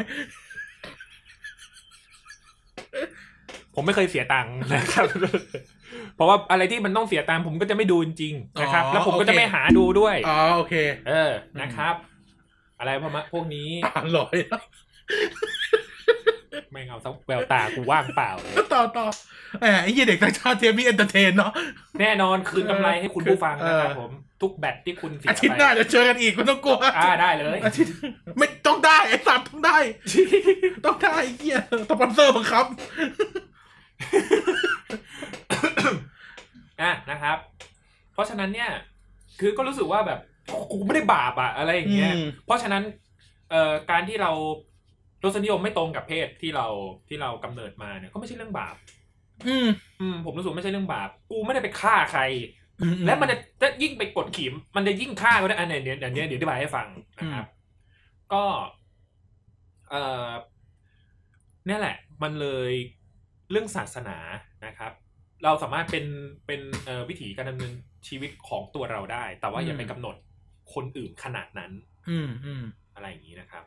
[3.74, 5.04] ผมไม่เคยเสียตังค์นะครับ
[6.16, 10.74] เพราะว่าอะไรที่มันต้องเสียตังค์ผมก็จะไม่ดูจริงๆนะครับ แล้วผมก็จะไม่หาดูด้วยอ๋อโอเค
[11.08, 11.94] เออนะครับ
[12.78, 14.60] อะไรพวกมะพวกนี้อ่านลอยแล้ว
[16.70, 19.06] ไม่งเอาสักแววตากูว่างเปล่าเลยต่อต่อ
[19.60, 21.52] แหมไอ้เหี้ยเด็กต่างชาติเทปนี้ entertain เนาะ
[22.00, 24.10] แน่นอนคืนกำไรให้คุณผู้ฟังนะครับเออผม
[24.42, 27.92] ทุกบาทที่คุณเสียอาทิตย์หน้าจะเจอกันอีกไม่ต้องกลัวอ่าได้เลยอาทิตย์
[28.38, 29.78] ไม่ต้องได้ไอ้สัตว์ต้องได้
[30.84, 32.66] ต้องได้ไอ้เหี้ยสปอนเซอร์บังคับ
[36.82, 37.38] อะนะครับ
[38.12, 38.70] เพราะฉะนั้นเนี่ย
[39.40, 40.20] คือก็รู้สึกว่าแบบ
[40.72, 42.82] กูไม่ได้บาปอะอะไรอย่างเงี้ยอืมเพราะฉะนั้น
[43.50, 44.32] เอ่อการที่เรา
[45.24, 46.66] รสนิยมไม่ตรงกับเพศที่เรา
[47.08, 48.76] ที่เรากำเนิดมาเนี่ยก็ไม่ใช่เรื่องบาป
[49.46, 49.68] อืม
[50.00, 52.22] อืมผมรู้สึกไม่ใช่เรื่องบาป กูไม่ได้ไปฆ่าใคร
[52.82, 56.88] อืและมันจะจะยิ่งไปกดขี่มันจะยิ่งฆ่าก็ได้อันไหนเดี๋ยวเดี๋ยวเดี๋ยวอธิบายให้ฟัง
[57.18, 57.46] นะครับ
[58.32, 58.44] ก็
[59.90, 60.30] เอ่อ
[61.66, 62.72] เนี่ยแหละ มันเลย
[63.50, 64.18] เรื่องศาสนา
[64.66, 64.92] นะครับ
[65.44, 66.06] เราสามารถเป็น
[66.46, 67.72] เป็นเอ่อวิถีการดำเนิน
[68.08, 70.16] ชีวิตของตัวเราได้ แต่ว่าอย่าไปกำหนด
[70.74, 71.72] คนอื่นขนาดนั้น
[72.10, 72.62] อืมอืม
[72.94, 73.64] อะไรอย่างนี้นะครับ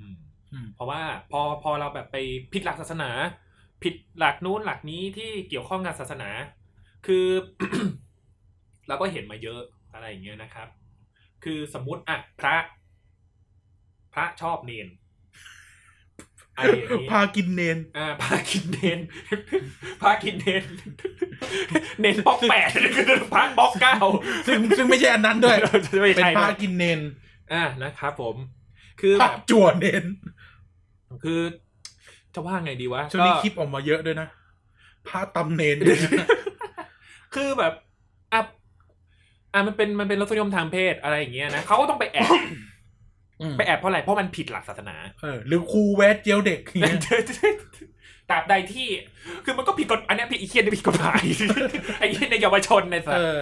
[0.00, 0.29] อืมอืม
[0.74, 2.16] เพราะว่าพอพอเราแบบไป
[2.52, 3.10] ผิดหลักศาสนา
[3.82, 6.30] ผิดหลักนู้นหลักนี้ที่เกี่ยวข้องกับศาสนา
[7.06, 7.26] คือ
[8.88, 9.60] เราก็เห็นมาเยอะ
[9.92, 10.68] อะไรอย่างเงี้ยนะครับ
[11.44, 12.56] คือสมมุติอะพระ
[14.14, 14.88] พระชอบเนน
[16.56, 18.98] อะไรอย่างนี้พากินเนนอ่าพระกินเนน
[20.02, 20.64] พระกินเนน
[22.00, 22.68] เนนปอกแปด
[23.34, 23.96] พระปอกเก้า
[24.46, 25.56] ซึ่งซึ่งไม่ใช่อันนั้นด้วย
[26.02, 27.00] ไม่เป็นใช่พาด้วยกินเนน
[27.52, 28.36] อ่านะครับผม
[29.00, 30.04] คือพาแบบจั่วเนน
[31.24, 31.40] คือ
[32.34, 34.28] จะว่าไงดีวะช่วงนี้ก็คลิปออกมาเยอะด้วยนะ
[35.08, 36.26] พาตำเนนด้วยนะ
[37.34, 37.72] คือแบบ
[38.32, 38.40] อะ
[39.52, 42.38] อะมันเป็นมันเป็นรสนิยมทางเพศอะไรอย่างเงี้ยนะเขาก็ต้องไปแอบ
[43.42, 47.00] อืมไปแอบเพราะอะไรเพราะมันผิดหลักศาสนาเออหรือครูแวดเจียวเด็กอย่างเงี้ย
[48.30, 48.88] ตราบใดที่
[49.44, 51.24] คือมันก็ผิดกฎอันเนี้ยผิดอีเคียนผิดกฎหมาย
[51.98, 53.36] ไอ้เคียนในเยาวชนในสัตเอว์อ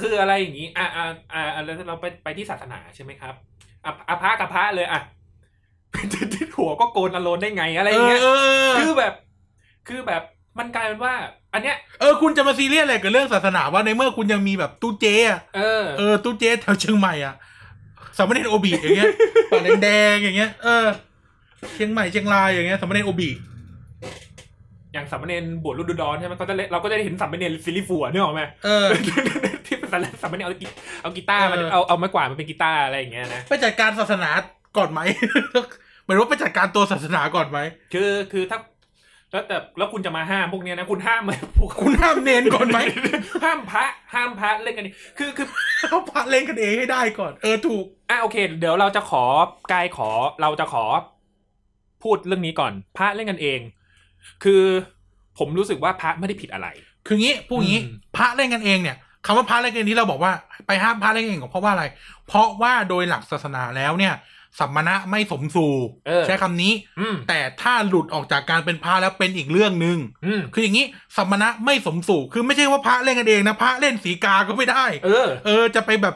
[0.00, 3.34] คืออะไรอย่างงี้อะอะอะอะแล้วเราไปไปที่ศาสนาใช่ไหมครับ
[3.84, 5.00] อะอะพระกับพระเลยอะ
[6.56, 9.12] หัวก็โกนอโลนได้ไงอะไรอย่างเงี้ยเออเออคือแบบ
[9.88, 10.22] คือแบบ
[10.58, 11.14] มันกลายเป็นว่า
[11.54, 17.34] อันเนี้ยเออคุณจะมาซีเรียสอะไรกับเรื่องศาสนาว่าในเมื่อคุณยังมีแบบตู้เจอะเออเออตู้เจแถวเชียงใหม่อะ
[18.16, 19.12] สามเณรโอบีอย่างเงี้ย
[19.50, 20.86] ปากแดงๆอย่างเงี้ยเออ
[21.74, 23.30] เชียงใหม่เชียงรายอย่างเงี้ยสามเณรโอบี
[24.92, 28.86] อย่างสามเณรบวชรุ่นดุดอนใช่ไหมเขาจะเล่นเราก็จะได้เห็นสามเณรซิลิฟัวเนี่ยหรอกไหมเออ
[29.66, 30.66] ที่เป็นสามเณรเอากี
[31.02, 34.30] เอากีตาร์มาเออเอาเอาไม้กวาดมาเป็นกีตาร์อะไรอย่างเงี้ยนะไปจัดการศาสนา
[34.76, 35.00] ก่อนไหม
[36.04, 37.58] หมายถึงว่าไปจัดการตัวศาสนาก่อนไหม
[37.92, 38.58] คือคือถ้า
[39.32, 42.78] แล้วแต่แล้วคุณจะมาห้ามพวกเนี้ยนะคุณห้ามไหมพวกคุณห้ามเนนก่อนไหม
[43.44, 45.46] ห้ามพระห้ามพระเล่นกันนี่คือคือ
[45.88, 49.24] เอาพระเล่นกันเองให้ได้ก่อน เออถูกอะโอเค เดี๋ยวเราจะขอ
[49.72, 50.10] กายขอ
[50.42, 50.84] เราจะขอ
[52.02, 53.60] พูดเรื่องนี้ก่อน พระเล่นกันเอง
[54.44, 54.62] คือ
[55.38, 56.68] ผมรู้สึกว่าพระไม่ได้ผิดอะไร
[57.06, 58.96] คืองี้พูดอย่างงี้อืมพระเล่นกันเองเนี่ย
[59.26, 60.32] คำว่าพระเล่นกันเองที่เราบอกว่า
[60.66, 61.84] ไปห้ามพระเล่นกันเองก็เพราะว่าอะไร
[62.28, 64.14] เพราะว่าโดยหลักศาสนาแล้วเนี่ย
[64.60, 65.72] สัมมณะไม่สมสู่
[66.06, 69.96] เออใช้คำนี้อืมแต่ถ้าหลุดออกจากการเป็นพระแล้วเป็นอีกเรื่องหนึ่ง
[70.26, 70.86] อืมคืออย่างนี้
[71.16, 76.14] สัมมณะไม่สมสู่คือไม่ใช่ว่าพระเล่นกันเองนะพระเล่นสีกาก็ไม่ได้ เออ เออจะไปแบบ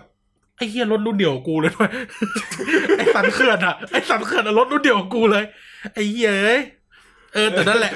[0.56, 1.90] ไอ้เฮียรถรุ่นเดียวกับกูเลยด้วย
[2.96, 5.44] ไอ้สันเขื่อนอะไอ้สันเขื่อนอะรถรุ่นเดียวกับกูเลย
[5.94, 6.60] ไอ้เหี้ยเอ้ย
[7.34, 7.92] เออแต่นั่นแหละ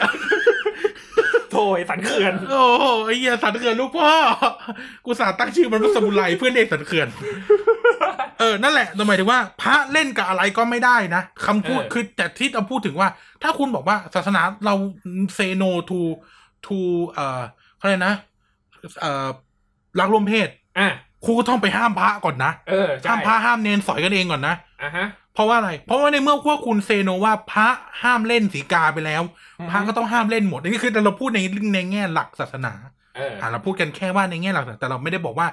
[1.53, 4.11] โถยสันเขื่อน โอ้โหไอ้เหี้ยสันเขื่อนลูกพ่อ
[5.05, 7.09] กูสาตั้งชื่อมันว่าซามูไรเพื่อนเรียกสันเขื่อน
[8.41, 13.09] เออ นั่นแหละหมายถึงว่า พระเล่นกับอะไรก็ไม่ได้นะคำพูดเออคือแต่ที่เราพูดถึงว่า
[13.43, 14.74] ถ้าคุณบอกว่าศาสนาเรา
[15.35, 16.79] say no to to
[17.11, 17.41] เอ่อ
[17.76, 18.14] เขาเรียกนะ
[19.01, 19.28] เอ่อ
[20.01, 20.88] รักร่วมเพศอะ
[21.24, 27.68] ครูก็ต้องไปห้ามพระก่อนนะเออใช่ห้ามพระห้ามเณรสอยกันเองก่อนนะอะฮะเพราะว่าอะไร เพราะว่าในเมื่อพวกคุณ say no ว่าพระ
[28.03, 29.22] ห้ามเล่นสีกาไปแล้ว
[29.61, 31.41] อือฮึพระก็ต้องห้ามเล่นหมดอันนี้คือเราพูดใน
[31.74, 32.72] ในแง่หลักศาสนา
[33.16, 35.49] เอออ่าเราพูดกันแค่ว่าในแง่หลักศาสนาแต่เราไม่ได้บอกว่า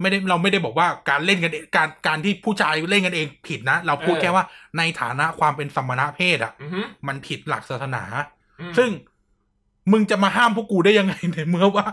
[0.00, 4.44] ไม่ได้เราไม่ได้บอกว่าการเล่นกันเองการการที่ผู้ชายเล่นกันเองผิดนะ เราพูดเออแค่ว่า
[4.78, 8.02] ในฐานะความเป็นสมณะเพศอะอือฮึมันผิดหลักศาสนา
[8.60, 8.90] อืมซึ่ง
[9.92, 11.86] มึงจะมาห้ามพวกกูได้ยังไงในเมื่อว่า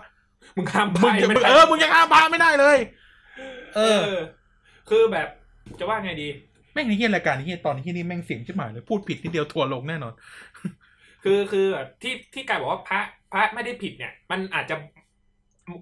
[0.55, 2.77] มึงข้ามมึงไปจะไม่มึงได้เออมึงยังห้ามพระไม่ได้เลย
[3.75, 4.17] เอเอออ
[4.89, 5.27] คือแบบ
[5.79, 6.27] จะว่าไงดี
[6.73, 10.13] แม่งในเฮียรายการนี้ตอนที่นี่แม่งเสียงชิบหายเลยพูดผิดนิดเดียวทัวร์ลงแน่นอน
[11.23, 11.65] คือคือ
[12.01, 12.99] ที่ที่กายบอกว่าพระ
[13.31, 14.75] พระไม่ได้ผิดเนี่ย มันอาจจะ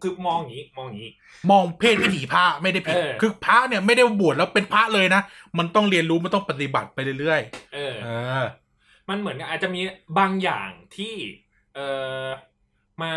[0.03, 1.11] คือมองอย่างนี้มองอย่างนี้
[1.51, 5.21] มองเพศวิถีพระไม่ได้ผิดเออคือพระเนี่ยไม่ได้บวชแล้วเป็นพระเลยนะ
[5.57, 7.41] มันต้องเรียนรู้มันต้องปฏิบัติไปเรื่อย
[7.73, 8.09] เออๆเอ
[8.41, 8.43] อ
[9.09, 9.81] มันเหมือนกับอาจจะมี
[10.19, 11.13] บางอย่างที่
[11.75, 11.79] เอ
[12.23, 12.25] อ
[13.03, 13.13] มา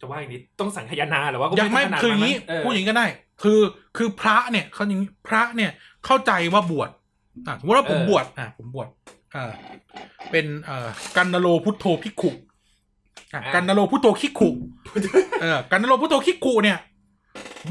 [0.00, 3.06] จะว่าอย่างนี้ต้องสังคายนาหรือว่าก็ยังไม่ขนาดคืออย่างนี้นั้นเออพูดอย่างนี้ก็ได้
[3.42, 3.60] คือ
[3.96, 5.70] คือพระเนี่ยเขาอย่างนี้พระเนี่ย
[6.04, 6.90] เข้าใจว่าบวช
[7.46, 8.88] อะสมมติว่าผมบวชอะผมบวช
[9.34, 9.52] อ่า
[10.30, 12.30] เป็นเอ่อกันนโลพุทโธพิกขุ
[13.34, 14.50] อะกันนโลพุทโธคิกขุ
[15.40, 16.78] เออกันนโลพุทโธคิกขุเนี่ย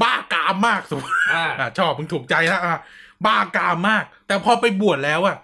[0.02, 2.80] บ้ากามมากสมมติอ่าอะชอบมึงถูกใจแล้วอะ
[3.26, 5.36] บ้ากามมาก แต่พอไปบวชแล้วอะ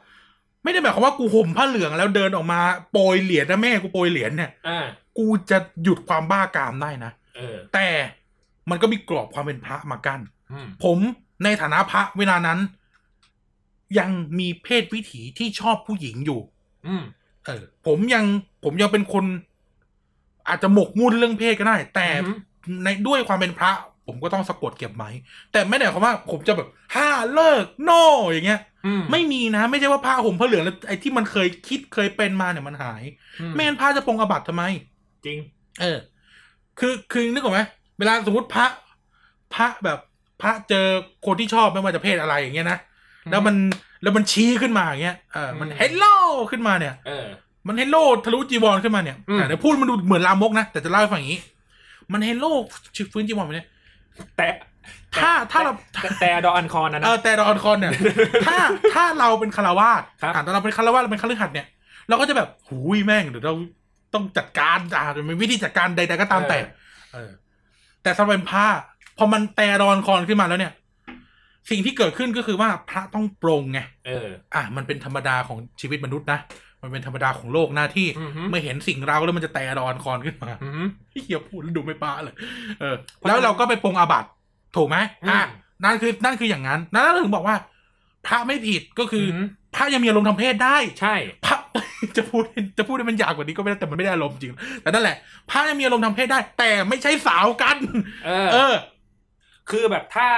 [0.63, 2.61] ไม่ได้หมายความว่ากูห่มผ้าเหลืองแล้วเดินออกมา
[2.93, 4.87] โปรยเหรียญนะแม่กูโปรยเหรียญเนี่ยอ่า
[5.19, 7.89] กูจะหยุดความบ้ากามได้นะเออแต่
[8.71, 10.21] มันก็มีกรอบความเป็นพระมากั้น
[10.53, 10.99] อืมผม
[11.45, 12.59] ในฐานะพระเวลานั้น
[13.99, 16.41] ยังมีเพศวิถีที่ชอบผู้หญิงอยู่
[16.87, 17.05] อืม
[17.47, 18.25] เออ ผมยัง
[18.65, 19.25] ผมยังเป็นคน
[20.49, 22.33] อาจจะหมกมุ่นเรื่องเพศก็ได้ แต่อือฮึ
[22.85, 23.73] ในด้วยความเป็นพระ
[24.07, 25.11] ผมก็ต้องสะกดเก็บไว้
[25.53, 27.91] แต่ไม่ได้หมายความว่าผมจะแบบห้าเลิกโน
[28.29, 33.03] อย่างเงี้ยอืมไม่มีนะ ไม่ใช่ว่าผ้าห่มผ้าเหลืองแล้วไอ้ที่มันเคยคิดเคยเป็นมาเนี่ยมันหาย
[33.41, 34.63] อืไม่งั้นพระจะปรงอาบัติทำไม
[35.27, 35.39] จริง
[35.81, 35.99] เออ
[36.79, 37.61] คือคือนึกออกไหม
[37.99, 38.67] เวลาสมมติพระ
[39.55, 39.99] พระแบบ
[40.43, 40.87] พระเจอ
[41.27, 42.79] คนที่ชอบไม่ว่าจะเพศอะไรอย่างเงี้ยนะ
[43.31, 43.57] แล้วมัน
[44.03, 46.05] แล้วมันชี้ขึ้นมาอย่างเงี้ยเออมันอืม hello
[46.51, 47.27] ขึ้นมาเนี่ยเออ
[47.67, 51.41] มัน hello ทะลุจีวรขึ้นมาเนี่ยอืมอะเดี๋ยวพูดมันดูเหมือนลามกนะ แต่จะเล่าให้ฟังอย่างนี้
[52.13, 52.47] มัน hello
[53.13, 53.69] ขึ้นจีวรไปเนี่ย
[54.37, 54.49] แต่
[55.23, 57.93] ถ้าถ้าเราแต่แต่ดออันคอนนะเอนะอแต่เราออนคอนเนี่ย
[58.47, 58.57] ถ้า
[58.95, 61.67] ถ้าเราเป็นคารวาสครับอะแต่เราเป็นคารวาสเราเป็นคฤหัสถ์เนี่ย
[62.09, 63.55] เราก็จะแบบหุยแม่งเดี๋ยวเรา
[64.15, 66.59] ต้องจัดการอะมันวิธีจัดการใดๆก็ตามแต่
[67.13, 67.31] เออ
[68.03, 68.65] แต่สำหรับเป็นพระ
[69.19, 70.73] พอมันแต่รอนคอนขึ้นมาแล้วเนี่ย
[71.71, 76.39] สิ่งที่เกิดขึ้นก็คือว่าพระต้องปรงไงเออ อะมันเป็นธรรมดาของชีวิตมนุษย์นะ
[76.85, 82.35] มันเป็นธรรมดาของโลกหน้าที่อือฮึเมื่อเห็นสิ่งเราแล้วมันจะแต่รอนคอนขึ้นมาอืมเฮียพูดแล้วดูไม่ป้าเลย
[82.81, 84.29] เออเพราะแล้วเราก็ไปปรงอาบัติ
[84.77, 84.97] ถูกไหม
[85.31, 85.47] อะอืม
[85.85, 87.57] นั่นคือนั่นคืออย่างนั้น นั่นถึงบอกว่า
[88.27, 91.15] พระไม่ผิดก็คืออมพระยังมีอารมณ์ทางเพศได้ ใช่
[91.47, 91.57] พระ
[92.17, 92.43] จะพูด
[92.79, 95.17] จะพูดให้มันยากกว่านี้ก็ไม่ได้แต่มันไม่ได้อารมณ์จริง แต่นั่นแหละ
[95.51, 97.77] พระยังมีอารมณ์ทางเพศได้ แต่ไม่ใช่สาวกัน
[98.27, 98.75] เออ เออ
[99.71, 100.29] คือแบบถ้า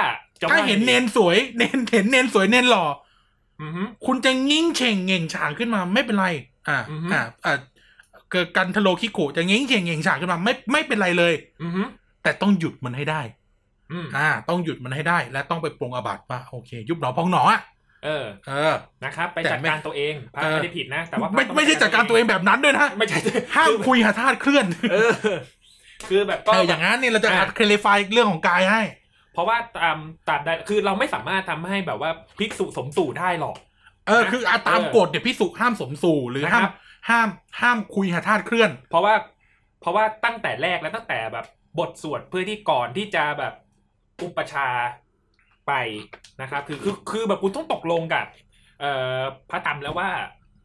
[0.40, 3.05] จะถ้าว่เห็นเนนสวย เนนเห็นเนนสวยเนนหล่ออือฮึ
[4.06, 6.26] คุณจะงิ้งเฉ่งเหง่งฉางขึ้นมาไม่เป็นไร
[6.68, 7.56] อ่าอือฮึอ่าอ่า
[8.32, 11.82] เกิดกันทะโลคิโกะจะงิ้งเฉ่งเหง่งฉางขึ้นมาไม่ไม่เป็นไรเลยอือฮึ
[12.22, 13.20] แต่ต้องหยุดมันให้ได้
[13.92, 17.60] อืมอ่า ต้องหยุดมันให้ได้ และต้องไปปรงอาบัติว่าโอเค ยุบหนอพองหนออะ
[18.04, 23.18] เออ เออ นะครับ ไปแต่จัดไม่การตัวเองพระเออไม่ได้ผิดนะ แต่ว่าพระไม่ต้องไม่ใช่จัดการตัวเองแบบนั้นด้วยนะ ไม่ใช่
[23.54, 25.12] ห้ามคือคุยหาธาตุเคลื่อน เออ
[26.08, 28.82] คือแบบก็เอออย่างนั้นเนี่ยเราจะอะอัดเคล i ฟายเรื่องของกายให้
[29.36, 33.56] เพราะว่าตามตามได้คือเราไม่สามารถทำให้แบบว่าภิกษุสมสู่ได้หรอก
[34.06, 36.72] เออคืออาตามเออกฎเนี่ยพิสุห้ามสมสู่หรือนะครัห้ามบ
[37.10, 37.28] ห้าม
[37.60, 39.14] ห้ามคุยหาธาตุเคลื่อน เพราะว่า
[39.80, 41.46] เพราะว่าตั้งแต่แรกแล้วตั้งแต่แบบ
[41.78, 43.54] บทสวดเพื่อที่ก่อนที่จะแบบ
[44.22, 44.88] อุปชฌาย์
[45.66, 45.72] ไป
[46.42, 48.26] นะครับคือคือคือแบบคุณต้องตกลงกับ
[48.80, 49.20] เอ่อ
[49.50, 50.08] พระธรรมแล้วว่า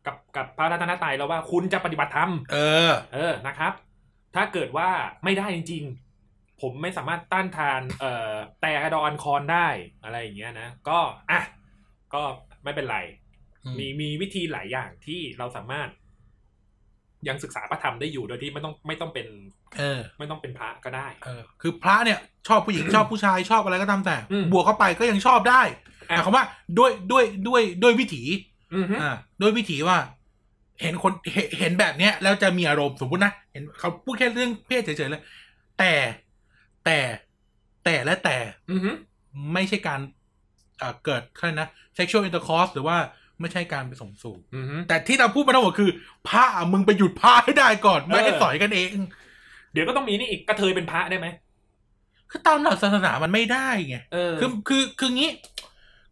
[0.06, 2.58] กับกับพระรัตนตรัยแล้วว่าคุณจะปฏิบัติธรรมเอ
[2.90, 3.74] อ เออนะครับ
[4.36, 4.90] ถ้าเกิดว่า
[5.24, 6.11] ไม่ได้จริงๆ
[6.62, 9.68] ผมไม่สามารถต้านทานเอ่อแต่ดอนคอนได้
[10.04, 11.00] อะไรอย่างเงี้ยนะ ก็
[11.32, 11.42] อะ
[12.14, 12.24] ก็
[12.64, 12.98] ไม่เป็นไร
[13.66, 15.90] อืมมีมีวิธีหลายอย่างที่เราสามารถ
[17.28, 19.28] ยังศึกษาพระธรรมได้อยู่โดยที่ไม่ต้องไม่ต้องเป็น
[19.78, 25.62] เออ ไม่ต้องเป็นพระก็ได้ เออ คือพระเนี่ย ชอบผู้หญิง ชอบผู้ชายชอบอะไรก็ตามแต่ อืม บวกเข้าไปก็ยังชอบได้
[26.10, 26.46] อะแต่คำว่า
[26.78, 28.24] ด้วยด้วยด้วยด้วยวิถี
[28.76, 29.98] อือฮึอ่าด้วยวิถีว่า
[30.82, 35.24] เห็นคนเห็นเห็นแบบเนี้ยแล้วจะมีอารมณ์สมมตินะเห็นเขาพูดแค่เรื่องเพศเฉยๆเลย
[35.80, 35.92] แต่
[36.86, 37.00] แต่
[37.86, 38.38] แต่และแต่
[38.72, 38.92] อือฮึ
[39.54, 40.00] ไม่ใช่การ
[40.82, 41.68] อ่าเกิดอะไรนะ
[41.98, 42.98] sexual intercourse หรือว่า
[43.40, 45.90] ไม่ใช่การไปสมสู่อือฮึแต่ที่เราพูดมาทั้งหมดคือ
[46.30, 48.90] พระมึงไปหยุดพระให้ได้ก่อน ไม่ให้เออสอยกันเอง
[49.74, 51.28] เดี๋ยวก็ต้องมีนี่อีกกระเทยเป็นพระได้ไหม
[52.30, 55.32] คือตามหลักศาสนามันไม่ได้ไงเออคือคือคืองี้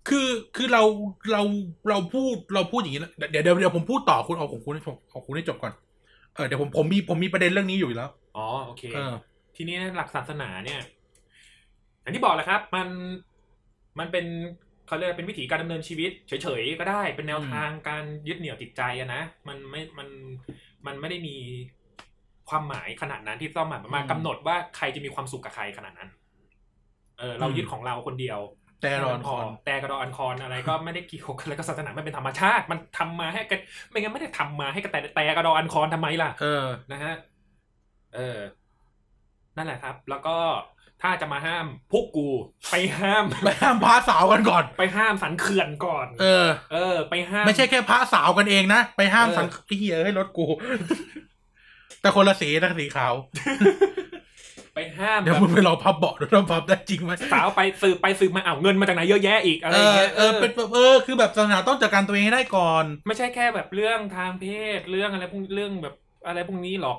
[0.10, 0.84] คือคือเรา
[1.32, 1.42] เรา
[1.90, 5.74] เราพูดเราพูดอย่างนี้แล้วเดี๋ยวเดี๋ยวเดี๋ยวผมพูดต่อคุณเอาของคุณให้จบของคุณให้จบก่อน
[6.36, 9.14] เออเดี๋ยวผมผมมีผมมีประเด็นเรื่องนี้อยู่แล้วอ๋อโอเคเออ
[9.60, 10.82] ทีนี้หลักศาสนาเนี่ย
[12.02, 12.88] อย่างที่บอกแหละครับ มัน
[14.00, 14.26] มันเป็น
[14.88, 20.08] เขาเรียกว่าเป็นวิถีการดำเนินชีวิต เฉยๆก็ได้เป็นแนวทางการยึดเหนี่ยวจิตใจอะนะมันไม่มัน
[20.86, 21.36] มันไม่ได้มี
[22.50, 26.10] ความหมายขนาดนั้นที่ต้องแบบมาอืมกำหนดว่าใครจะมีความสุขกับใครขนาดนั้น
[27.20, 28.40] เออเราอืมยึดของเราคนเดียว
[28.82, 37.14] แต่รอนคอนแต่กระดอนคอนอะไรก็ไม่ได้เกี่ยวกับอะไรกับศาสนามันเป็นธรรมชาติ มันทำมาให้กันไม่งั้นไม่ได้ทำมาให้กันแต่แต่กระดอนคอนทำไมล่ะ เออนะฮะ
[38.16, 38.40] เออ
[39.60, 40.38] นั่นแหละครับ แล้วก็
[41.02, 42.30] ถ้าจะมาห้ามพวกกู
[42.72, 50.46] ไปห้ามไปห้ามพระสาวกันก่อน ไปห้ามสันเขื่อนก่อน เออ เออ ไปห้าม ไม่ใช่แค่พระสาวกันเองนะ ไปห้ามเออสังไอ้เหี้ยให้รถกู
[52.02, 53.14] แต่คนละสีนะสีขาว
[54.76, 64.46] ไปห้ามเดี๋ยวแบบมึงไปรอพับเบาะดูว่าพับได้จริงไหมสาวไปสืบไปสืบมาเอาวเงินมาจากไหนเยอะแยะอีกอะไรเออย่างอเงี้ยเออเป็นแบบเออคือแบบศาสนาต้องจัดการตัวเองให้ได้ก่อน ไม่ใช่แค่แบบเรื่องทางเพ
[64.78, 65.96] ศเรื่องอะไรพวกเรื่องแบบ
[66.28, 66.98] อะไรพวกนี้หรอก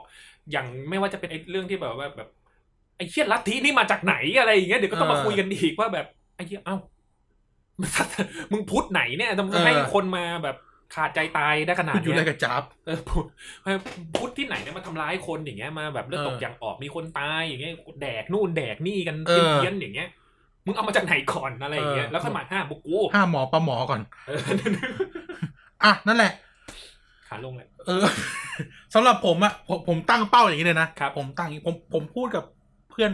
[0.50, 2.28] อย่างไม่ว่าจะเป็นไอ้เรื่องที่แบบว่าแบบ
[3.00, 6.76] ไอ้เชี่ยลัทธินี่มาจากไหนอะไรอย่างเงี้ยเดี๋ยวก็ต้องมาเออคุยกันอีกว่าแบบไอ้เชี่ยเอ้า
[8.52, 10.56] มึงพุทธไหนเนี่ยทำไมเออให้คนมาแบบ
[10.94, 13.26] ขาดใจตายได้ขนาดพูดอยู่เนี้ในยกระจับเออพุทธ
[14.16, 17.72] พุทธที่ไหนเนี่ยมาทำร้ายคนอย่างเงี้ยมาแบบเลือดตกเอออย่างออกมีคนตายอย่างเงี้ย
[18.02, 20.08] แดกนู่นแดกนี่กันเออเพี้ยนๆอย่างเงี้ย
[20.66, 24.40] มึงเอามาจากไหนก่อนอะไรอย่างเงี้ยเออแล้วค่อยมาห้ามพวกกูห้ามหมอปลาหมอก่อนเออ
[25.84, 26.32] อะนั่นแหละ
[27.28, 28.06] ขาลงเลยเออ
[28.94, 32.44] สำหรับผมอะผมผมตั้งเป้าอย่างนี้เลยนะครับผมตั้งอย่างนี้ผมผมพูดกับ
[32.90, 33.10] เพื่อน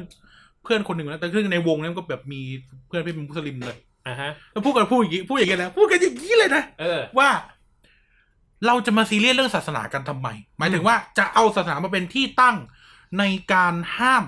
[0.62, 2.40] เพื่อนคนหนึ่งนะแต่คือในวงนั้นก็แบบมี
[2.86, 7.30] เพื่อนที่เป็นมุสลิมเลยอะฮะแล้วพูดกันพูดอย่างนี้พูดอย่างนี้แล้วพูดกันอย่างนี้เลยนะเออว่า
[8.66, 12.56] เราจะมาซีเรียสเรื่องศาสนากันทำไม หมายถึงว่าจะเอาศาสนามาเป็นที่ตั้ง
[13.18, 14.24] ในการห้าม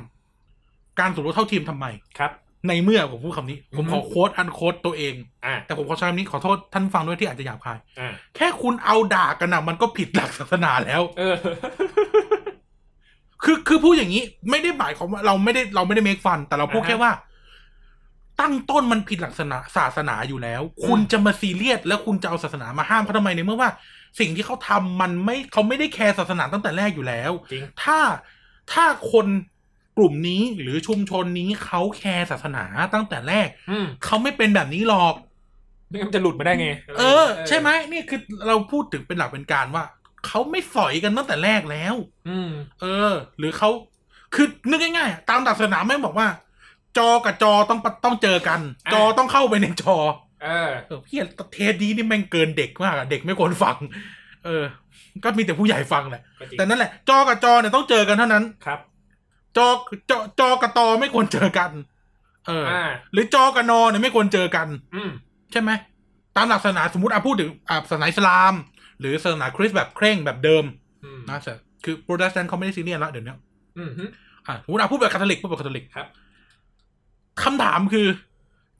[0.98, 1.86] การสมรสเท่าเทียมทำไม
[2.18, 2.32] ครับ
[2.68, 5.14] ในเมื่อผมพูดคำนี้ ผมขออืมโค้ดอันโค้ดตัวเอง
[5.46, 11.36] อะแต่ผมขอใช้คำนี้ขอโทษท่านฟังด้วยที่อาจจะหยาบคายอะแค่คุณเอาด่ากันนะมันก็ผิดหลักศาสนาแล้วเออ
[13.44, 17.12] คือคือพูดอย่างนี้ไม่ได้หมายความว่าเราไม่ได้เราไม่ได้เมคฟัน แต่เราพูดอ่าฮะแค่ว่า
[18.40, 23.70] ตั้งต้นมันผิดหลักศาสนาศาสนาอยู่แล้ว คุณอืมจะมาซีเรียสแล้วคุณจะเอาศาสนามาห้ามเขาทำไมในเมื่อว่า
[24.20, 27.98] สิ่งที่เขาทำมันไม่เขาไม่ได้แคร์ศาสนาตั้งแต่แรกอยู่แล้วจริงถ้า
[28.72, 29.26] ถ้าคน
[29.96, 32.64] กลุ่มนี้หรือชุมชนนี้เขาแคร์ศาสนา
[32.94, 35.14] ตั้งแต่แรกอืมเขาไม่เป็นแบบนี้หรอก
[35.88, 36.68] ไม่งั้นมันจะหลุดมาได้ไง
[36.98, 39.84] เออ ใช่ไหมนี่คือเราพูดถึงเป็นหลักเป็นการว่า
[40.26, 41.94] เขาไม่สอยกันตั้งแต่แรกแล้ว
[42.28, 42.50] อืม
[42.80, 43.70] เออ หรือเขา
[44.34, 46.28] คือนึกง่ายๆอะตามหลักศาสนาแม่งบอกว่า
[46.98, 49.96] จอกับจอต้องปะต้องเจอกันอ่าจอต้องเข้าไปในจอ
[50.44, 51.18] เออเออพี่
[51.52, 53.76] เทสนี้นี่แม่งเกินเด็กมากอะเด็กไม่ควรฟัง
[54.44, 54.64] เออ
[55.24, 58.80] ก็มีแต่ผู้ใหญ่ฟังแหละก็จริงแต่นั่นแหละ จอกับจอเนี่ยต้องเจอกันเท่านั้นครับ
[59.56, 59.66] จอ
[60.10, 61.70] จอจอกับตอไม่ควรเจอกัน
[62.46, 65.10] เอออ่าหรือจอกับนอเนี่ยไม่ควรเจอกัน อืม
[65.52, 65.70] ใช่ไหม
[66.36, 68.54] ตามหลักศาสนาสมมติอะพูดถึงอะศาสนาอิสลาม
[69.00, 70.64] หรือศาสนาคริสต์แบบเคร่งแบบเดิม
[71.04, 71.54] อืมนะแต่
[71.84, 73.34] คือโปรเตสแตนต์เขาไม่ได้ซีเรียสแล้วเดี๋ยวนี้
[73.78, 74.04] อืมฮึ
[74.46, 76.06] อะสมมติอะพูดแบบคาทอลิกพูดแบบคาทอลิกครับ
[77.42, 78.06] คำถามคือ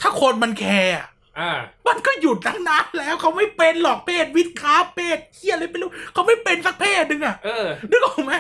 [0.01, 1.07] ถ้าคนมันแคร์อะ
[1.39, 1.51] อ่า
[1.89, 8.33] มันก็หยุดตั้งนานแล้วเขาไม่เป็นหรอกเพศวิทย์คาเพศเฮียอะไรไม่รู้เขาไม่เป็นสักเพศหนึ่งอะเออนึกออกไหม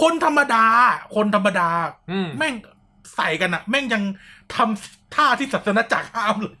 [0.00, 0.64] คนธรรมดา
[1.16, 1.68] คนธรรมดา
[2.10, 2.54] อืมแม่ง
[3.16, 4.02] ใส่กันอะ แม่งยัง
[4.54, 6.56] ทำท่าที่ศาสนาจักรห้ามเลย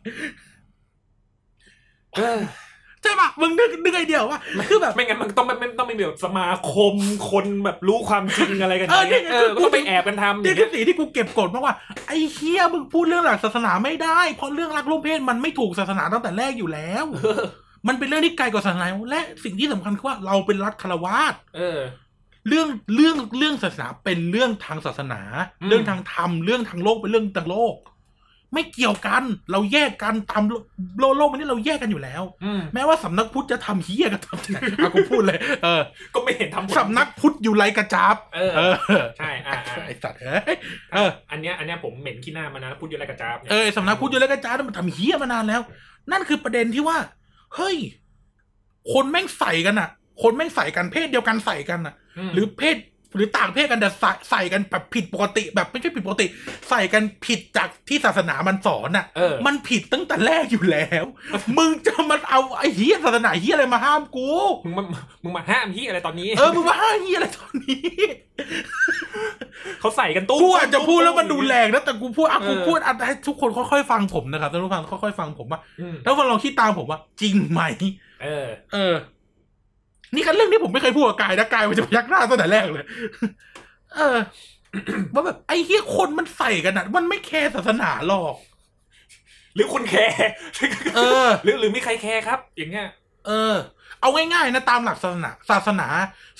[2.14, 6.94] เออใช่ปะมึงนึกนึกไอเดียวว่าคือแบบไม่งั้นมันต้องไม่ไม่ต้องไม่มีแบบสมาคม
[7.30, 11.74] คนแบบรู้ความจริงอะไรกันเออเนี่ยเนี่ยเออคือก็ต้องไปแอบกันทำอนี่ย่างคืเงี้อยสิ่งที่กูเก็บกดมากว่า
[12.06, 17.42] ไอ้เฮียมึงพูดเรื่องหลักศาสนาไม่ได้ เพราะเรื่องรักร่วมเพศมันไม่ถูกศาสนาตั้งแต่แรกอยู่แล้วเออ
[17.88, 21.80] มันเป็นเรื่องที่ไกลกว่าศาสนาและสิ่งที่สำคัญคือว่าเราเป็นรัฐคารวาสเออ
[22.48, 25.20] เรื่องเรื่องเรื่องศาสนาเป็นเรื่องทางศาสนา
[25.60, 27.74] อืมเรื่องทางธรรมเรื่องทางโลกเป็นเรื่องทางโลก
[28.54, 29.22] ไม่เกี่ยวกัน
[29.52, 30.54] เราแยกกันตามโล
[30.98, 35.82] โลกโลกมันนี่เราแยกกันอยู่แล้วอืมแม้ว่าสำนักพุทธจะทำเฮี้ยก็ทำเอากูพูดเลย เออ
[36.14, 38.74] ก็ไม่เห็นทำผลสำนักพุทธอยู่ไรกระจับ เออเออ
[39.18, 40.56] ใช่อ่าอ่าไอสัตว์เอ้ย
[40.92, 45.60] เออ อันเนี้ยอันเนี้ยผมเหม็นขี้หน้ามานะพูดอยู่อะไรกับจ้าบเนี่ยเออไอ้สำนักพุทธอยู่ไรกระจับนั่นมันทำเฮี้ยมานานแล้ว
[46.12, 46.98] นั่นคือประเด็นที่ว่า
[47.56, 47.76] เฮ้ย
[48.92, 49.88] คนแม่งใส่กันอะ
[50.22, 51.94] คนแม่งใส่กันเพศเดียวกันใส่กันอะ
[52.28, 52.76] มหรือเพศ
[53.14, 56.26] หรือต่างเพศกันแต่ใส่ใส่กันแบบผิดปกติ แบบไม่ใช่ผิดปกติ
[56.68, 61.04] ใส่กันผิดจากที่ศาสนามันสอนอะ เออ มันผิดตั้งแต่แรกอยู่แล้ว
[61.58, 64.28] มึงจะมาเอาไอ้เฮียศาสนาเฮียอะไรมาห้ามกู
[64.64, 64.84] มึงมา
[65.22, 67.80] มึงมาห้ามที่อะไรตอนนี้ เออมึงมาห้ามเฮียอะไรตอนนี้
[69.80, 77.60] เขาใส่กันตุ้มกูอาจจะพูดแล้วมันดูแรงนะแต่กูพูดอะเออกูพูดอะให้ทุกคนค่อยๆฟังผมนะครับท่านผู้ฟังค่อยๆฟังผมว่าอืมถ้าฟังลองคิดตามผมว่า จริงไหม
[78.22, 78.94] เออ เออ
[80.14, 82.84] นี่ก็เรื่องที่ผมไม่เคยพูดกับกายนะกายมันจะพยักหน้าตั้งแต่แรกเลย
[83.94, 84.18] เออ
[85.14, 88.34] ว่าแบบไอ้เฮียคนมันใส่กันอะมันไม่แคร์ศาสนาหรอก
[89.54, 90.30] หรือคุณแคร์
[90.96, 92.88] เออ หรือหรือมีใครแคร์ครับ อย่างเงี้ย
[93.26, 93.54] เออ
[94.00, 95.88] เอาง่ายๆนะตามหลักศาสนาศาสนา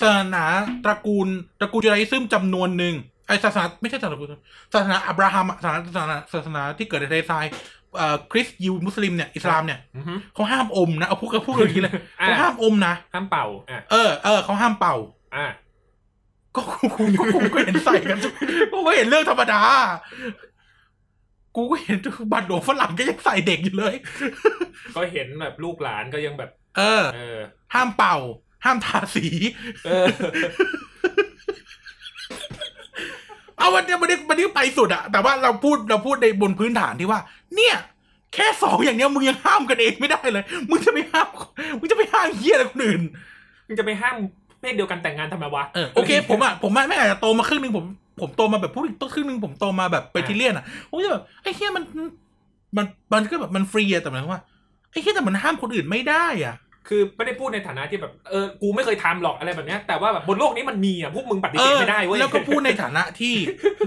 [0.00, 0.44] ศาสนา
[0.84, 1.28] ตระกูล
[1.60, 2.94] ตระกูล Judaism จำนวนหนึ่ง
[3.28, 4.38] ไอศาสนาไม่ใช่ศาสนา
[4.72, 7.77] ศาสนาอับราฮัมอะศาสนาศาสนาศาสนาที่เกิดในทะเลทรายเอ่อ
[8.30, 14.94] คริสต์ยิวมุสลิมเนี่ยอิสลามเนี่ยอือฮึเขาห้ามอมนะเอาพูดกันพูดกันอย่างนี้เลยอะเขาห้ามอมนะห้ามเป่าอะเออเออเขาห้ามเป่า
[15.36, 15.46] อะ
[16.54, 18.32] ก็กูกูกูกูก็เห็นใส่กันทุก
[18.72, 19.62] กูก็เห็นเรื่องธรรมดา
[21.56, 21.98] กูก็เห็น
[22.32, 23.94] บัตรหลวงฝรั่งก็ยังใส่เด็กอยู่เลย
[24.96, 27.38] ก็เห็นแบบลูกหลานก็ยังแบบ เออเออ
[27.74, 28.16] ห้ามเป่า
[28.64, 29.26] ห้ามทาสี
[33.58, 37.20] เออเอาวันเนี้ยวันนี้วันนี้ไปสุดอะแต่ว่าเราพูดเราพูดในบนพื้นฐานที่ว่า
[37.56, 37.76] เนี่ย
[38.34, 41.28] แค่สองอย่างเนี้ยมึงยังห้ามกันเองไม่ได้เลย มึงจะไปห้าม
[41.78, 43.02] มึงจะไปห้ามเฮียอะไรคนอื่น
[43.66, 44.16] มึงจะไปห้าม
[44.60, 47.84] เพศเดียวกันแต่งงานทำไมวะเออโอเค ผมอะผมไม่ไม่อาจจะโตมาครึ่งหนึ่งผม
[48.20, 51.84] ผมโตมาแบบพูดอีกต้นครึ่งหนึ่งผมโตมาแบบไปทิเลียนอะผมจะแบบไอ้เฮียมัน
[52.76, 54.42] มันมันก็แบบมันฟรีอะแต่หมายความว่า
[54.90, 56.54] ไอ้เฮียแต่มันห้ามคนอื่นไม่ได้อะ
[56.88, 63.34] คือไม่ได้พูดในฐานะที่แบบเออกูไม่เคยทำหรอกอะไรแบบเนี้ยแต่ว่าแบบบนโลกนี้มันมีอะพวกมึงปฏิเอเสธอไม่ได้เว้ยแล้วก็พูดในฐานะที่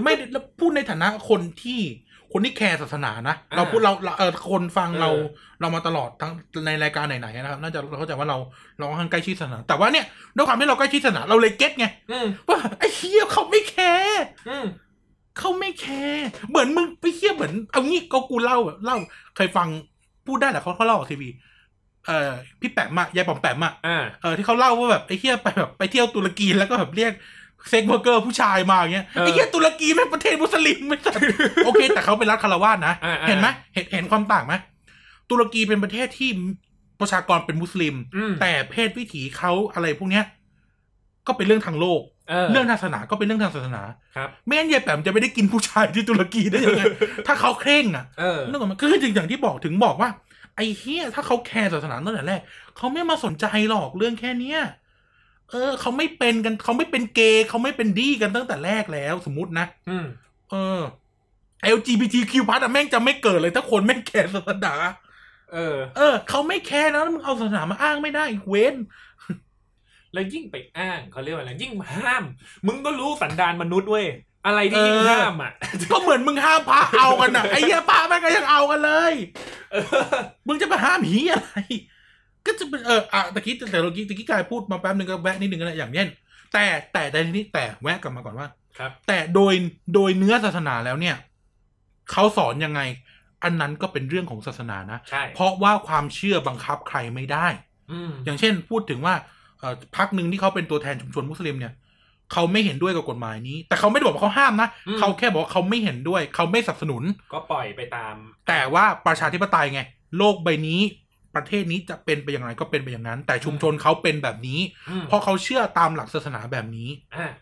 [0.04, 1.80] ไม่ได้แล้วพูดในฐานะคนที่
[2.32, 5.10] คนที่แคร์ศาสนานะอ่าเราพูดเราเราเออคนฟังเออเรา
[5.60, 6.32] เรามาตลอดทั้ง
[6.66, 8.38] ในรายการไหนๆนะครับน่าจะเราเข้าใจว่าเรา
[8.78, 10.06] เราค่อนข้างใกล้ชิดศาสนา แต่ว่าเนี่ย
[10.36, 14.66] ด้วยความที่เราใกล้ชิดศาสนาเราเลย get ไงอืมว่าไอ้เฮียเขาไม่แคร์อืม
[15.38, 18.96] เขาไม่แคร์เหมือนมึงไปเฮียเหมือน เอางี้ก็กูเล่าอะเล่า
[19.36, 19.68] เคยฟัง
[20.26, 21.28] พูดได้แหละเขาเขาเล่าออกทีวี
[22.06, 22.30] เอ่อ
[22.60, 27.12] พี่แปมอะยายปอมแปมอะอ่าเออที่เขาเล่าว่าแบบไอ้เฮียไปแบบไปเที่ยวตุรกีแล้วก็แบบเรียก
[27.68, 31.14] sex worker ผู้ชายมาอย่างเงี้ยเออไอ้เฮียตุรกีไม่งประเทศมุสลิมไม่ใช่
[31.64, 34.54] โอเค แต่เขาเป็นรัฐฆราวาสนะอ่าอ่าเห็นไหมเห็นเห็นความต่างไหม
[35.30, 36.30] ตุรกีเป็นประเทศที่
[37.00, 40.24] ประชากรเป็นมุสลิมอืมแต่เพศวิถีเขาอะไรพวกเนี้ย
[41.26, 43.82] ก็เป็นเรื่องทางโลกเออเรื่องทางศาสนาก็เป็นเรื่องทางศาสนา
[44.16, 46.82] ครับไม่งั้นยายแปมจะไม่ได้กินผู้ชายที่ตุรกีได้ยังไง
[47.26, 50.10] ถ้าเขาเคร่งอะเออเรื่องของมันคือจริงอย่างที่บอกถึงบอกว่า
[50.56, 52.40] ไอ้เฮียถ้าเขาแคร์ศาสนาตั้งแต่แรก
[52.76, 54.60] เขาไม่มาสนใจหรอกเรื่องแค่เนี้ย
[55.50, 60.06] เออเขาไม่เป็นกันเขาไม่เป็นเกย์เขาไม่เป็นดีกันตั้งแต่แรกแล้วสมมตินะอืม
[60.50, 60.80] เออ
[61.76, 64.74] LGBTQ+ อะแม่งจะไม่เกิดเลยถ้าคนไม่แคร์ศาสนา
[65.52, 68.74] เออ เออเขาไม่แคร์นะแล้วมึงเอาศาสนามาอ้างไม่ได้อีกเว้น
[70.12, 72.24] แล้วยิ่งไปอ้างเขาเรียกว่าอะไรยิ่งห้าม
[72.66, 74.06] มึงก็รู้สันดานมนุษย์เว้ย
[74.46, 75.52] อะไรที่ยิ่งเออห้ามอะ
[75.90, 79.51] ก็เหมือนมึงห้ามพระเอากันอะไอ้เหี้ยพระแม่งก็ยังเอากันเลยเออ
[80.46, 81.52] มึงจะไปห้ามหีอะไร
[82.46, 86.08] ก็จะเป็นเอออะตะกี้แต่ตะกี้ตะกี้กายพูดมาแป๊บนึงก็แวะนิดนึงก็ได้อย่างเช่น
[86.52, 89.54] แต่แต่แต่ทีนี้แต่แวะกลับมาก่อนว่าครับ แต่โดย
[89.94, 91.16] โดยเนื้อศาสนาแล้วเนี่ย
[92.12, 92.80] เขาสอนยังไง
[93.44, 97.46] อันนั้นก็เป็นเรื่องของศาสนานะใช่เพราะว่าความเชื่อบังคับใครไม่ได้
[97.92, 99.14] อืมอย่างเช่นพูดถึงว่า
[99.58, 101.72] เอ่อพักหนึ่งที่เขาเป็นตัวแทนชุมชนมุสลิมเนี่ย
[102.32, 104.68] เขาไม่เห็นด้วยกับกฎหมายนี้ แต่เขาไม่ได้บอกว่าเขาห้ามนะ
[104.98, 107.02] เขาแค่บอกว่าเขาไม่เห็นด้วย เขาไม่สนับสนุน
[107.32, 108.14] ก็ปล่อยไปตาม
[108.48, 109.80] แต่ว่าประชาธิปไตยไง
[110.18, 110.80] โลกใบนี้
[111.34, 114.60] ประเทศนี้จะเป็นไปอย่างไรก็เป็นไปอย่างนั้น แต่ชุมชนเขาเป็นแบบนี้
[114.90, 117.32] อืมเพราะเขาเชื่อตามหลักศาสนาแบบนี้อ่า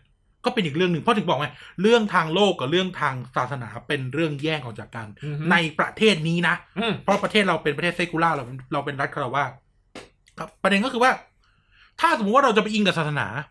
[0.45, 1.47] ก็เป็นอีกเรื่องหนึ่งเพราะถึงบอกไง
[1.81, 8.43] เรื่องทางโลกกับเรื่องทางศาสนาเป็นเรื่องแยกออกจากกันอืมในประเทศนี้นะอืมเพราะประเทศเราเป็นประเทศเซกูล่าเรา
[8.73, 9.51] เราเป็นรัฐคารวาส
[10.37, 11.11] ครับ ประเด็นก็คือว่า
[11.99, 13.50] ถ้าสมมติว่าเราจะไปอิงกับศาสนาอื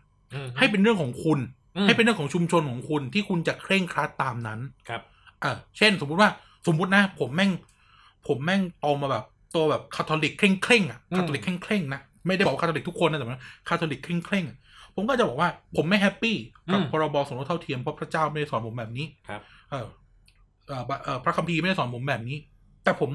[0.57, 1.39] ให้เป็นเรื่องของคุณ
[1.77, 4.59] อืมให้เป็นเรื่องของชุมชนของคุณที่คุณจะเคร่งครัดตามนั้น
[4.89, 5.01] ครับ
[5.41, 6.29] เออเช่น สมมุติว่า
[6.67, 7.51] สมมุตินะ ผมแม่ง
[8.27, 9.25] ผมแม่งโตมาแบบ
[9.55, 14.57] ตัวแบบคาทอลิกเคร่งเคร่งๆอะอืมคาทอลิกเคร่งเคร่งๆนะไม่ได้บอกว่าคาทอลิกทุกคนนะแต่ว่าคาทอลิกเคร่งเคร่งๆอะ
[14.95, 16.35] ผมก็จะบอกว่าผมไม่ happy
[16.71, 19.41] กับพรบสมรสเท่าเทียมเพราะพระเจ้าไม่ได้สอนผมแบบนี้ครับ
[19.71, 19.87] เออ
[20.67, 22.37] เออเออพระคัมภีร์ไม่ได้สอนผมแบบนี้
[22.83, 23.11] แต่ผม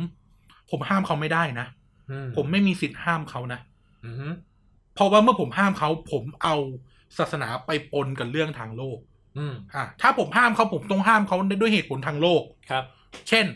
[0.70, 1.66] ผมห้ามเขาไม่ได้นะ
[2.10, 3.60] อืผมไม่มีสิทธิ์ห้ามเขานะ
[4.05, 4.32] อืม
[4.94, 6.56] เพราะว่าเมื่อผมห้ามเขา ผมเอา
[7.18, 8.98] ศาสนาไปปนกับเรื่องทางโลก
[9.38, 12.84] อืมอะถ้าผมห้ามเขาผมต้องห้ามเขาด้วยเหตุผลทางโลก ครับ
[13.28, 13.46] เช่น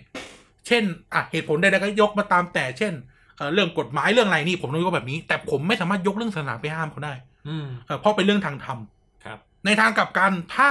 [0.66, 0.82] เช่น
[1.14, 2.92] อะเหตุผลใดๆก็ยกมาตามแต่เช่น
[3.36, 7.14] เอ่อเรื่องกฎหมายเรื่องอะไรนี่ผมต้องยกแบบนี้ แต่ผมไม่สามารถยกเรื่องศาสนาไปห้ามเขาได้
[7.48, 8.78] อืมเออเพราะเป็นเรื่องทางธรรม
[9.24, 10.68] ครับ ในทางกลับกันถ้า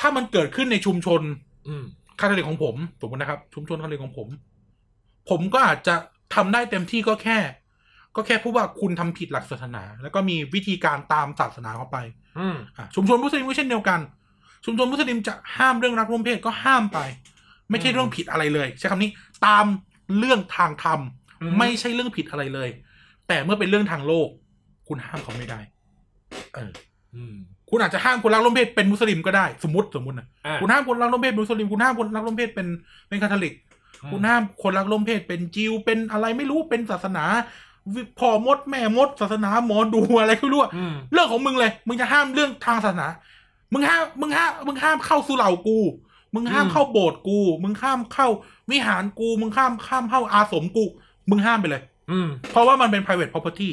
[0.00, 1.20] ถ้ามันเกิดขึ้นในชุมชน
[1.68, 1.84] อืม
[2.20, 4.28] คาทอลิกของผมสมมตินะครับ ชุมชนคาทอลิกของผม
[5.30, 5.94] ผมก็อาจจะ
[6.34, 7.38] ทำได้เต็มที่ก็แค่
[8.16, 11.98] ก็แค่พูดว่าคุณทำผิดหลักศาสนา แล้วก็มีวิธีการตามศาสนาเข้าไป
[12.38, 14.00] อืมอะชุมชนมุสลิมก็เช่นเดียวกัน
[14.64, 16.98] ชุมชนมุสลิมจะห้ามเรื่องรักร่วมเพศก็ห้ามไป
[17.70, 19.10] ไม่ใช่เรื่องผิดอะไรเลย ใช้คำนี้
[19.46, 19.64] ตาม
[20.18, 21.00] เรื่องทางธรรม
[21.40, 22.68] อืมไม่ใช่เรื่องผิดอะไรเลย
[23.28, 24.28] แต่เมื่อเป็นเรื่องทางโลก
[24.88, 25.60] คุณห้ามเขาไม่ได้
[26.54, 26.72] เออ
[27.14, 27.34] อืม
[27.70, 32.66] คุณอาจจะห้ามคนรักร่วมเพศเป็นมุสลิมก็ได้ สมมติสมมตินะอ่าคุณห้ามคนรักร่วมเพศเป็นมุสลิม คุณห้ามคนรักร่วมเพศเป็น
[33.08, 33.54] เป็นคาทอลิก
[34.12, 37.63] คุณห้ามคนรักร่วมเพศเป็นจิวเป็นอะไรไม่รู้เป็นศาสนาวิ
[38.18, 43.08] พ่อมดแม่มดศาสนาหมอดูอะไรไม่รู้อะอืมเรื่องของมึงเลย มึงจะห้ามเรื่องทางศาสนา
[43.72, 45.78] มึงห้ามมึงห้ามมึงห้ามเข้าสุเหร่ากู
[46.34, 48.28] มึงห้ามอืมเข้าโบสถ์กู มึงห้ามเข้า
[48.70, 50.84] วิหารกู มึงห้ามข้ามเข้าอาสมกู
[51.30, 53.70] มึงห้ามไปเลย อืม เพราะว่ามันเป็น private property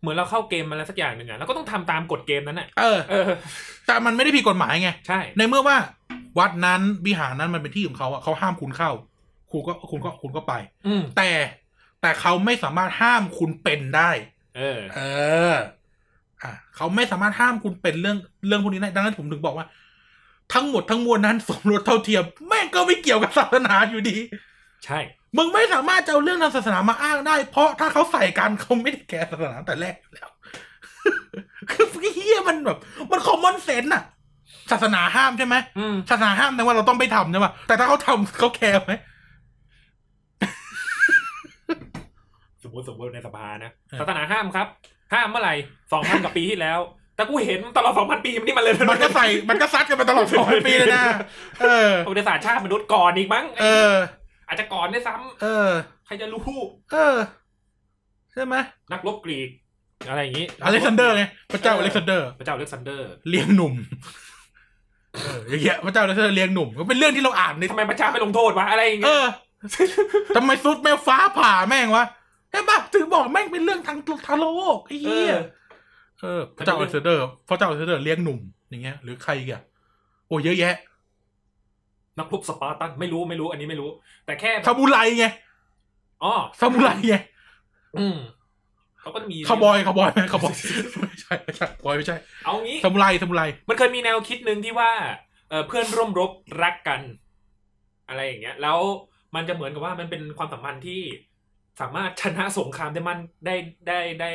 [0.00, 3.30] เหมือนเราเข้าเกมมาแล้วสักอย่างหนึ่งอะแล้วก็ต้องทำตามกฎเกมนั้นน่ะเออเออ
[3.86, 5.76] แต่มันไม่ได้ผิดกฎหมายไงใช่ ในเมื่อว่า
[6.38, 8.90] วัดนั้นวิหารนั้นมันเป็นที่ของเขาอะเขาห้ามคุณเข้า
[9.50, 10.54] คุณก็คุณก็คุณก็ไป
[10.86, 11.30] อืมแต่
[12.06, 14.10] แต่เขาไม่สามารถห้ามคุณเป็นได้
[14.56, 15.00] เออ เอ
[15.52, 15.54] อ
[16.42, 18.16] อะเขาไม่สามารถห้ามคุณเป็นเรื่อง
[18.46, 19.66] เรื่องพวกนี้ได้ดังนั้นผมถึงบอกว่า
[20.54, 24.16] ทั้งหมดทั้งมวลนั้นสมรสเท่าเทียมแม่งก็ไม่เกี่ยวกับศาสนาอยู่ดี
[24.84, 24.98] ใช่
[25.36, 30.28] มึงไม่สามารถจะเอาเรื่องทางศาสนามาอ้างได้ เพราะถ้าเขาใส่กันเขาไม่ได้แคร์ศาสนาตั้งแต่แรกอยู่แล้ว
[31.70, 32.78] คือเฮียมันแบบ
[33.10, 34.04] มันคอมมอนเซนส์อะ
[34.70, 38.94] ศาสนาห้ามใช่ไหมอืมศาสนาห้ามแต่ว่าเราต้องไปทำใช่ปะแต่ถ้าเขาทำเขาแคร์ไหม
[42.64, 44.66] ส มมติสมมติในสภานะเออศาสนาห้ามครับ
[45.14, 45.54] ห้ามเมื่อไหร่
[45.92, 46.80] สองพันกว่าปีที่แล้ว
[47.16, 51.04] แต่กูเห็นตลอดสองพันปีมันนี่มันเลยมันก็ใส่มันก็ซัดกันมาตลอดสองปีเลยนะ
[51.60, 53.94] เออประวัติศาสตร์ชาติมนุษย์ก่อนอีกมั้งเออ
[54.48, 55.70] อาจจะก่อนด้วยซ้ำเออ
[56.06, 56.42] ใครจะรู้
[56.92, 57.16] เออ
[58.32, 58.54] ใช่ไหม
[58.92, 59.48] นักรบกรีก
[60.08, 61.22] อะไรอย่างนี้อเล็กซานเดอร์ไง
[61.52, 63.74] พระเจ้าอเล็กซานเดอร์พระเจ้าอเล็กซานเดอร์เลี้ยงหนุ่ม
[65.14, 69.26] เอออย่างเงี้ยพระเจ้าอเล็กซานเดอร์เลี้ยงหนุ่มก็เป็นเรื่องที่เราอ่านในทำไมพระเจ้าไม่ลงโทษวะอะไรอย่างเอเงี้ยอ
[70.36, 74.46] ทำไมซุดแม่ฟ้าผ่าแม่งวะใช่ปะถึงบอกแม่งเป็นเรื่องทางทางโล
[74.76, 75.38] กไอ้เอเหี้ยอ
[76.20, 78.38] เออพระเจ้าอเล็กซานเดอร์พระเจ้าอเล็กซานเดอร์เลี้ยงหนุ่ม
[78.68, 79.62] อย่างเงี้ย หรือใครอีกอะ
[80.26, 80.74] โอ้เยอะแยะ
[82.18, 83.90] นักรบสปาร์ตันไม่รู้ไม่รู้อันนี้ไม่รู้
[84.26, 85.26] แต่แค่แบบซามูไรไง
[86.24, 87.16] อ๋อซามูไรไง
[87.98, 88.16] อืม
[89.00, 90.54] เขาก็จะมีคาวบอยคาวบอยไหมคาวบอย
[91.00, 94.90] ไม่ใช่ไม่ใช่บอยไม่ใช่ เอางี้ซามูไรซามูไรมันเคยมีแนวคิดหนึ่งที่ว่า
[95.50, 96.30] เอ่อเพื่อนร่วมรบ
[96.62, 97.00] รักกัน
[98.08, 98.78] อะไรอย่างเงี้ย แล้ว
[99.34, 101.02] มันจะเหมือนกับว่ามันเป็นความสัมพันธ์ที่
[101.80, 103.54] สามารถชนะสงครามได้มันได้
[103.88, 104.32] ได้ได้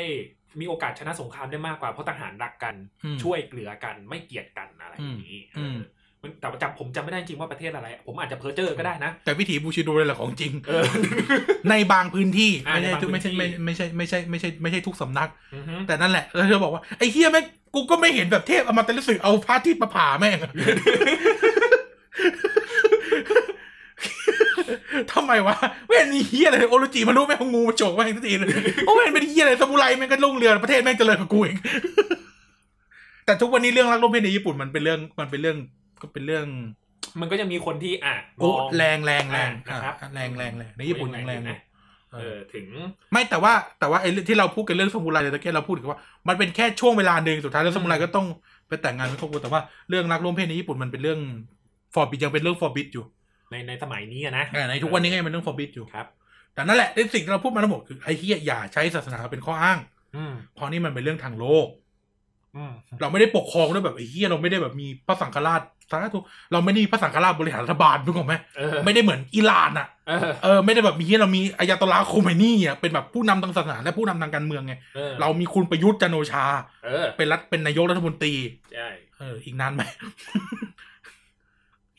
[0.59, 5.79] มีโอกาสชนะสงครามได้มากกว่าเพราะทหารรักกันอืมช่วยเหลือกันไม่เกลียดกันอะไรอย่างนี้อืมเออ
[6.23, 10.83] มันแต่จำผมจำไม่ได้จริงว่าประเทศอะไร ผมอาจจะเพ้อเจ้อก็ได้นะ แต่วิถีบูชิโดเลยแหละของจริงเออ
[11.69, 17.45] ในบางพื้นที่อ่าไม่ใช่ในบางพื้นไม่ใช่ที่ไม่ไม่ใช่ไม่ใช่ไม่ใช่ไม่ใช่ไม่ใช่ทุกสำนักอือฮึแต่นั่นแหละแล้วเธอบอกว่าไอ้เฮียแม่ง
[17.75, 20.51] กูก็ไม่เห็นแบบเทพอมตะฤสึเอาพระอาทิตย์มาผ่าแม่งอะ
[25.13, 25.55] ทำไมวะ
[25.87, 28.49] ไม่เห็นมีเฮียอะไรโอโรจิมันรู้แม่งงูมาโฉกแม่งทันทีเลย
[28.85, 31.57] โอ้ไม่เห็นเป็นเฮียอะไรซามูไรแม่งก็ลุ่งเรืองประเทศแม่งเจริญกว่ากูอีก
[33.25, 35.57] แต่ทุกวันนี้เรื่องรักร่วมเพศในญี่ปุ่นมันเป็นเรื่องมันเป็นเรื่อง
[36.01, 36.45] ก็เป็นเรื่อง
[37.19, 41.59] มันก็จะมีคนที่อะมโอ้องแรงแรงแรงอ่านะครับอะแรงแรงแรงในญี่ปุ่นยังแรงอยู่นะ
[42.13, 42.65] เออถึง
[43.11, 48.27] ไม่แต่ว่าแต่ว่าไอ้เรื่องที่เราพูดกันเรื่องซามูไรตะเกียเราพูดถึงว่ามันเป็นแค่ช่วงเวลาหนึ่งสุดท้ายแล้วซามูไรก็ต้อง
[48.67, 51.19] ไปแต่งงานเป็นครอบครัวแต่ว่าเรื่องรักร่วมเพศในญี่ปุ่นมันเป็นเรื่อง
[51.93, 53.03] forbid ยังเป็นเรื่อง forbid อยู่
[53.51, 56.05] ในในสมัยนี้อะนะเออในทุกวันนี้ก็ยังเป็นเรื่อง forbid อยู่ครับ
[56.53, 59.79] แต่นั่นแหละในสิ่งที่เราพูดมาทั้งหมดคือไอ้เฮียอย่าใช้ศาสนาเป็นข้ออ้าง
[60.15, 61.67] อืมเพราะนี่มันเป็นเรื่องทางโลก
[62.55, 65.61] อืมเราไม่ได้ปกครองด้วยแบบไอ้เฮียเราไม่ได้แบบมีพระสังฆราช
[65.91, 66.19] สาธุ
[66.51, 76.45] เราไม่ได้มีพระสังฆราชบริหารรัฐบาลถูกไหมเออไม่ได้เหมือนอิหร่านอะเออเออไม่ได้แบบมีเฮียเรามีอายาตอลาโคเมนี่อะเป็นแบบผู้นำทางศาสนาและผู้นำทางการเมืองไงออเรามีคุณประยุทธ์จันทร์โอชา
[76.85, 78.33] เออเป็นรัฐเป็นนายกรัฐมนตรี
[78.75, 79.81] ใช่เอออีกนานไหม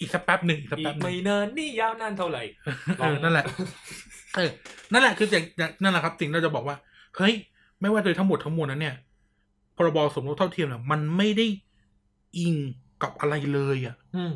[0.02, 2.42] อีกสักแป๊บหนึ่งอีกสักอีแป๊กบหนึ่ไม่งนานนี่ยาวนานเท่าไหร่
[2.98, 3.44] เออนั่นแหละ
[4.36, 4.50] เออ
[4.92, 6.76] นั่นแหละคืออย่างอย่างนั่นแหละครับสิ่งที่เราจะบอกว่า
[7.16, 7.34] เฮ้ย
[7.80, 8.96] ไม่ว่าโดยทั้งหมดทั้งมวลนั้นเนี่ย
[9.76, 11.46] พรบสมรสเท่าเทียมเนี่ยมันไม่ได้
[12.38, 12.54] อิง
[13.02, 14.32] กับอะไรเลยอะ อืม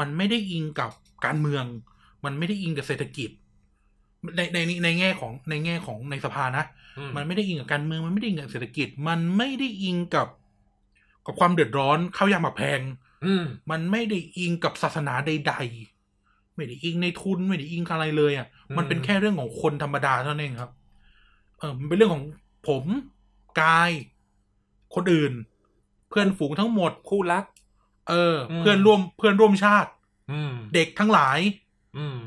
[0.00, 0.90] มันไม่ได้อิงกับ
[1.24, 1.64] การเมือง
[2.24, 3.30] มันไม่ได้อิงกับเศรษฐกิจ
[4.36, 6.64] ในในในในแง่ของในแง่ของในสภานะ
[6.98, 10.28] อืมมันไม่ได้อิงกับการเมือง มันไม่ได้อิงกับเศรษฐกิจ มันไม่ได้อิงกับ
[11.26, 12.86] กับความเดือดร้อนข้าวยากหมากแพงอื
[13.42, 15.54] มมันไม่ได้อิงกับศาสนาใด
[16.04, 18.46] ๆ ไม่ได้อิงในทุนไม่ได้อิงอะไรเลยอะ
[18.76, 20.70] มันเป็นแค่เรื่องของคนธรรมดาเท่านั้นเองครับ
[21.58, 22.24] เออมันเป็นเรื่องของ
[22.68, 22.84] ผม
[23.60, 23.90] กาย
[24.94, 25.32] คนอื่น
[26.08, 27.44] เพื่อนฝูงทั้งหมดคู่รัก
[28.08, 29.90] เอออืมเพื่อนร่วมเพื่อนร่วมชาติ
[30.32, 31.38] อืมเด็กทั้งหลาย
[31.98, 32.18] อืม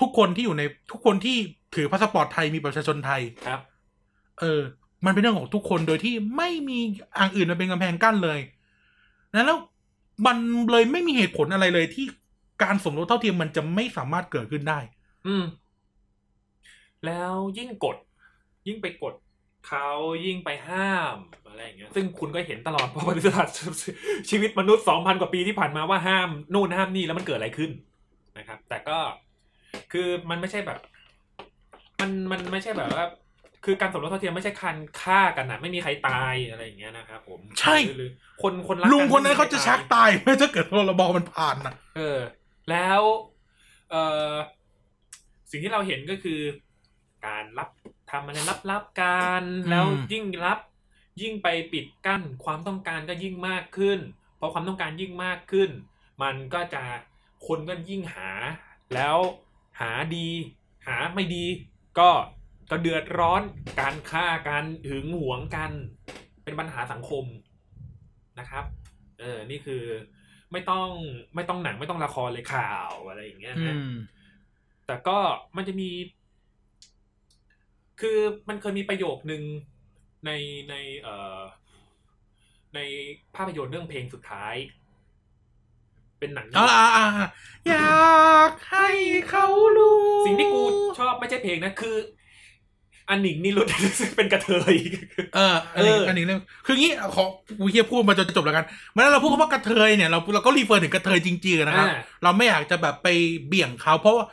[0.00, 1.36] ทุกคนที่อยู่ในทุกคนที่
[1.74, 3.60] ถือพาสปอร์ตไทยมีประชาชนไทยครับ
[4.40, 4.60] เออ
[5.04, 6.78] มันเป็นเรื่องของทุกคนโดยที่ไม่มี
[7.18, 8.38] อย่างอื่นมาเป็นกำแพงกั้นเลย
[9.34, 9.58] นะแล้ว
[10.26, 10.36] มัน
[10.70, 12.06] เลยไม่มีเหตุผลอะไรเลยที่
[12.62, 14.78] การสมรสเท่าเทียมมันจะไม่สามารถเกิดขึ้นได้
[15.26, 15.44] อืม
[17.06, 17.96] แล้วยิ่งกด
[18.66, 19.14] ยิ่งไปกด
[19.68, 19.88] เขา
[20.24, 21.16] ยิ่งไปห้าม
[21.48, 23.54] อะไรอย่างเงี้ย ซึ่งคุณก็เห็นตลอดประวัติศาสตร์
[24.30, 27.70] ชีวิตมนุษย์สองพันกว่าปีที่ผ่านมาว่าห้ามนู่นห้ามนี่แล้วมันเกิดอะไรขึ้น
[28.38, 28.98] นะครับ แต่ก็
[29.92, 30.78] คือมันไม่ใช่แบบ
[32.00, 33.04] มันมันไม่ใช่แบบว่า
[33.64, 38.10] คือการสมรสเท่าเทียมไม่ใช่การฆ่ากันนะไม่มีใครตายอะไรอย่างเงี้ยนะครับผมใช่หรือหรือ
[38.42, 42.18] คนคนรักลุงคนนั้นไม่มีเขาจะใรชักตายไหม่ถ้าเกิดพรบมันผ่านนะเออ
[42.70, 43.00] แล้ว
[43.90, 43.94] เอ
[44.32, 44.34] อ
[45.50, 46.40] สิ่งที่เราเห็นก็คือ
[47.26, 47.68] การรับ
[48.10, 48.38] ทำอะไร
[48.70, 50.58] ลับๆกันแล้วยิ่งรับ
[51.22, 53.98] ยิ่งไปปิดกั้นความต้องการก็ยิ่งมากขึ้น
[54.38, 55.70] พอความต้องการยิ่งมากขึ้น
[56.22, 56.82] มันก็จะ
[57.46, 58.30] คนก็ยิ่งหา
[58.94, 59.16] แล้ว
[59.80, 60.28] หาดี
[60.86, 61.46] หาไม่ดี
[61.98, 62.10] ก็
[62.70, 63.42] ก็เดือดร้อน
[63.80, 65.72] การฆ่ากันหึงหวงกัน
[66.44, 67.24] เป็นปัญหาสังคม
[68.38, 68.64] นะครับ
[69.20, 69.82] เออ นี่คือ
[70.52, 70.88] ไม่ต้อง
[71.34, 73.92] ไม่ต้องหนังไม่ต้องละครเลยข่าวอะไรอย่างเงี้ยอืนะม
[74.86, 75.18] แต่ก็
[75.56, 75.90] มันจะมี
[78.00, 78.18] คือ
[78.48, 79.42] มันเคยมีประโยคนึง
[80.26, 80.30] ใน
[80.70, 81.40] ในเอ่อ
[82.74, 82.80] ใน
[83.34, 84.54] ภาพยนตร์เรื่องเพลงสุดท้าย
[86.18, 87.28] เป็นหนังอ่าอ่าอ่า
[87.68, 88.88] อยากให้
[89.30, 89.46] เขา
[89.76, 90.62] รู้ สิ่งที่กู
[90.98, 91.96] ชอบไม่ใช่เพลงนะคือ
[93.08, 93.66] อันหนิงนี่รุด
[94.16, 94.74] เป็นกระเทย
[95.34, 97.24] เอออันนี้เอออัอันนี้เรื่องคืองี้ขอ
[97.58, 103.08] กูเฮียพูดมาจนจะจบแล้วกันเมื่อเราพูดคำว่ากระเทยเนี่ยเราเราก็รีเฟอร์ถึงกระเทยจริงๆนะครับอ่าเราไม่อยากจะแบบไป
[103.46, 104.24] เบี่ยงเขาเพราะว่า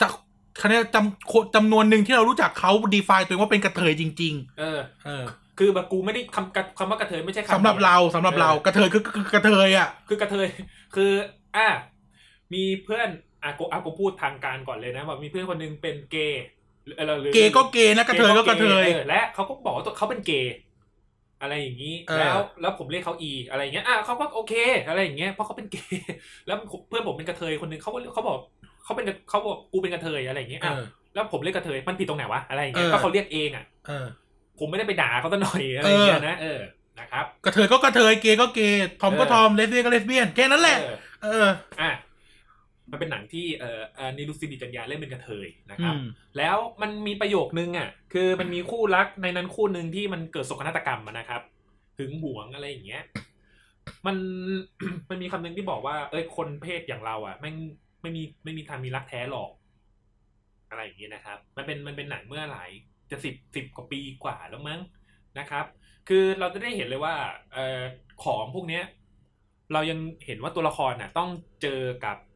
[0.00, 0.12] จาก
[0.62, 5.24] คะแนนจำคนจำนวนหนึ่งที่เรารู้จักเขาดีฟายตัวเองว่าเป็นกระเทยจริงเออๆเออ
[5.58, 10.48] คือแบบกูไม่ได้คำกระคำว่ากระเทยไม่ใช่คำสำหรับเราสำหรับเรากระเทยคือคือกระเทยอะ คือกระเทย
[10.94, 11.12] คือ
[11.56, 11.68] อะ
[12.54, 13.08] มีเพื่อน
[13.42, 16.55] อะกูอะกูพูดทางการก่อนเลยนะแบบมีเพื่อนคนหนึงเป็นเกย์หรือหรือ
[17.34, 20.54] เกย์ก็เกย์นะกระเทยก็กระเทยออและเขาก็บอกว่าตัวเขาเป็นเกย์
[21.42, 24.52] อะไรอย่างนี้เออแล้วแล้วผมเรียกเขาอีอะไรอย่างเงี้ยอะเขาก็โอเค
[24.88, 26.14] อะไรอย่างเงี้ยเพราะเขาเป็นเกย์
[26.46, 26.56] แล้ว
[26.88, 28.36] เพื่อนผมเป็นกระเทยคนหนึ่งเขาก็เขาบอก
[28.84, 30.82] เขาเป็นเขาบอกกูเป็นกระเทยอะไรอย่างเงี้ยเออะอ
[31.14, 34.06] แล้วผมเรียกกระเทยมันผิดตรงไหนวะอะไรอย่างเงี้ยเออก็เขาเรียกเองอะเออ
[34.58, 36.60] ผมไม่ได้ไปด่าเขาซะหน่อยอะไรอย่างเงี้ยนะเออ
[36.98, 41.48] นะครับกระเทยก็กระเทยเกย์ก็เกย์ทอมก็เออทอมเลสเบี้ยนก็เลสเบี้ยนแค่นั้นแหละเออเออ
[41.80, 41.90] อะ
[42.90, 46.02] มันเป็นหนังที่เอ่อเอ่อนิรุสินิจัญญาเล่นเป็นกระเทยนะคอืรับม
[46.38, 51.42] แล้วมันมีประโยคนึงอะ คือมันมีคู่รักในนั้นคู่หนึ่งที่มันเกิดโศกนาฏกรรมอะนะครับ
[51.98, 53.02] หึงหวงอะไรอย่างเงี้ย
[54.06, 54.16] มัน
[55.10, 57.56] มันมีคำหนึ่งที่บอกว่า เอ้ยคนเพศอย่างเราอะแม่ง
[58.02, 59.50] ไม่มีไม่มีทางมีรักแท้หรอก
[60.68, 62.70] อะไรอย่างเงี้ยนะครับ มันเป็นมันเป็นหนังเมื่อหลาย
[63.10, 64.80] จะสิบสิบกว่าปีกว่าแล้วมั้ง
[65.38, 65.64] นะครับ
[66.08, 67.14] คือเราจะได้เห็นเลยว่า
[67.52, 67.80] เอ่อ
[68.24, 68.84] ของพวกเนี้ย
[69.72, 71.30] เรายังเห็นว่าตัวละครน่ะ ต้อง
[71.62, 72.35] เจอกับเอ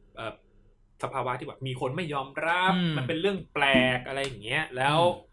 [1.03, 3.65] สภาวะที่แบบมีคนไม่ยอมรับอืมมันเป็นเรื่องแปล
[3.97, 5.29] กอะไรอย่างเงี้ย แล้วอืม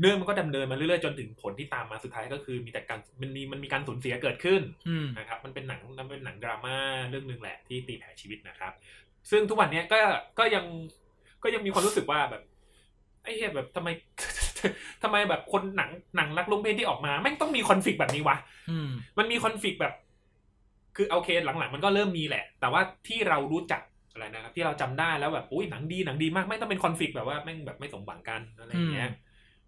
[0.00, 6.76] เรื่องมันก็ดำเนินมาเรื่อยๆจนถึงผลที่ตามมาสุดท้ายก็คือมีแต่การมันมีมันมีการสูญเสียเกิดขึ้นอืมนะครับ มันเป็นหนังมันเป็นหนังดราม่า
[7.10, 8.72] เรื่องหนึ่งแหละที่ตีแผ่ชีวิตนะครับ
[9.30, 9.98] ซึ่งทุกวันเนี้ยก็
[10.38, 10.64] ก็ยัง
[11.42, 12.42] ก็ยังมีความรู้สึกว่าแบบ
[13.22, 13.88] ไอ้เหี้ยแบบทำไม
[15.02, 18.36] ทำไมแบบคนหนังหนังรักลงเพศที่ออกมาแม่งต้องมีคอนฟ lict แบบนี้วะ
[18.70, 18.88] อืม
[19.18, 19.94] มันมีคอนฟ lict แบบ
[20.96, 23.82] คือโอเคหลังๆ มันก็เริ่มมีแหละ แต่ว่าที่เรารู้จัก
[24.12, 29.10] อะไรนะครับที่เราจำได้แล้วแบบอุ้ยหนังดีหนังดีมากไม่ต้องเป็นคอนฟ lict แบบว่าแม่งแบบไม่สมหวังกันอะไรอย่างเงี้ย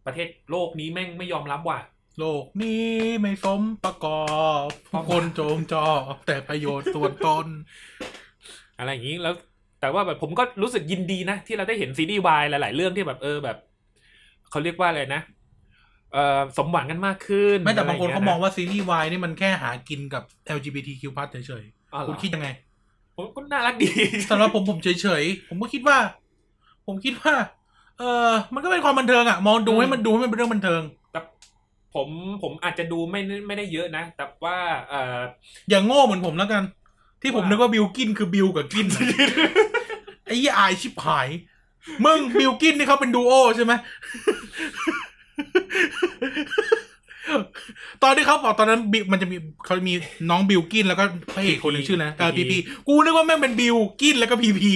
[0.07, 1.81] ประเทศโลกนี้แม่งไม่ยอมรับว่ะ
[2.19, 4.25] โลกนี้ไม่สมประกอ
[4.67, 7.47] บผู้คนโจงจอบแต่ประโยชน์ส่วนตน
[8.79, 9.35] อะไรอย่างนี้แล้ว
[9.81, 13.57] แต่ว่าแบบผมก็รู้สึกยินดีนะ ที่เราได้เห็นซีรีส์วายหลาย ๆ เรื่องที่แบบเออแบบ
[14.51, 15.23] เขาเรียกว่าอะไรนะ
[16.13, 20.23] เออสมหวังกันมากขึ้น ไม่แต่บางคนะไรเขาย่มองว่าซีรีส์วายนี่มันแค่หากินกับ
[20.57, 21.65] LGBTQ+ เฉย
[21.95, 22.49] อ๋อๆเหรคุอณคิดยังไง
[23.17, 23.91] ผมก็น่ารักดี
[24.31, 25.99] สำหรับผมผมเฉยๆผมก็คิดว่า
[26.87, 27.35] ผมคิดว่า
[27.99, 30.83] เออมันก็เป็นความบันเทิงอะมองดูให้มันดูให้มันเป็นเรื่องบันเทิง
[31.13, 31.21] แต่
[31.95, 32.09] ผม
[32.43, 34.57] ผมอาจจะดูไม่ไม่ได้เยอะนะ แต่ว่า
[34.89, 35.21] เออ
[35.71, 36.63] อย่างโง่เหมือนผมแล้วกัน
[37.23, 38.87] ที่ผมว่านึกว่าบิลกินคือบิลกับกิน
[40.27, 41.29] ไอ้เหี้ยอายชิบหาย
[42.05, 43.73] มึงบิลกินนี่เขาเป็นดูโอใช่ไหม
[48.03, 49.95] ตอนที่เขาบอกตอนนั้นบิลมันจะมีเขามี
[50.31, 52.57] น้องบิลกินแล้วก็พระเอกคนหนึ่งชื่อนะเออพีพี
[52.89, 54.73] กูนึกว่าแม่งเป็นบิลกินแล้วก็พีพี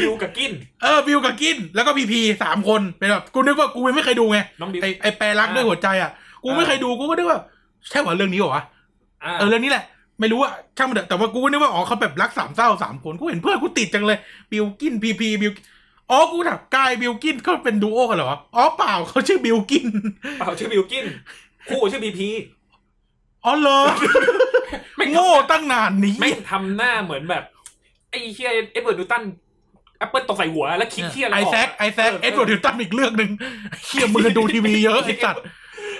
[0.00, 0.52] บิวกับกิน
[0.82, 6.10] เออบิลกับกิน แล้วก็พีพีสามคนเป็นแบบกูนึกว่ากูยังไม่เคยดูไงน้องบิวไอไอแปลรักด้วยหัวใจอะ
[6.44, 7.40] กูไม่เคยดูกูก็นึกว่า
[7.90, 8.62] ใช่ว่าเรื่องนี้เหรอวะ
[9.24, 9.84] อ่าเออเรื่องนี้แหละ
[10.20, 14.18] ไม่รู้อะช่างมันเถอะแต่ว่ากูก็นึกว่าอ๋อเขาแบบรักสามเศร้าสามคนกูเห็นเพื่อนกูติดจังเลย
[14.50, 15.52] บิลกินพีพีบิล
[16.10, 19.86] อ๋อ กูถามกายบิลกินเขาเป็นดูโอกันเหรอ อ๋อเปล่าเขาชื่อบิลกิน
[20.38, 21.04] เปล่าชื่อบิวกิน
[21.68, 22.28] คู่ชื่อพีพี
[23.44, 23.80] อ๋อเหรอ
[24.96, 27.44] แม่งโง่ตั้งนานนี้แม่งทำหน้าเหมือนแบบ
[28.10, 29.22] ไอ้เหี้ยเอ็ดเวิร์ดนิวตัน
[29.98, 33.30] แอปเปิลตกใส่หัวแล้วคิดเหี้ยอะไรไอออกแซคไอแซคเอ็ดเวิร์ดนิวตันอีกเรื่องหนึ่ง
[33.86, 35.42] เหี้ยมึงดูทีวีเยอะไอสัตว์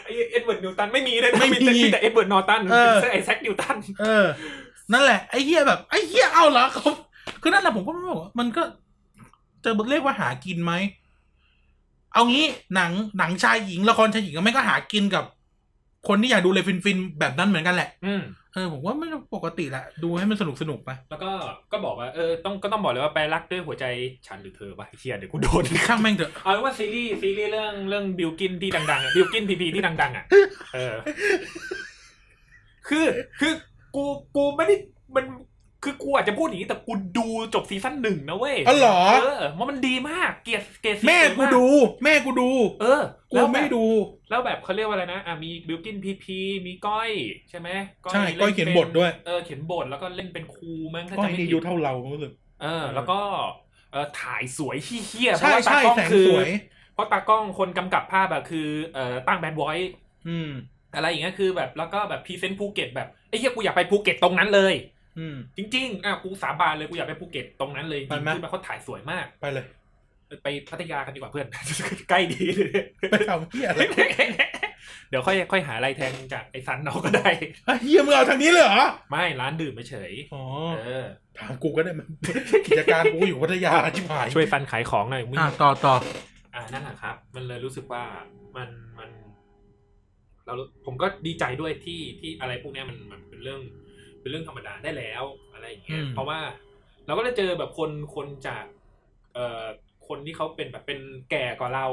[0.04, 4.26] ไอเอ็ดเวิร์ดนิวตันไม่มีเลยนะไม่มีแต่แต่เอ็ดเวิร์ดนอร์ตันเออ ไอแซคนิวตัน เออ
[4.92, 6.90] นั่นแหละไอ้เหี้ยแบบไอ้เหี้ยเอาเหรอเขา
[7.42, 8.62] คือนั่นแหละผมก็ไม่บอกว่ามันก็
[9.64, 10.72] จะเรียกว่าหากินไหม
[12.14, 15.24] เอางี้หนังหนังชายหญิงละครชายหญิงก็แม่งก็หากินกับ
[16.08, 18.22] คนที่อยากดูเลยฟินๆแบบนั้นเหมือนกันแหละ อืม
[18.54, 21.30] เออผมว่าไม่ปกติแหละ ดูให้มันสนุกสนุกๆไปแล้วก็
[21.72, 23.84] ก็บอกว่าเออต้องก็ต้องบอกเลยว่าแปลรักด้วยหัวใจ
[24.26, 30.24] ฉันหรือเธอวะไอ้เหี้ยเดี๋ยวกูโดนช่างแม่งเถอะเอาเป็นว่าซีรีส์ซีรีส์เรื่องเรื่องบิลกินที่ดังๆอะบิลกินพีพีที่ดังๆอะ
[30.74, 30.94] เออ
[32.88, 33.06] คือ
[33.40, 33.52] คือ
[33.94, 34.04] กู
[34.36, 34.74] กูไม่ได้
[35.14, 35.24] มัน
[35.84, 41.64] คือกูอาจจะพูดอย่างนี้แต่กูดูจบซีซั่นหนึ่งนะเว้ยอ๋อเหรอเออว่ามันดีมากเกียรติเกียรติแม่กูดู
[42.02, 43.02] แม่กูดู เออ
[43.32, 43.84] กูแล้วไม่แบบดู
[44.28, 46.34] แล้วแบบเขาเรียกว่าอะไรนะอะมีบิลกินพีพี
[46.66, 47.10] มีก้อย
[47.48, 47.68] ใช่ไหม
[48.10, 53.14] ใช่ก้อยเขียนบทด้วยเออเขียนบทแล้วก็เล่นเป็นครูมั้งถ้าก็จำให้ไม่ดีผิอายุดเท่าเรารู้สึกเออ แล้วก็
[53.90, 56.48] เออถ่ายสวยเฮี้ยๆเพใช่ราะว่าตาใช่กล้องแสงคือสวย
[56.92, 58.58] เพราะตากล้องคนกำกับภาพอะคือ
[58.94, 59.88] เอ่อตั้งแบดไวท์
[60.26, 60.46] อืม
[60.92, 64.84] อะไรอย่างเงี้ยคือแบบแล้วก็แบบพรีเซนต์ภูเก็ตแบบไอ้เหี้ยกูอยากไปภูเก็ตตรงนั้นเลยอืม
[65.56, 69.64] จริงๆอะกูสาบานเลยกูอยากไปภูเก็ตตรงนั้นเลยจไปริงไหมๆคือแบบเขาถ่ายสวยมากไปเลย
[70.42, 71.46] ไปพัทยากันดีกว่าเพื่อน
[72.10, 72.44] ใกล้ดี
[73.10, 73.80] ไปทำเฮียอะไร
[75.08, 77.28] เดี๋ยวค่อยค่อยหาอะไรแทนจากไอ้ซันเอาก็ได้
[77.68, 80.44] อะเฮียมึงเอาทางนี้เลยเหรอ ไม่ร้านดื่มไม่เฉยอ๋อ
[80.84, 81.06] เออ
[81.38, 82.06] ถามกูก็ได้มัน
[82.66, 85.94] กิจการกูอยู่พัทยาชิบหายช่วยซันขายของหน่อยมึงอะต่อต่อ
[86.54, 88.02] อ่านั่นแหละครับ มันเลยรู้สึกว่า
[88.56, 88.68] มัน
[88.98, 89.10] มัน
[90.46, 90.54] เรา
[90.86, 93.60] ผมก็ดีใจด้วยที่ที่อะไรพวกเนี้ยมันมันเป็นเรื่อง
[94.24, 96.38] เป็นเรื่องธรรมดาได้แล้วอะไรอย่างเงี้ยเพราะว่า
[97.06, 98.64] เราก็ได้เจอแบบคนคนจาก
[99.34, 99.64] เอ่อ
[100.08, 100.98] คนที่เขาเป็นแบบเป็น
[101.30, 101.86] แก่กว่าเรา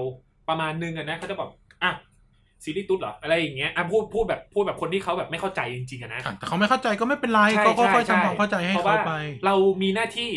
[0.49, 1.49] ประมาณนึงอะนะเขาจะบอก
[1.84, 1.91] อะ
[2.64, 9.14] ซีรีส์ตุ๊ดเหรออะไรอย่างเงี้ยอะพูดพูดแบบพูดแบบคนที่เขาแบบไม่เข้าใจจริงๆอะนะอะแต่เขาไม่เข้าใจก็ไม่เป็นไรใช่ก็ค่อยๆใช่ทำความเข้าใจให้เพราะเขาว่าไป
[9.45, 10.32] เรามีหน้าที่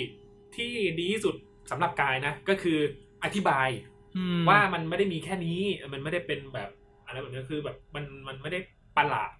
[0.56, 1.34] ที่ดีที่สุด
[1.70, 2.78] สำหรับกายนะ ก็คือ
[3.24, 3.68] อธิบาย
[4.16, 5.58] อืมว่ามันไม่ได้มีแค่นี้
[5.92, 6.70] มันไม่ได้เป็นแบบ
[7.06, 8.60] อะไรแบบนี้คือแบบมันมันไม่ได้
[8.96, 9.30] ประหลาด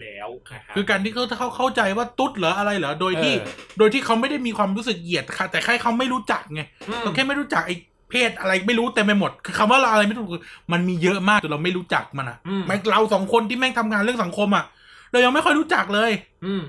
[0.00, 7.76] แล้วนะครับคือการที่เขาเขาเข้าใจว่าตุ๊ดเหรออะไรเหรอโดยที่เออโดยที่เขาไม่ได้มีความรู้สึกเหยียดค่ะ แต่แค่เขาไม่รู้จักไงอืมเขาแค่ไม่รู้จักไอ้
[8.10, 10.42] เพศอะไรไม่รู้เต็มไปหมด คือคำว่าเราอะไรไม่รู้คือ
[10.72, 14.64] มันมีเยอะมากจนเราไม่รู้จักมันอะอืมแม้เราสองคนที่แม่งทำงานเรื่องสังคมอะ
[15.12, 16.10] เรายังไม่ค่อยรู้จักเลย
[16.46, 16.62] อืม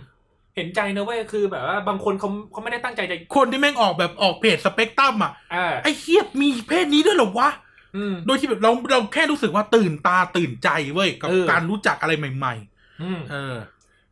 [0.56, 7.50] เห็นใจนะเว้ยคือแบบว่าบางคนเขาเขาไม่ได้ตั้งใจจะคนที่แม่งออกแบบออกเพจสเปกตรัมอะอ่าไอ้เฮียมีเพศนี้ด้วยเหรอวะ
[7.98, 12.71] อืมโดยที่แบบเราเราแค่รู้สึกว่าตื่นตาตื่นใจเว้ยกับเออการรู้จักอะไรใหม่อืมๆ
[13.32, 13.56] เออ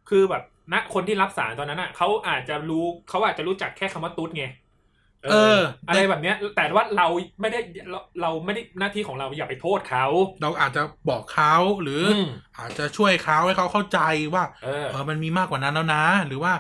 [0.10, 0.44] คือแบบ
[0.74, 4.46] ณคนที่รับสารตอนนั้นอะเขาอาจจะรู้เขาอาจจะรู้จักแค่คำว่าตุ๊ดไง
[5.32, 7.08] เออ อะไรแบบเนี้ย แต่ว่าเรา
[7.42, 7.60] ไม่ได้
[7.90, 10.06] เราเราไม่ได้หน้าที่ของเราอย่าไปโทษเขา
[10.42, 14.00] เราอาจจะบอกเขาหรืออมอาจจะช่วยเขาให้เขาเข้าใจ
[14.34, 16.54] ว่าเออเออมันมีมากกว่านั้นแล้วนะ หรือว่า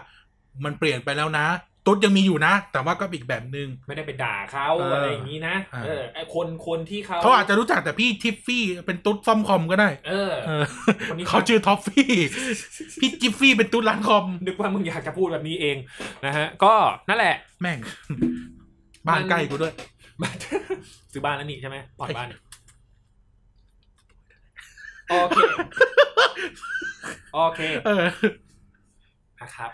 [0.65, 1.47] มันเปลี่ยนไปแล้วนะ
[1.89, 10.63] ตุ๊ดยังมีอยู่นะ แต่ว่าก็อีกแบบหนึง่ง ไม่ได้ไปด่าเขาเออออะไรอย่างนี้นะอ่าเออไอคนคนที่เขาเขาอาจจะรู้จักแต่พี่ทิฟฟี่เป็นตุ๊ดซ่อมคอมก็ได้ เออ เออ
[11.09, 12.13] คนนี้ เขาชื่อท็อฟฟี่
[12.99, 15.77] พี่จิฟฟี่เป็นตุ๊ดร้านคอม นึกว่ามึงอยากจะพูดแบบนี้เอง
[16.25, 16.73] นะฮะ ก็
[17.09, 17.79] นั่นแหละ แม่ง
[19.07, 19.73] บ้านใกล้กูด้วย
[21.11, 22.27] ซื้อบ้านแล้วนี่ใช่ไหมผ่อนบ้าน
[25.09, 25.37] โอเค
[27.33, 28.05] โอเค เออ
[29.41, 29.71] นะครับ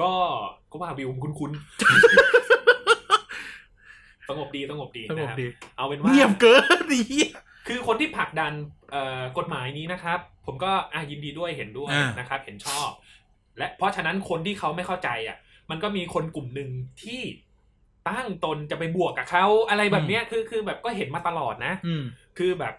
[0.00, 0.12] ก็
[0.72, 1.62] ก็ว่าวิวคุ้นคุ้นๆ
[4.28, 5.46] สงบดีสงบดีสงบนะครับดี
[5.76, 7.26] เอาเป็นว่าเงียบเกินดีย
[7.68, 8.52] คือคนที่ผลักดัน
[8.90, 12.88] เอ่อกฎหมายนี้นะครับ ผมก็อะยินดีด้วยเห็นด้วยอ่านนะครับ เห็นชอบ
[13.58, 15.36] และเพราะฉะนั้นคนที่เขาไม่เข้าใจอะ
[15.70, 16.70] มันก็มีคนกลุ่มหนึ่ง
[17.02, 17.20] ที่
[18.08, 22.04] ตั้งตนจะไปบวกกับเขาอะไรแบบเนี้ยคือคือแบบก็เห็นมาตลอดนะอืม
[22.38, 22.74] คือแบบ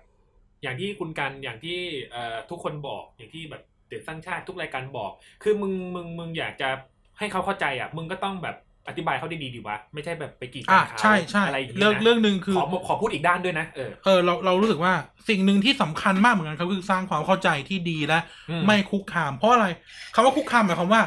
[0.64, 1.80] อย่างที่คุณกันอย่างที่
[2.11, 5.11] เอ่อทุกคนบอกอย่างที่แบบเด็กสร้างชาติทุกรายการบอก
[5.44, 6.70] คือมึงมึงมึงอยากจะ
[7.19, 8.56] ให้เขาเข้าใจอะ มึงก็ต้องแบบ
[8.88, 14.94] อธิบายเขาดีๆดีวะ ไม่ใช่แบบไปกีดกัอะนเขาใช่ใช่อะไรอย่างเรื่เงี้องยนะเรื่องหนึ่งคือขอขอพูดอีกด้านด้วยนะเออเออเราเรารู้สึกว่า
[15.30, 18.19] สิ่งหนึ่งที่สำคัญมากเหมือนกันครับคือสร้างความเข้าใจที่ดีและ
[18.49, 19.68] อืไม่คุกคาม เพราะอะไร
[20.15, 21.02] คำว่าคุกคามหมายความว่า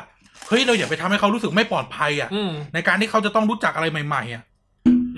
[0.48, 4.42] เฮ้ยเราอย่าไปทำให้เขารู้สึกไม่ปลอดภัยอะอืมในการที่เขาจะต้องรู้จักอะไรใหม่ ๆ อะ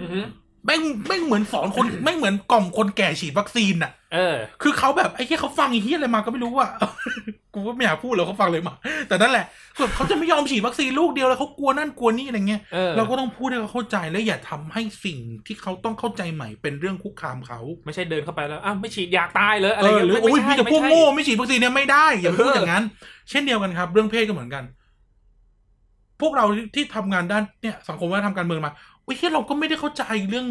[0.00, 0.20] อือฮึ
[0.68, 6.70] แม่งแม่งเหมือนสอนคนแม่งเหมือนกล่อมคนแก่ฉีดวัคซีนอะ เออ คือเขาแบบไอ้ที่เขาฟังไอ้ที่อะไรมาก็ไม่รู้อะ
[7.54, 8.74] กูก็ไม่อยากพูดเลยเขาฟังเลยมา
[9.08, 9.44] แต่นั่นแหละ
[9.78, 22.84] แบบเขาจะไม่ยอมฉีดวัคซีนลูกเดียวแล้วเขากลัวนั่นกลัวนี่อะไรเงี้ยเออเราก็ต้องพูดให้เขาเข้าใจและอย่าทำให้สิ่งที่เขาต้องเข้าใจใหม่เป็นเรื่องคุกคามเขาไม่ใช่เดินเข้าไปแล้วอ้าวไม่ฉีดอยากตายเลยอะเอไรอเงี้ยหรือไม่โอ้ยใช่พี่จะพวกไม่ใช่โง่ไม่ฉีดวัคซีนเนี่ยไม่ได้อย่าพูดเออออย่างนั้น
[23.30, 24.64] เช่นเดียวกันครับ เรื่องเพศก็เหมือนกัน
[26.20, 28.72] พวกเราที่ทำงานด้านเนี่ยสังคมวัฒนธรรมการเมืองมา
[29.08, 30.46] โอ้ยเฮ้ยเราก็ไม่ได้เข้าใจเรื่อง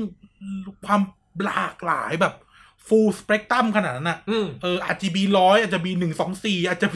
[0.86, 1.02] ความ
[1.46, 2.34] หลากหลายแบบ
[2.88, 6.88] full spectrum ขนาดนั้นอะอืมเอออาจจะบีร้อยอาจจะบีหนึ่งสองสี่อาจจะ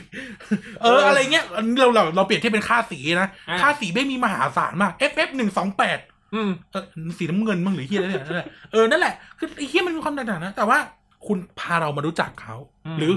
[0.81, 5.99] เออ อะไรเงี้ยอันนี้เราเราเราเปรียบเทียบเป็นค่าสีนะอ่าค่าสีไม่มีมหาศาลมาก FF หนึ่งสองแปด
[6.35, 6.85] อืมเออ
[7.17, 10.77] สีน้ำเงินมั้งหรือเฮียอะไรเนี่ยนั่นแหละเออ นั่นแหละ คือไอ้เฮียมันมีความแตกต่างนะ แต่ว่า
[11.27, 12.55] คุณพาเรามารู้จักเขา
[12.85, 13.13] อืมหรือ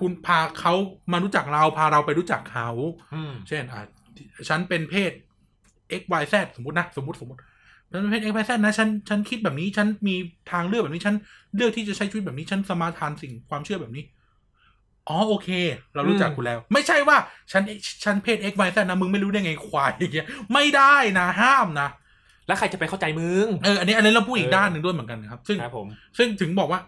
[0.00, 0.74] คุณพาเขา
[1.12, 2.68] มารู้จักเรา พาเราไปรู้จักเขา
[3.14, 3.82] อืมเช่นอะ
[4.48, 5.12] ฉันเป็นเพศ
[6.00, 7.40] x y z สมมตินะ สมมติสมมติ
[7.92, 10.14] ฉันเป็นเพศ x y z นะฉันฉันคิดแบบนี้ฉันมี
[10.50, 11.14] ทางเลือกแบบนี้ฉัน
[11.56, 14.04] เลือกที่จะใช้ชีวิตแบบนี้ฉันสมาทานสิ่งความเชื่อแบบนี้
[15.08, 15.48] อ๋อโอเค
[15.94, 17.16] เรารู้จักอืมกูแล้ว ไม่ใช่ว่า
[17.52, 17.62] ฉัน
[18.04, 21.88] ฉันเพศ x y z นะมึงไม่รู้ได้ไงควายอย่างเงี้ยไม่ได้นะห้ามนะ
[22.46, 25.86] แล้วใครจะไปเข้าใจมึงเอออันนี้อันนี้เราพูดอีกเออด้านหนึ่งด้วยเหมือนกันนะครับ ซึ่งครับผม
[26.18, 26.80] ซึ่งถึงบอกว่า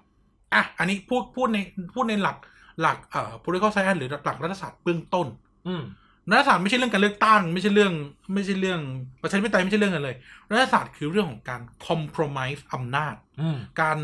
[0.54, 1.58] อะอันนี้พูดพูดใน
[1.94, 2.36] พูดในหลัก
[2.80, 5.26] หลักเอ่อ political science หรือหลักรัฐศาสตร์เบื้องต้น
[5.66, 5.82] อืม
[6.28, 7.92] รัฐศาสตร์ไม่ใช่เรื่องการเลือกตั้ง ไม่ใช่เรื่อง
[8.34, 8.80] ไม่ใช่เรื่อง
[9.22, 10.16] ประชาธิปไตยไม่ใช่เรื่องกันเลย
[10.50, 13.98] รัฐศาสตร์คือเรื่องของการ compromise อำนาจอืมการ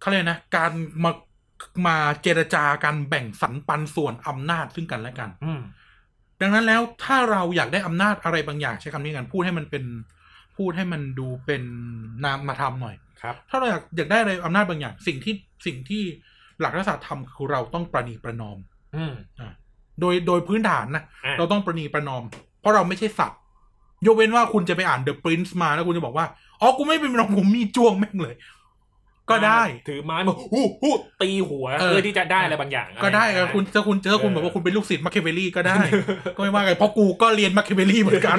[0.00, 0.72] เขาเรียกนะ การ
[1.04, 1.12] มา
[1.86, 5.60] มาเจรจาการแบ่งสรรปันส่วนอำนาจซึ่งกันและกันอืม
[6.40, 9.84] ดังนั้นแล้วถ้าเราอยากได้อำนาจอะไรบางอย่างใช้คำนี้กันพูดให้มันเป็น
[10.56, 11.62] พูดให้มันดูเป็น
[12.24, 15.34] นามมาทำหน่อยครับ ถ้าเราอยากอยากได้อะไรอำนาจบางอย่าง สิ่งที่
[15.66, 16.02] สิ่งที่
[16.60, 18.58] หลักรัฐศาสตร์ทำคือเราต้องประนีประนอม
[18.96, 19.52] อืมอ่า
[20.00, 22.24] โดยโดยพื้นฐานนะอะเราต้องประนีประนอม
[22.60, 23.38] เพราะเราไม่ใช่สัตว์
[24.06, 26.26] ยกเว้นว่าคุณจะไปอ่าน The Prince มาแล้วคุณจะบอกว่า
[26.60, 28.34] อ๋อ กูไม่เป็นประนอมผมมีจ้วงแม่งเลย
[29.30, 35.76] ก็ได้ ถือไม้มาฮู้ฮู้ตีหัวเออเพื่อที่จะได้อะไรบางอย่าง ก็ได้อะรครับคุณถ้าคุณถ้าคุณเออแบบว่าคุณเป็นลูกศิษย์มาคิเวลลี่ก็ได้
[36.36, 38.38] ก็ไม่ว่ากันเพราะกูก็เรียนมาคิเวลลี่เหมือนกัน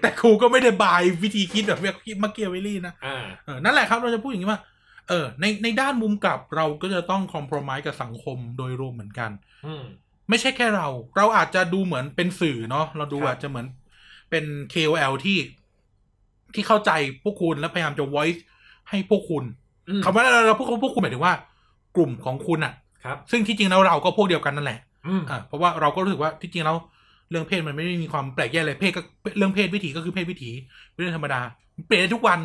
[0.00, 1.78] แต่กูก็ไม่ได้บายวิธีคิดแบบ
[2.22, 4.60] มาคิเวลลี่นะอ่าเออนั่นแหละครับเราจะพูดอย่างนี้ว่า
[5.08, 9.30] เออในในด้านมุมกลับเราก็จะต้องคอม p r o m i s e กับสังคมโดยรวมเหมือนกัน
[9.66, 9.84] อืม
[10.28, 13.66] ไม่ใช่แค่เรา เราอาจจะดูเหมือนเป็นสื่อเนาะเราดูครับอาจจะเหมือน
[14.30, 15.38] เป็น KOL ที่
[16.54, 16.90] ที่เข้าใจ
[17.22, 18.40] พวกคุณและพยายามจะ voice
[18.90, 19.44] ให้พวกคุณ
[19.88, 21.34] อืมคำว่าเราเราพวกพวกคุณหมายถึงว่า
[21.96, 22.72] กลุ่มของคุณอะ
[23.04, 26.76] ครับ ซึ่งที่จริงแล้วเราก็พวกเดียวกันนั่นแหละอืมอ่าเพราะว่าเราก็รู้สึกว่าที่จริงแล้ว
[27.30, 29.00] เรื่องเพศมันไม่ได้มีความแปลกแยกเลยเพศก็
[29.38, 30.50] เรื่องเพศวิถีก็คือเพศวิถี
[30.92, 31.40] เป็นเรื่องธรรมดา
[31.86, 32.38] เปลี่ยนได้ทุกวัน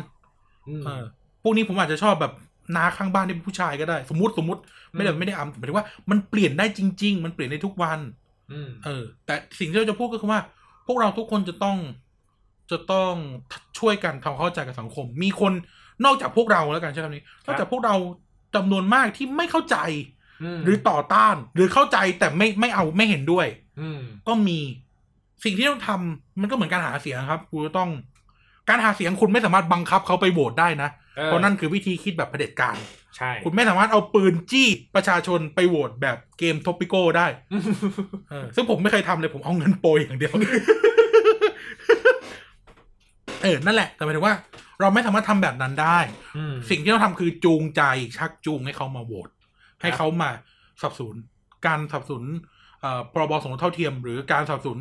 [0.80, 1.02] มเออ
[1.42, 2.32] พวกนี้ผมอาจจะชอบแบบ
[2.76, 4.60] นาข้างบ้านที่เป็นผู้ชายก็ได้ สมมติสมมติ
[4.94, 7.98] ไม่ได้อืมไม่ได้อำหมายถึงว่ามันเปลี่ยนได้จริง ๆ มันเปลี่ยนได้ทุกวัน
[8.52, 10.40] อืมเออ แต่สิ่งที่เราจะพูดก็คือว่า
[10.86, 11.76] พวกเราทุกคนจะต้อง
[12.70, 13.14] จะต้อง
[13.78, 15.52] ช่วยกันทำความเข้าใจกับสังคม มีคน
[16.04, 17.94] นอกจากพวกเราแล้วกันใช่คำนี้นอกจากพวกเรา
[18.54, 19.76] จำนวนมากที่ไม่เข้าใจ
[20.56, 23.46] มหรือต่อต้าน หรือเข้าใจแต่ไม่ไม่เอาไม่เห็นด้วย
[23.80, 24.58] อืมก็มี
[25.44, 27.90] สิ่งที่ต้องทำมันก็เหมือนการหาเสียงครับคุณต้อง
[28.68, 32.76] การหาเสียงคุณไม่สามารถบังคับเขาไปโหวตได้นะออ เพราะนั่นคือวิธีคิดแบบเผด็จการ
[33.16, 37.26] ใช่ คุณไม่สามารถเอาปืนจี้ประชาชนไปโหวตแบบเกมทอปิโก้ได้
[38.30, 40.34] เออซึ่งผมไม่เคยทำเลยผมเอาเงินโปรยอย่างเดียว
[43.42, 44.34] เออ นั่นแหละ แต่หมายถึงว่า
[44.80, 45.98] เราไม่สามารถทำแบบนั้นได้
[46.36, 47.82] อืมสิ่งที่เราทำคือจูงใจ
[48.16, 49.28] ชักจูงให้เขามาโหวต
[49.80, 50.30] ให้ครับเขามา
[50.80, 51.16] สนับสนุน
[51.66, 52.26] การสนับสนุน
[52.80, 54.80] เอ่อพรบสมรสเท่าเทียม หรือการสนับสนุน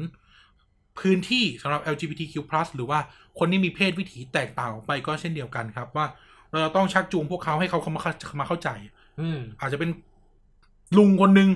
[1.00, 2.36] พื้นที่สำหรับ LGBTQ+
[2.76, 3.00] หรือว่า
[3.40, 6.06] คนที่มีเพศวิถีแตกต่างออกไปก็เช่นเดียวกันครับว่า
[6.50, 8.70] เราจะต้องชักจูงพวกเขาให้เขาเข้ามาเข้ามาเข้าใจ
[9.22, 9.90] อืมอาจจะเป็น
[10.98, 11.50] ลุงคนหนึ่ง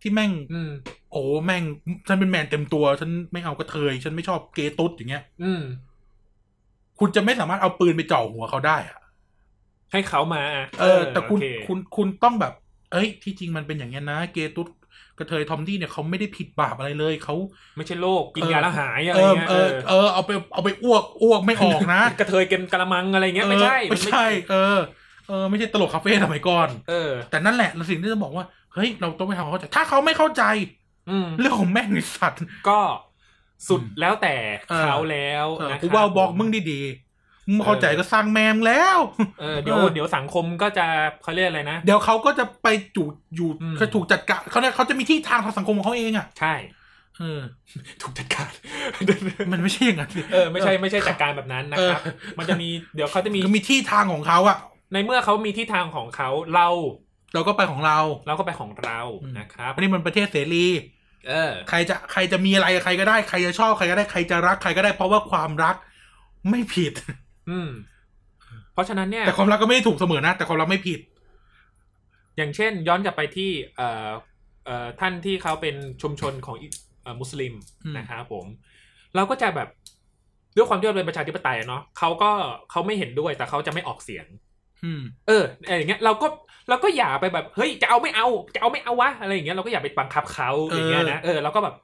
[0.00, 0.70] ที่แม่ง อืม
[1.10, 1.62] โอ้แม่ง
[2.08, 5.62] ฉันเป็นแมนเต็มตัว ฉันไม่เอากระเทย ฉันไม่ชอบเกย์ตุ๊ดอย่างเงี้ย อืม
[6.98, 8.98] คุณจะไม่สามารถเอาปืนไปจ่อหัวเขาได้อะ
[9.92, 10.42] ให้เขามา
[10.80, 12.52] เออ แต่คุณโอเคุณคุณต้องแบบ
[12.92, 14.68] เอ้ย ที่จริงมันเป็นอย่างเงี้ยนะ เกย์ตุ๊ด
[15.20, 17.34] กระเทยทอมดี้เนี่ยเขาไม่ได้ผิดบาปอะไรเลยเขา
[17.76, 24.78] ไม่ใช่โรคกินเออยาแล้วหายอะไรเออเงี้ยเออเออเอาไปเอาไปอ้วกอ้วกไม่ออกนะ กระเทยเกมกระมังอะไรเงี้ยไม่ใช่เออไม่ใช่ เออ
[25.28, 28.44] เออไม่ใช่ตลกคาเฟ่สมัยก่อนเออ แต่นั่นแหละเราสิ่งที่จะบอกว่า
[28.74, 30.42] เฮ้ยเราต้องไปทำความเข้าใจถ้าเขาไม่เข้าใจ
[31.10, 32.80] อืมเรื่องของแม่งไอสัตว์ก็
[33.68, 34.34] สุดอืมแล้วแต่
[34.70, 37.09] เออเขาแล้วเออนะกูว่าบอกผมึงดีๆมึง
[37.54, 38.98] ไม่เข้าใจก็สร้างแมงแล้ว
[39.40, 40.86] เออเดี๋ยวเออเดี๋ยวสังคมก็จะ
[41.22, 43.04] เขาเรียกอะไรนะ เดี๋ยวเขาก็จะไปจู
[43.36, 46.54] อยู่อืมเขาถูกจัดการเขาเนี่ยเขาจะมีที่ทางทางสังคมของเขาเองอะใช่
[47.18, 47.40] เออ
[48.02, 48.50] ถูกจัดการ
[49.52, 54.58] มันไม่ใช่อย่างนั้นสิเออไม่ใช่ไม่ใช่จัดการแบบนั้นนะครับเออมันจะมีเดี๋ยวเขาจะมีก็มีที่ทางของเขาอะ
[54.92, 56.68] ในเมื่อเขามีที่ทางของเขาเรา
[57.34, 60.66] เราก็ไปของเรา เราก็ไปของเราอืมนะครับอันนี้มันประเทศเสรี
[61.28, 65.76] เออ ใครจะใครจะมีอะไรกับใครก็ได้ใครจะชอบใครก็ได้ใครจะรักใครก็ได้เพราะว่าความรัก
[66.50, 66.92] ไม่ผิด
[67.48, 67.70] อืม
[68.72, 71.00] เพราะฉะนั้นเนี่ย แต่ความรักก็ไม่ได้ถูกเสมอนะ แต่ความรักไม่ผิด
[72.36, 74.10] อย่างเช่น ย้อนกลับไปที่ เอ่อ
[74.64, 76.68] เอ่อท่านที่เขาเป็นชุมชนของอิ
[77.02, 77.54] เอ่อมุสลิม
[77.84, 78.46] อืมนะครับผม
[79.14, 79.68] เราก็จะแบบ
[80.56, 82.30] ด้วยความที่เราเป็นประชาธิปไตยอะเนาะเขาก็
[82.70, 84.26] เขาไม่เห็นด้วยแต่เขาจะไม่ออกเสียง
[84.84, 86.26] อืมเอออะไรอย่างเงี้ยเราก็
[86.68, 91.74] เราก็อย่าไปแบบเฮ้ยจะเอาไม่เอา จะเอาไม่เอาวะอะไรอย่างเงี้ยเราก็อย่าไปบังคับเขาเออออย่างเงี้ยนะเออเราก็แบบ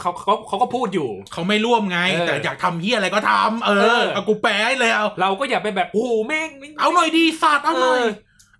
[0.00, 6.48] เขาเขาเขาก็พูดอยู่ เขาไม่ร่วมไงเออแต่อยากทำเฮียอะไรก็ทำเอเอออเอากูแปลให้เลยเอาเราก็อย่าไปแบบโอ้โหแม่ง
[6.80, 8.10] เอาหน่อยดีสัตว์เอาหน่อยเออ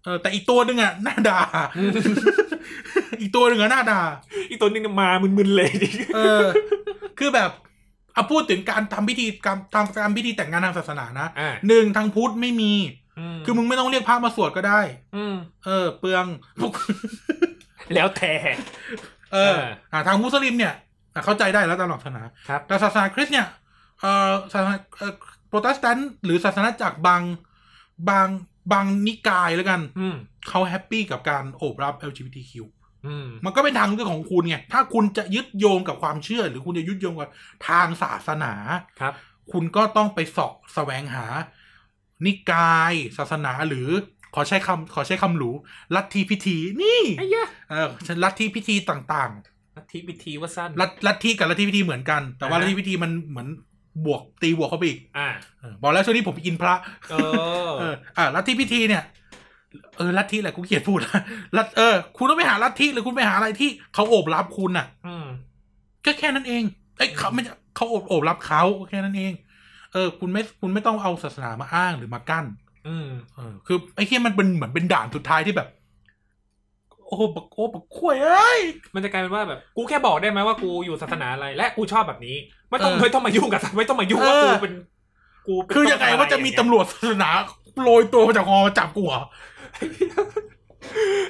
[0.04, 1.40] เออแต่อีกตัวหนึ่งอะหน้าด่า
[1.78, 1.90] อืม
[3.20, 4.00] อีกตัวหนึ่งอะหน้าด่า
[4.50, 5.70] อีกตัวนึงมามึนๆเลย
[6.14, 6.46] เออ
[7.18, 7.50] คือแบบ
[8.14, 12.72] เอาพูดถึงการทำพิธีการทำการพิธีแต่งงานทางศาสนานะอ่าหนึ่งทางพุทธไม่มี
[13.36, 14.80] มคือมึงไม่ต้องเรียกพระมาสวดก็ได้
[15.16, 15.34] อืม
[15.66, 16.26] เออ เปลือง
[17.94, 18.32] แล้วแต่
[19.32, 19.56] เออ
[19.92, 20.76] อ่าทางมุสลิมเนี่ยอะ
[21.24, 23.46] เข้าใจได้แล้วตามหลักศาสนาครับแต่ศาสนาคริสต์เนี่ย
[24.00, 25.14] เอ่อศาสนาเอ่อ
[25.48, 27.22] โปรเตสแตนต์หรือศาสนจักรบาง
[28.08, 28.28] บาง
[28.72, 30.16] บางนิกายแล้วกันอืม
[30.48, 32.52] เขา happy กับการโอบรับ LGBTQ
[33.06, 37.30] อืมมันก็เป็นทางเลือกของคุณไง ถ้าคุณจะยึดโยงกับความเชื่อ หรือคุณจะยึดโยงกับ
[37.68, 38.52] ทางศาสนา
[39.00, 39.14] ครับ
[39.52, 41.26] คุณก็ต้องไปเสาะแสวงหา
[42.26, 43.88] นิกาย ศาสนาหรือ
[44.34, 45.50] ขอใช้คำขอใช้คำหรู
[45.94, 47.88] ลัทธิพิธีนี่ไอ้เหี้ยเออ
[48.24, 49.32] ลัทธิพิธีต่าง
[49.78, 53.48] ลัทธิพิธีว่าสั้นๆลัทลัทธิกับลัทธิพิธีเหมือนกัน แต่ว่าอ่าฮะลัทธิพิธีมันเหมือน
[54.06, 55.28] บวกตีบวกเข้าไปอีก อ่า
[55.60, 56.74] เออบอกแล้วช่วงนี้ผมไปกินพระ
[57.10, 57.14] เอ
[57.68, 59.02] อเออ อ่าลัทธิพิธีเนี่ย
[59.96, 60.98] เออ ลัทธิแหละกูเกลียดพูด
[61.56, 65.26] ลัทเออ คุณต้องไปหาลัทธิหรือคุณไปหาอะไรที่เขาโอบรับคุณน่ะ อืม
[66.04, 66.62] ก็แค่นั้นเอง
[66.98, 69.32] เอ้ยเขาไม่ใช่เขาโอบโอบรับเขาก็แค่นั้นเอง
[69.92, 72.44] เออ คุณไม่ คุณไม่ต้องเอาศาสนามาอ้างหรือมากั้น
[72.88, 75.68] อืมเออ คือไอ้เหี้ยมันเป็นเหมือนเป็นด่านสุดท้ายที่แบบ
[77.08, 78.60] โอ้โหบักโอ้บักข่วยเอ้ย
[78.94, 82.36] มันจะกลายเป็นว่าแบบกูแค่บอกได้ไหมว่ากูอยู่ศาสนาอะไร และกูชอบแบบนี้
[82.70, 84.74] ไม่ต้องเออไม่ต้องมายุ่งกับไม่ต้องมายุ่งว่าเออกูเป็น
[85.46, 87.30] กูเป็นคือยังไงว่าจะมีตำรวจศาสนา
[87.84, 89.22] โรยตัวมาจากหอมาจับกูเหรอ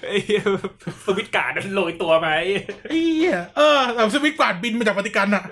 [0.06, 0.42] ไอ้เหี้ย
[1.04, 2.28] สวิตช์การ์ดมันโรยตัวไหม
[2.88, 5.44] ไอ้เหี้ยเออแบบสวิตช์กวาดบินมาจากปฏิกันอะ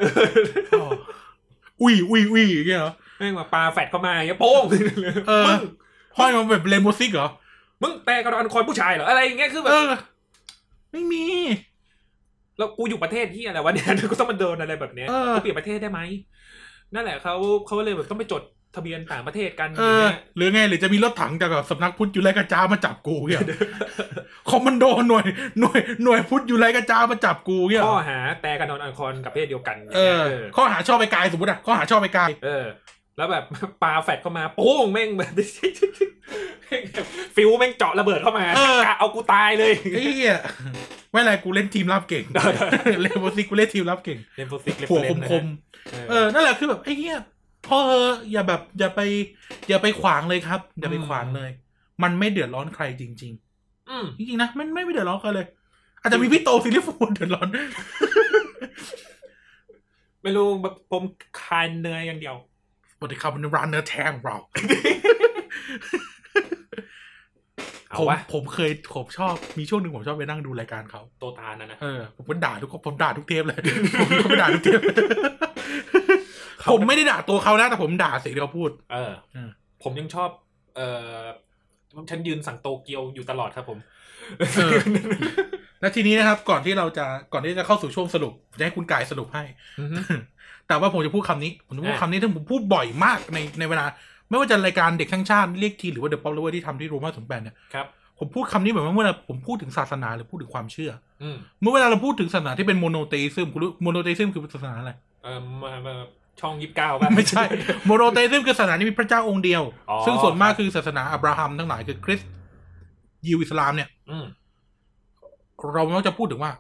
[0.80, 0.90] อ๋อ
[1.82, 4.62] อุ้ยอุ้ยอุ้ยอย่างเงี้ยเหรอแม่งมาปาแฟดเข้ามาอย่างเงี้ยโป้ง
[5.28, 5.60] เออมึง
[6.18, 7.28] ห้อยมาแบบเรนโบว์ซิกเหรอ
[7.82, 9.90] มึงแปลกระดอนคอยผู้ชายเหรออะไรอย่างเงี้ยคือแบเอบอ
[10.92, 11.24] ไม่มี
[12.58, 16.00] แล้วกูอยู่ประเทศที่อะไรวะเนี่ยกูต้องมาโดนอะไรแบบเนี้ยเออ กูเปลี่ยนประเทศได้ไหม
[16.94, 17.34] นั่นแหละเขา
[17.66, 18.42] เขาเลยแบบต้องไปจด
[18.76, 23.44] ทะเบียนต่างประเทศกันเออย่างอ เงี้ยหรือไงหรือจะมีรถถังจากแบบสำนักพุทธอยู่ไรกระจามาจับกูเงี้ย
[24.48, 25.26] คอมมานโดหน่วย
[25.60, 30.26] หน่วยหน่วยพุทธอยู่ไรกระจามาจับกูเงี้ยข้อหาแปลกันนอนอันคอนกับเพศเดียวกันเออ
[30.56, 32.64] ข้อหาชอบไปกายสมมติอะข้อหาชอบไปกาย เออ
[33.16, 33.44] แล้วแบบ
[33.82, 35.32] ปาแฟดเข้ามาโป้งแม่งแบบ
[37.34, 40.36] ฟิวแม่งเจาะระเบิดเข้ามาเออกะเอากูตายเลยไอ้เหี้ย
[41.10, 42.24] ไม่เป็นไรกูเล่นทีมรับเก่ง
[43.02, 47.16] เล่นโบซิกกูเล่นทีมรับเก่งเล่นโฟซิกหัวคมคมๆเออนั่นแหละคือแบบไอ้เหี้ย
[47.66, 49.00] พอเถอะอย่าแบบอย่าไป
[49.68, 51.50] อย่าไปขวางเลยครับ อย่าไปขวางเลย
[52.02, 53.32] มันไม่เดือดร้อนใครจริง
[53.90, 55.46] อืมๆจริงๆนะมันไม่ไม่เดือดร้อนใครเลย
[56.00, 57.48] อาจจะมีพี่โตซิลิฟูนเดือดร้อน
[60.22, 61.02] ไม่รู้แบบผม
[61.40, 62.55] คานเนยอย่างเดียวส
[63.00, 64.36] วัสดีครับวันนี้ร้านเนื้อแทงเรา
[67.90, 73.60] เอาผมวะผมเคยผมชอบมีช่วงหนึ่งผมชอบไปนั่งดูรายการเขา โตตาลนะนะเออผมก็ด่าทุกผมด่าทุกเทปเลย
[74.00, 74.80] ผมก็ไปด่าทุกเทป
[76.58, 79.48] เขาผมไม่ได้ด่าตัวเขานะ แต่ผมด่าสิ่งที่เขาพูด เออ อืม
[79.82, 80.30] ผมยังชอบ
[80.76, 80.80] เอ
[81.18, 81.22] อ
[82.10, 83.78] ฉันยืนสั่งโตเกียวอยู่ตลอดครับผม
[84.56, 84.72] เออ
[85.80, 89.42] และทีนี้นะครับ ก่อนที่เราจะก่อนที่จะเข้าสู่ช่วงสรุปจะให้คุณกายสรุปให้
[89.80, 89.96] อือฮึ
[90.68, 93.84] แต่ว่าผมจะพูดคำนี้ ผมจะพูดอะคำนี้ที่ผมพูดบ่อยมากในในเวลา
[94.28, 97.86] ไม่ว่าจะรายการเด็กทั้งชาติเรียกทีหรือว่าเดอะป๊อปเลเวอร์ที่ทำที่โรมาสมแปนเนี่ยครับ
[98.18, 104.92] ผมพูดคำนี้เหมือนว่าเมื่อผมพูดถึงศาสนาหรือพูดถึงความเชื่ออืมเมื่อเวลาเราพูดถึงศาสนาที่เป็น monotheism คุณรู้ monotheism คือศาสนาอะไร
[105.24, 105.94] เออมามา
[106.40, 107.44] ช่องยิบเก้าป่ะไม่ใช่
[107.86, 112.30] monotheism คือศาสนาที่มีพระเจ้าองค์เดียวอ๋อซึ่งส่วนมากคือศาสนาอับราฮัมทั้งหลายคือคริสต์
[113.26, 114.26] ยิวอิสลามเนี่ยอืม
[115.74, 116.52] เรามักจะพูดถึงว่า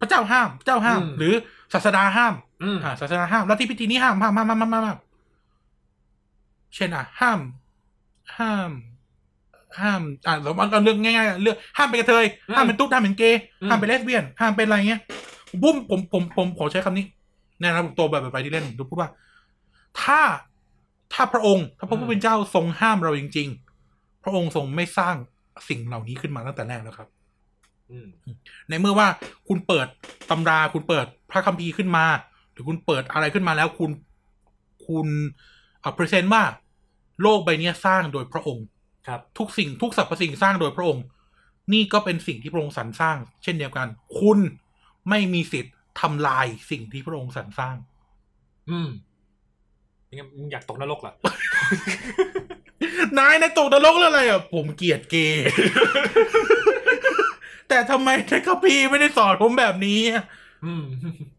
[0.00, 1.34] พระเจ้าห้ามพระเจ้าห้ามอืมหรือ
[1.72, 2.34] ศาสดาห้าม
[2.64, 4.98] อืมอ่าศาสนาห้ามแล้วที่พิธีนี้ห้ามห้ามห้ามห้ามห้ามห้ามห้าม
[6.74, 7.40] เช่นอะ ห้าม
[8.38, 8.70] ห้าม
[9.80, 12.24] ห้ามอ่าเราเอาเรื่องง่ายๆเรื่องห้ามเป็นกระเทย
[12.54, 15.00] ห้ามเป็นตุ๊ดห้ามเป็นเกย์ห้ามเป็นเลสเบี้ยน ห้ามเป็นอะไรเงี้ย
[15.62, 17.04] ผมผมผมผมขอใช้คำนี้
[17.60, 19.10] แน่นะผมโตแบบไปที่เล่นผมจะพูดว่า
[20.02, 20.20] ถ้า
[21.12, 23.48] ถ้าพระองค์ถ้าพระผู้เป็นเจ้าทรงห้ามเราจริง
[23.86, 25.16] ๆ พระองค์ทรงไม่สร้าง
[25.68, 27.08] สิ่งเหล่านี้ขึ้นมาตั้งแต่แรกแล้วครับ
[27.90, 28.06] อืม
[28.68, 29.08] ในเมื่อว่า
[29.48, 29.86] คุณเปิด
[30.30, 32.04] ตำราคุณเปิดพระคัมภีร์ขึ้นมา
[32.54, 33.90] หรือคุณเปิดอะไรขึ้นมาแล้วคุณ
[34.86, 35.06] คุณ
[35.82, 36.42] อ่าเปอร์เซนต์ว่า
[37.22, 38.66] โลกใบเนี้ยสร้างโดยพระองค์
[39.06, 41.04] ครับ ทุกสิ่งทุกสรรพสิ่งสร้างโดยพระองค์
[41.72, 43.86] นี่ก็เป็นสิ่งที่พระองค์สรรสร้าง เช่นเดียวกัน
[44.20, 44.38] คุณ
[45.10, 47.76] ไม่มีสิทธิ์ทำลายสิ่งที่พระองค์สรรสร้าง
[48.70, 48.88] อืม
[50.10, 51.12] ยังไงมึงอยากตกนรกเหรอ
[53.18, 55.44] นายในตกนรกเรื่องอะไรอะ ผมเกลียดเกย์
[57.68, 60.24] แต่ทำไมในคัมภีร์ไม่ได้สอนผมแบบนี้อะ
[60.64, 61.33] อืมอะ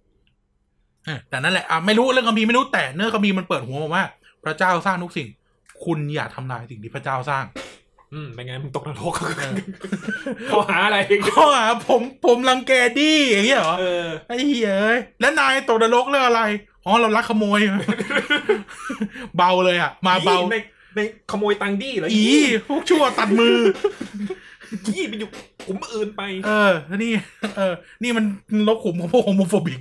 [1.30, 4.04] แต่นั่นแหละอะไม่รู้เรื่องคัมภีร์ไม่รู้แต่เนื้อคัมภีร์มันเปิดหัวมาว่า
[4.44, 5.28] พระเจ้าสร้างทุกสิ่ง
[5.84, 7.46] คุณอย่าทำลายสิ่งที่พระเจ้าสร้าง
[8.14, 9.54] อืมเป็นไงมึงตกนรกเออ
[10.52, 10.98] ข้อหาอะไร
[11.30, 16.42] ข้อหาผมผมรังแกดีอย่างเงี้ยเหรอเออไอ้เหี้ยเอ้ยแล้วนายตกนรกเรื่องอะไร
[16.86, 17.60] อ๋อเราลักขโมย
[19.38, 20.58] เบาเลยอะ มาเบาใน
[20.96, 21.00] ใน
[21.32, 22.26] ขโมยตังค์ดี้เหรออี
[22.68, 23.60] พวกชั่วตัดมือ
[24.88, 25.30] ยี่ไปอยู่
[25.68, 27.12] กลุ่มอื่นไป เออแล้วนี่
[27.58, 27.74] เออ
[28.04, 28.26] นี่มัน
[28.68, 29.80] ลบขุมของพวกโฮโมโฟบิก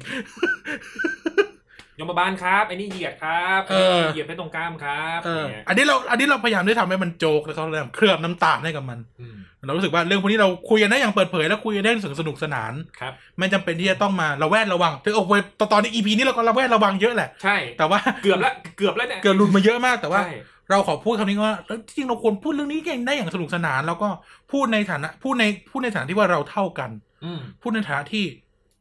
[1.99, 9.37] ยมบาลครับไอ้นี่เหยียดครับเออ เหยียดเพชรตรงกล้ามครับเออ เนี่ยอันนี้เรา อันนี้เราพยายามได้ทำให้มันโจกแล้วเขาเรียกเคลือบน้ำตาลให้กับมันอืม
[9.67, 20.35] เรารู้สึกว่าเรื่องพวกนี้เราคุยกันได้อย่างเปิดเผย และคุยกันได้สนุกสนาน ครับ ไม่จำเป็นที่จะต้องมาระแวดระวังถึงโอ้โหตอนตอนนี้ EP นี้เราก็ระแวดระวังเยอะแหละ ใช่ แต่ว่า เกือบละเกือบแล้วเนี่ยเกิดหลุดมาเยอะมากแต่ว่า ใช่
[20.71, 24.09] เราขอพูดคำนี้ว่าแล้วจริงๆเราควรพูดเรื่องนี้กันได้อย่างสนุกสนาน แล้วก็
[24.53, 26.91] พูดในฐานะพูดในพูดในฐานะที่ว่าเราเท่ากัน
[27.25, 28.25] อืมพูดในฐานะที่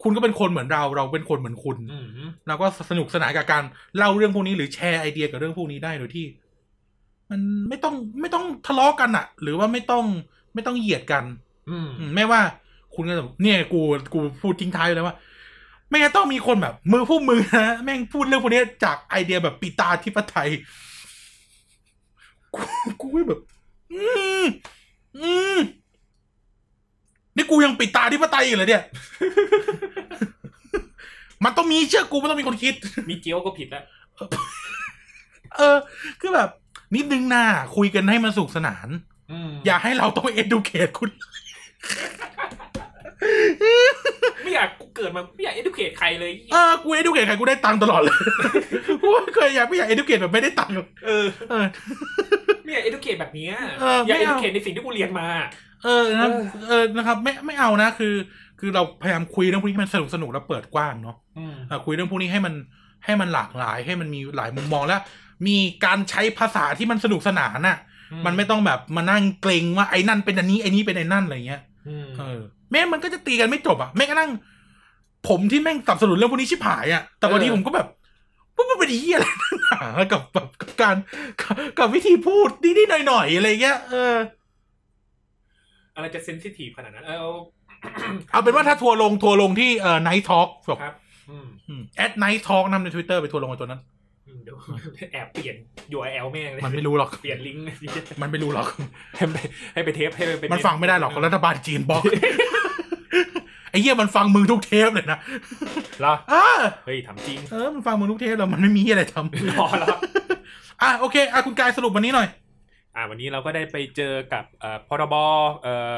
[0.04, 2.06] คุณก็เป็นคนเหมือนเรา เราเป็นคนเหมือนคุณอืม
[2.48, 3.64] เราก็สนุกสนานกับการ
[3.98, 6.26] เล่าเรื่องพวกนี้หรือแชร์ไอเดียกับเรื่องพวกนี้ได้โดยที่
[7.30, 10.06] มันไม่ต้องไม่ต้องทะเลาะกันอะหรือว่าไม่ต้อง
[10.54, 11.24] ไม่ต้องเหยียดกัน
[11.70, 12.42] อืมอืมไม่ว่า
[12.96, 13.82] คุณก็แบบเนี่ยกู
[14.14, 15.16] กูพูดทิ้งท้ายเลยว่า
[15.90, 20.50] ไม่งั้นต้องมีคนแบบ มือผู้มือนะแม่งพูดเรื่องพวกนี้จากไอเดียแบบปีตาธิปไตย
[22.54, 22.62] กู
[23.02, 23.40] กูก็แบบ
[23.94, 24.04] อื
[24.44, 24.46] ม
[25.18, 25.58] อืม
[27.36, 28.84] นี่กูยังปิดตาธิปไตยอยู่เลยเนี่ย
[31.44, 32.74] มันต้องมีเชื่อกูมันต้องมีคนคิด
[33.10, 33.84] มีเจียวก็ผิดแล้ว
[35.58, 35.78] เออ
[36.22, 36.50] คือแบบ
[36.96, 37.44] นิดนึงนะ
[37.76, 38.88] คุยกันให้มันสนุกสนาน
[39.32, 41.10] อืมอย่าให้เราต้องเอดูเคทคุณ
[44.42, 48.18] ไม่อยากกูเกิดมาไม่อยาก educate ใครเลย เออ กูเอดูเคทใครกูได้ตังค์ตลอดเลย
[49.02, 50.74] กูไม่เคยอยากไม่อยากเอดูเคทแบบไม่ได้ตังค์
[51.06, 51.66] เออ เออ
[53.04, 55.28] ไม่อยาก educate แบบเนี้ยเอออยากไม่เอา educate ในสิ่งที่กูเรียนมา
[55.84, 58.14] เออนะเออเออนะครับ ไม่ไม่เอานะคือ
[58.60, 62.54] คือเราพยายามคุยเรื่องพวกนี้ให้มันสนุกสนุกแล้วเปิดกว้างเนาะอืม อะคุยเรื่องพวกนี้ให้มัน
[63.06, 65.02] ให้มันหลากหลายให้มันมีหลายมุมมองแล้ว
[65.48, 67.78] มีการใช้ภาษาที่มันสนุกสนานน่ะ
[68.26, 74.32] มันไม่ต้องแบบมานั่งเกรงว่าไอ้นั่นเป็นอันนี้ไอ้นี้เป็นไอ้นั่นอะไรเงี้ย อืม เออแม่งั้นมันก็จะตีกันไม่จบอะแม่งก็นั่ง
[75.28, 78.03] ผมที่แม่งสนับสนุนเรื่องพวกนี้ชิบหายอะแต่วันนี้ผมก็แบบพ
[78.64, 80.96] วกมันเป็นเหี้ยอะไรนักหนากับแบบกับการ
[81.42, 84.16] กับกับวิธีพูดนิดๆหน่อยๆอะไรเงี้ยเออ
[85.96, 87.32] อะไรจะเซนซิทีฟขนาดนั้น เออเอา
[88.32, 90.96] เอาเป็นว่าถ้าทัวร์ลงทัวร์ลงที่เอ่อ Night Talk แบบครับ
[91.30, 93.82] อืมแอด Night Talk นำใน Twitter ไปทัวร์ลงกับตัวนั้น
[94.28, 94.58] อืมเดี๋ยว
[95.14, 95.56] แอบเปลี่ยน
[95.96, 97.64] URL แม่งเลยมันไม่รู้หรอกเปลี่ยนลิงก์
[98.22, 98.68] มันไม่รู้หรอก
[99.16, 99.38] ให้ไป
[99.74, 102.04] ให้ไปเทปให้ไปมันฟังไม่ได้หรอกรัฐบาลจีนบล็อก
[103.74, 105.20] ไอ้เหี้ยมันฟังมึงทุกเทปเลยนะ
[106.00, 106.46] เหรออ่า
[106.86, 112.28] เฮ้ยถามจริงเออมันฟังมึงทุกเทปแล้วมันไม่มีอะไรทรอแล้วำอะโอเคอะคุณกายสรุปวันนี้หน่อย
[112.96, 115.16] อ่าวันนี้เราก็ได้ไปเจอกับเอ่อพรบ
[115.64, 115.94] เอ่อ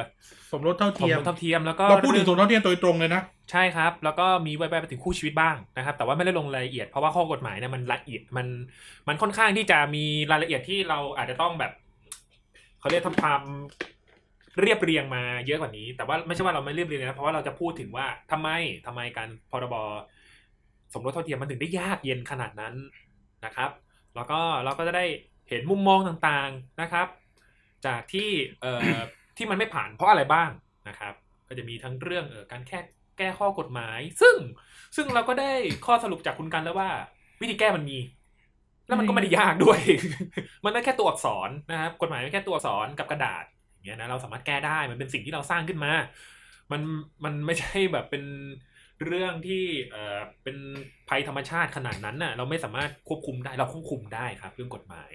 [0.51, 3.21] สมรสเท่าสมเทียมรสเท่าเทียมแล้วก็เราพูดถึงสมรสเท่าเทียมโดยตรงเลยนะ
[3.51, 8.47] ใช่ครับ แล้วก็มีแวบๆไปถึงคู่ชีวิตบ้างนะครับ แต่ว่าไม่ได้ลงรายละเอียดเพราะว่าข้อกฎหมายเนี่ยมันละเอียดมัน
[9.07, 11.71] มันค่อนข้างที่จะมีรายละเอียดที่เราอาจจะต้องแบบ
[12.79, 13.41] เขาเรียกทำความ
[14.61, 18.49] เรียบเรียงมาเยอะกว่านี้ แต่ว่าไม่ใช่ว่าเราไม่เรียบเรียงนะเพราะว่าเราจะพูดถึงว่าทำไม
[18.85, 19.75] ทำไมการพรบ
[20.93, 22.75] สมรสเท่าเทียมมันถึงได้ยากเย็นขนาดนั้น
[23.45, 23.71] นะครับ
[24.15, 25.05] แล้วก็เราก็จะได้
[25.49, 27.07] เห็นมุมมองต่างๆนะครับ
[27.85, 28.29] จากที่
[28.61, 28.89] เอ่อ
[29.37, 30.49] ที่มันไม่ผ่านเพราะอะไรบ้าง
[30.87, 31.13] นะครับ
[31.47, 32.79] ก็จะมีทั้งเรื่องเออการแค่
[33.17, 34.35] แก้ข้อกฎหมาย ซึ่ง
[34.95, 35.53] ซึ่งเราก็ได้
[35.85, 36.89] ข้อสรุปจากคุณกันแล้วว่า
[37.41, 37.97] วิธีแก้มันมี
[38.87, 39.79] แล้วมันก็ไม่ได้ยากด้วย
[40.63, 43.45] มันได้แค่ตัวอักษรนะครับ กฎหมายมันแค่ตัวอักษรกับกระดาษ
[43.85, 45.91] เงี้ยนะเราสามารถแก้ได้มันเป็นสิ่งที่เราสร้างขึ้นมา
[46.71, 46.81] มัน
[47.23, 48.23] มันไม่ใช่แบบเป็น
[49.05, 50.57] เรื่องที่เอ่อเป็น
[51.09, 55.13] ภัยธรรมชาติขนาดนั้นน่ะเราไม่สามารถควบคุมได้เราควบคุมได้ครับ เรื่องกฎหมาย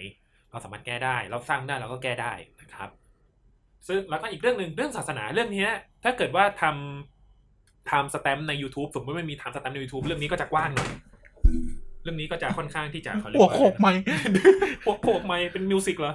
[0.51, 2.91] เราสามารถแก้ได้ เราสร้างได้เราก็แก้ได้นะครับ
[3.89, 5.71] ซึ่งแล้วก็อีกเรื่องหนึ่งเรื่องศาสนาเรื่องเนี้ย
[6.05, 10.91] ถ้าเกิดว่าทำทำสแตมป์ใน YouTube สมมติไม่มีทำสแตมป์ใน YouTube เรื่องนี้ก็จะกว้างหน่อย
[12.03, 13.89] เรื่องนี้ก็จะค่อนข้างที่จะเขาเรียกหัวว่าโขกไหม
[14.85, 16.15] หัวโขกไหมเป็นมิวสิกเหรอ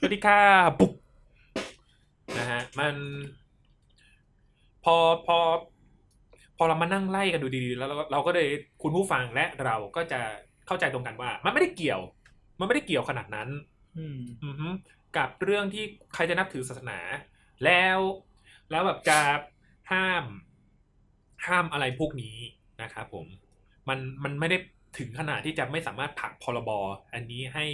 [0.00, 0.40] สวัสดีค่ะ
[0.78, 0.92] ปุ๊บ
[2.38, 2.94] นะฮะมัน
[4.84, 4.96] พอ
[5.26, 5.38] พอ
[6.56, 8.48] พอเรามานั่งไล่กันดูดีๆ แล้วเราเราก็เลย
[8.82, 10.20] คุณผู้ฟังและเราก็จะ
[10.66, 12.00] เข้าใจตรงกันว่า มันไม่ได้เกี่ยว
[12.58, 13.48] มันไม่ได้เกี่ยวขนาดนั้น
[13.98, 14.68] อืมอือฮึ
[15.16, 15.84] กับเรื่องที่
[16.14, 16.98] ใครจะนับถือศาสนา
[17.64, 17.98] แล้ว
[18.70, 19.18] แล้วแบบจะ
[19.92, 20.24] ห้าม
[21.46, 22.36] ห้ามอะไรพวกนี้
[22.82, 23.26] นะครับผม
[23.88, 24.58] มันมันไม่ได้
[24.98, 26.70] ถึงขนาดที่จะไม่สามารถผลักพรบ
[27.14, 27.66] อันนี้ให้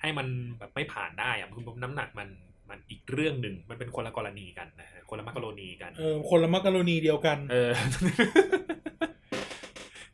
[0.00, 0.26] ให้มัน
[0.58, 2.28] แบบไม่ผ่านได้อะคือน้ำหนักมัน
[2.70, 7.70] มันอีกเรื่องหนึ่งมันเป็นคนละกรณีกันนะฮะคนละมักกรณีกันเออคนละมักกะโรนีเดียวกัน เออ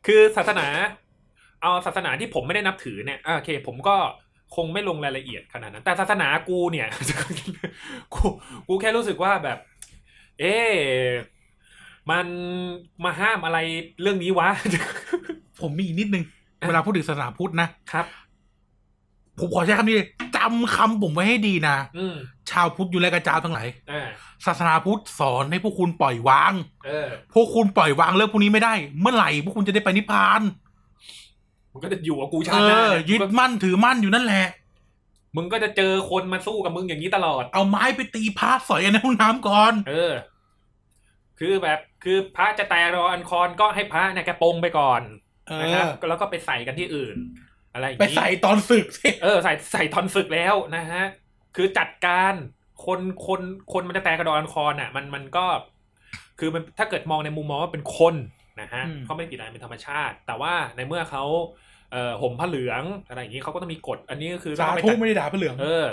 [0.05, 0.67] คือศาสนา
[1.61, 3.95] เอาศาสนาที่ผมไม่ได้นับถือเนี่ยอะโอเค ผมก็
[4.55, 6.87] คงไม่ลงรายละเอียดขนาดนั้น แต่ศาสนากูเนี่ย
[8.13, 8.23] กู
[8.67, 9.57] กูแค่รู้สึกว่าแบบ
[10.39, 10.75] เอ๊ะ
[12.11, 12.25] มัน
[13.03, 13.57] มาห้ามอะไร
[14.01, 14.49] เรื่องนี้วะ
[15.61, 16.23] ผมมีอีกนิดนึง
[16.67, 18.05] เวลาพูดถึงศาสนาพุทธนะครับ
[19.39, 19.97] ผมขอใช้คำนี้
[20.49, 22.15] เลยจำคำผมไว้ให้ดีนะอืม
[22.49, 24.07] ชาวพุทธอยู่และกระจาทั้งหลายอ่า
[24.45, 26.53] ศาสนาพุทธสอนให้พวกคุณปล่อยวาง
[26.85, 30.41] เออพวกคุณปล่อยวางเรื่องพวกนี้ไม่ได้ เมื่อไหร่พวกคุณจะได้ไปนิพพาน
[31.71, 34.47] มึงก็จะอยู่กับกูชาเอติหน้าอเนี่ยยึดมั่นถือมั่นอยู่นั่นแหละ
[35.35, 40.13] มึงก็จะเจอคนมาสู้กับมึงอย่างนี้ตลอด เอาไม้ไปตีพระสอยในห้องน้ำก่อน เออ
[41.39, 45.01] คือแบบคือพระจะแตกรออันคอนก็ให้พระเนี่ยแกปรงไปก่อน
[45.47, 47.17] เอนะครับอแล้วก็ไปใส่กันที่อื่น
[47.75, 51.03] อะไรอย่างไปนี้ใส่ตอนศึกสิเออใส่ใส่ทอนศึกแล้วนะฮะ
[51.55, 52.33] คือจัดการ
[52.85, 53.41] คนคน
[53.73, 55.45] คนมันจะแตกกระดอนคอนอะ มันมันก็
[56.39, 58.15] คือมันถ้าเกิดมองในมุมมองว่าเป็นคน
[58.61, 61.23] นะฮะเขาไม่ได้ผิดอะไรเป็นธรรมชาติ แต่ว่าในเมื่อเขา
[61.91, 65.85] เอ่อห่มผ้าเหลืองอะไรอย่างนี้เขาก็ต้องมีกฎอันนี้ก็คือสาต้องไปธุจัดไม่ได้ด่าพระเหลือง เออ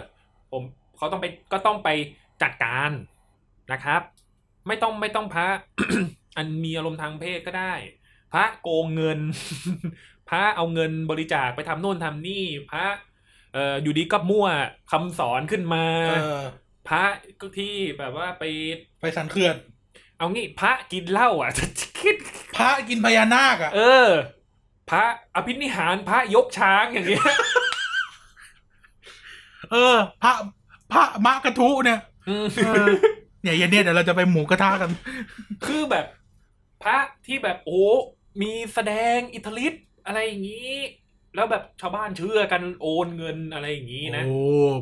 [0.52, 0.62] ผม
[0.96, 1.88] เขาต้องไปก็ต้องไป
[2.42, 2.90] จัดการ
[3.72, 4.00] นะครับ
[4.66, 5.48] ไม่ต้องไม่ต้องพระ
[6.36, 7.72] อันมีอารมณ์ทางเพศก็ได้
[8.32, 9.18] พระโกงเงิน
[10.32, 12.84] พระเอาเงินบริจาคไปทำโน่นทำนี่พระ
[13.54, 14.46] เอ่ออยู่ดีก็มั่ว
[14.90, 16.42] คำสอนขึ้นมาเออ
[16.88, 17.02] พระ
[17.40, 18.44] ก็ที่แบบว่าไป
[19.00, 19.56] ไปสันเขื่อน
[20.18, 21.50] เอางี้พระกินเหล้าอะ
[22.00, 22.16] คิด
[22.56, 24.09] พระกินพญานาคอะเออ
[24.90, 25.04] พระ
[25.34, 27.24] อภินิหารพระยกช้างอย่างเงี้ย
[29.72, 30.32] เออ พระ
[30.92, 32.88] พระมะกระทุเนี่ยอืม เออ
[33.42, 34.90] เนี่ยเย็นเนี่ยเดี๋ยวเราจะไปหมูกระทะกัน
[35.66, 36.06] คือแบบ
[36.82, 36.96] พระ
[37.26, 37.82] ที่แบบโอ้
[38.42, 40.74] มีแสดงอิทธิฤทธิ์ อะไรอย่างนี้
[41.35, 44.37] แล้วแบบชาวบ้านเชื่อกันโอนเงินอะไรอย่างนี้นะ โอ้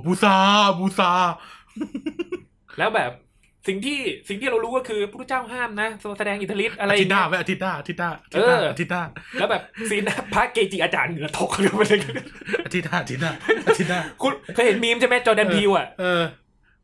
[0.05, 0.37] บูซา
[0.79, 1.11] บูซา
[2.79, 3.13] แล้วแบบ
[3.69, 3.99] สิ่งที่
[4.29, 5.89] สิ่งที่เรารู้ก็คือพระพุทธเจ้าห้ามนะ
[6.19, 9.03] แสดงอิทธิฤทธิ์อะไรอาอทิตย่างย์หน้าเงี้ยไปอาทิตย์หน้าอาทิตย์หน้าอาทิตย์หน้าเอออาทิตย์หน้า
[9.39, 12.01] แล้วแบบซีนพระเกจิอาจารย์เหงื่อตกเลยไปเลย
[12.67, 13.33] อาทิตย์หน้าอาทิตย์หน้า
[13.69, 16.23] อาทิตย์หน้าคุณเคยเห็นมีมใช่ไหมจอร์แดนพีลอะเออ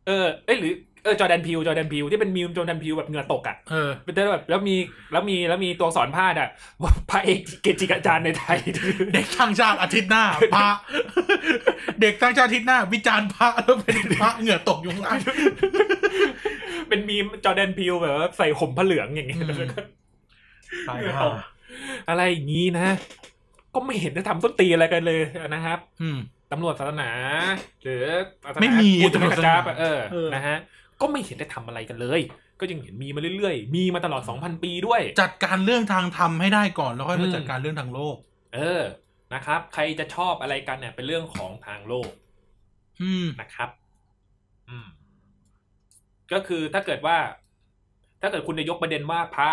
[0.06, 0.72] เออเอ้ยหรือ
[1.06, 4.76] เออจอร์แดนพีลจอร์แดนพีลที่เป็นมีมจอร์แดนพีลแบบเหงื่อตกอะเออเป็นแต่แบบแล้วมี
[5.12, 6.48] แล้วมีแล้วมีตัวหนังสือพาดอะ
[6.82, 8.58] ว่าพระเอกเกจิอาจารย์ในไทย
[9.14, 10.24] เด็กทั้งชาติอาทิตย์หน้า
[10.54, 10.68] พระ
[12.00, 15.18] เด็กทั้งชาติอาทิตย์หน้า วิจารณ์พระแล้วเป็นพระเหงื่อตกอยู่ข้างล่าง
[16.88, 19.64] เป็นมีมจอร์แดนพีลแบบว่าใส่ห่มผ้าเหลืองอย่างเงี้ยอืมแล้วก็
[20.88, 21.34] ตายเหงื่อห่าตก
[22.08, 22.88] อะไรอย่างนี้นะ
[23.74, 25.20] ก็ไม่เห็นจะทำต้นตีอะไรกันเลย
[25.54, 26.18] นะครับ อืม
[26.52, 27.10] ตำรวจศาสนา
[27.82, 28.04] หรือ
[28.44, 30.56] ศาสนาไม่มีพุทธตำรวจกศาสนาจาบอะเออเออนะฮะ
[31.00, 32.20] ก็ไม่เห็นได้ทำอะไรกันเลย
[32.60, 38.16] ก็ยังเห็นมีมาเรื่อยๆ มีมาตลอด 2,000 ปีด้วย จัดการเรื่องทางธรรมให้ได้ก่อนแล้วค่อยมาอืมจัดการเรื่องทางโลก
[38.54, 38.82] เออ
[39.34, 42.10] นะครับ ใครจะชอบอะไรกันเนี่ยเป็นเรื่องของทางโลก
[43.02, 43.70] อืมนะครับ
[44.68, 44.86] อืม
[46.32, 47.16] ก็คือถ้าเกิดว่า
[48.22, 49.50] ถ้าเกิดคุณจะยกประเด็นว่าพระ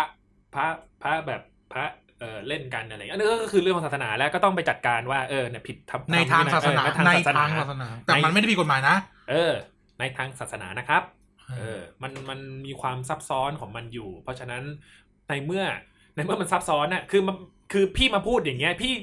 [0.54, 0.66] พระ
[1.02, 1.42] พระแบบ
[1.72, 1.84] พระ
[2.20, 8.96] เออเล่นกันอะไรอย่างเงี้ยอันนี้ก็คือเรื่องของศาสนาแล้วก็ต้องไปจัดการว่าเออเนี่ยผิดทำในทางศาสนาเออในในทางทางศาศาสสนานาแต่มันไม่ได้ผิดกฎหมายนะ
[9.30, 9.52] เออ
[9.98, 11.02] ในทางศาสนานะครับ
[11.58, 14.62] เออมันมันมีความซับซ้อนของมันอยู่ เพราะฉะนั้น
[15.28, 15.64] ในเมื่อ
[16.14, 17.36] ในเมื่อมันซับซ้อนน่ะคือมัน
[17.72, 18.94] คือพี่มาพูดอย่างเงี้ย พี่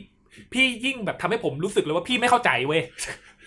[0.53, 2.81] พี่ยิ่งแบบทำให้ผมรู้สึกเลยว่าพี่ไม่เข้าใจเว้ย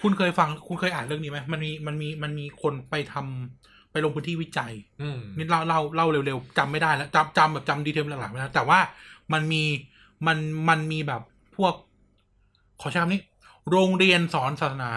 [0.02, 4.72] คุณเคยฟังคุณเคยอ่านเรื่องนี้ไหมมันมีมันมีมันมีคนไปทำไปลงพื้นที่วิจัย
[5.02, 8.78] อืมนี่เล่าเล่าเล่าเร็วๆจำไม่ได้แล้วจำจำแบบจำดีเทลหลักๆไม่ได้แต่ว่า
[9.32, 9.62] มันมี
[10.26, 10.38] มัน
[10.68, 11.22] มันมีแบบ
[11.56, 11.74] พวก
[12.80, 13.22] ขอใช้คำนี้
[13.70, 14.92] โรงเรียนสอนศาสนา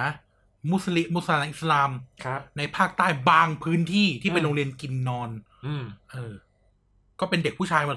[0.72, 1.92] มุสลิมมุสลิมอิสลาม
[2.26, 5.30] ครับ ในภาคใต้บางพื้นที่ที่เป็นอืมโรงเรียนกินนอน
[5.66, 6.34] อืมเออ
[7.20, 7.96] ก็เป็นเด็กผู้ชายมา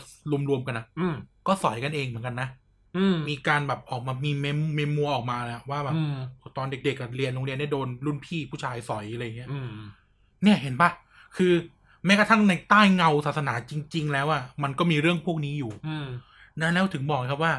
[0.50, 1.14] รวมๆกันนะอืม
[1.46, 2.48] ก็สอยกันเองเหมือนกันนะ
[2.96, 6.14] อืมมีการแบบออกมามี mem memoir ออกมาแล้วว่าแบบอืม
[6.56, 9.70] ตอนเด็กๆอะเรียนโรงเรียนได้โดนรุ่นพี่ผู้ชายสอยอะไรเงี้ยอืม
[10.42, 10.90] เนี่ยเห็นปะ
[11.36, 11.52] คือ
[12.06, 16.06] แม้กระทั่งในใต้เงาศาสนาจริง ๆ แล้วอะมันก็มีเรื่องพวกนี้อยู่อืม
[16.60, 17.52] นะแล้วถึงบอกครับว่า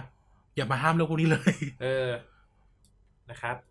[0.56, 2.10] อย่ามาห้ามเรื่องพวกนี้เลย เออ
[3.30, 3.70] นะครับอื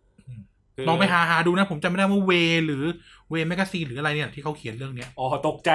[0.87, 2.31] ลองไปหาหาดูนะ ผมจำไม่ได้ว่า Way
[2.65, 2.83] หรือ
[3.29, 5.69] Way Magazine หรืออะไรเนี่ยที่เขาเขียนเรื่องเนี้ยอ๋อตกใจ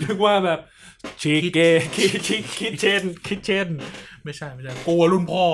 [0.00, 0.58] นึกว่าแบบ
[1.22, 1.58] ชีเก
[1.94, 3.68] คิคิคิเช่นคิเช่น
[4.24, 5.44] ไม่ใช่ไม่ใช่กลัวรุ่นพ่อ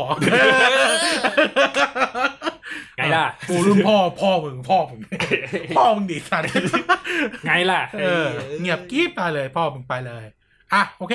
[2.97, 5.01] ไงล่ะกลัวรุ่นพ่อพ่อมึงพ่อมึง
[5.77, 6.47] พ่อมึงดีสัตว์
[7.47, 8.27] ไงล่ะเออ
[8.61, 10.25] เงียบกริบไปเลย พ่อมึงไปเลย
[10.73, 11.15] อะโอเค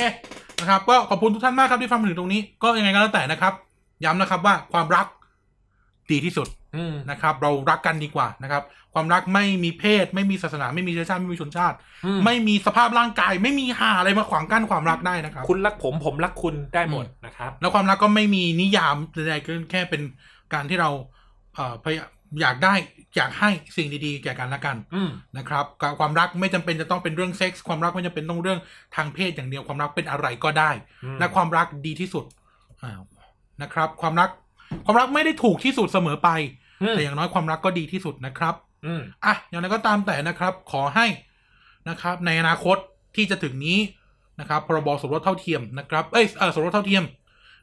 [0.60, 3.53] นะครับ ก็ขอบคุณทุกท่านมากครับที่ฟังมาถึงตรงนี้ ก็ยังไงก็แล้วแต่นะครับ
[4.06, 5.07] ย้ำนะครับว่าความรัก
[6.11, 6.62] ดีที่สุดอืม
[7.12, 8.64] นะครับ เรารักกันดีกว่านะครับ
[8.94, 11.76] ความรักไม่มีเพศ ไม่มีศาสนา ไม่มีเชื้อชาติไม่มีชนชาติ
[12.06, 20.02] อืมไม่มีสภาพร่างกาย ไม่มีหาอะไรมาขวางกั้นความรักได้นะครับ คุณรักผมผมรักคุณได้หมดนะครับ แล้วความรักก็ไม่มีนิยามใดๆก็แค่เป็น
[20.54, 20.90] การที่เรา
[21.56, 22.10] เอ่อพยายาม
[22.41, 22.74] อยากได้
[23.16, 28.60] อยากให้สิ่งดีๆ แก่กันและกันอืมนะครับกับความรักไม่จำเป็นจะต้องเป็นเรื่องเซ็กส์ความรักไม่จำเป็นต้องเรื่อง
[28.95, 30.72] ทางเพศอย่างเดียวความรักเป็นอะไรก็ได้
[31.04, 32.26] อืมและความรักดีที่สุด
[32.84, 33.00] อ่า
[33.62, 34.30] นะครับ ความรัก
[34.86, 38.56] ความรักไม่ได้ถูกที่สุดเสมอไปอืม แต่อย่างน้อยความรักก็ดีที่สุดนะครับ
[38.86, 41.06] อืมอะอย่างไรก็ตามแต่นะครับ ขอให้
[41.90, 42.78] นะครับ ในอนาคต
[43.16, 43.80] ที่จะถึงนี้
[44.40, 47.04] นะครับพรบสมรสเท่าเทียมนะครับเอ้ยเออสมรสเท่าเทียม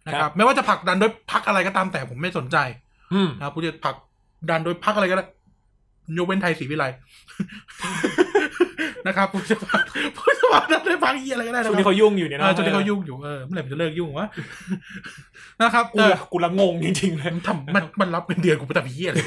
[0.07, 2.57] นะครับไม่ว่าจะผลักดันโดยพักอะไรก็ตามแต่ผมไม่สนใจ
[3.13, 3.97] อืมนะครับผู้จะผลัก
[4.51, 5.25] ดันโดยพักอะไรก็ได้
[6.19, 6.85] ยกเว้นไทยศรีวิไล
[9.11, 9.83] นะครับผู้จะผลัก
[10.17, 14.29] ผู้จะผลักดันโดยพักเหียอะไรก็ได้นะช่วงคนี้รับเขายุ่งอยู่เนี่ยเอนะอช่วงนี้เขายุ่งอยู่เออเมื่อไหร่มันจะเลิกยุ่งวะ
[15.63, 19.19] นะครับกูเออละกูละงงจริงๆเลยมันทำมันมันรับเป็นเดือนกูไปทำเหี้ยอะไร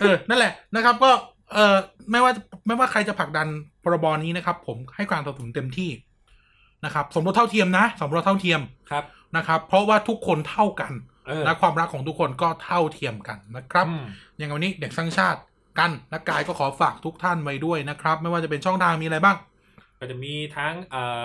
[0.00, 1.10] เออนั่นแหละนะครับ ก็
[1.52, 1.76] เออ
[2.10, 2.32] ไม่ว่า
[2.66, 3.46] ไม่ว่าใครจะผลักดัน
[3.82, 5.90] พรบนี้นะครับ ผมให้การสนับสนุนเต็มที่
[6.84, 9.04] นะครับสมรสเท่าเทียมนะสมรสเท่าเทียมครับ
[9.36, 10.92] นะครับ เพราะว่าทุกคนเท่ากัน
[11.26, 14.04] เออและความรักของทุกคนก็เท่าเทียมกันนะครับอืม
[14.38, 15.40] อย่างวันนี้เด็กสร้างชาติ
[15.78, 19.36] กันและกายก็ขอฝากทุกท่านไว้ด้วยนะครับ ไม่ว่าจะเป็นช่องทางมีอะไรบ้าง
[19.98, 21.24] ก็จะมีทั้งเอ่อ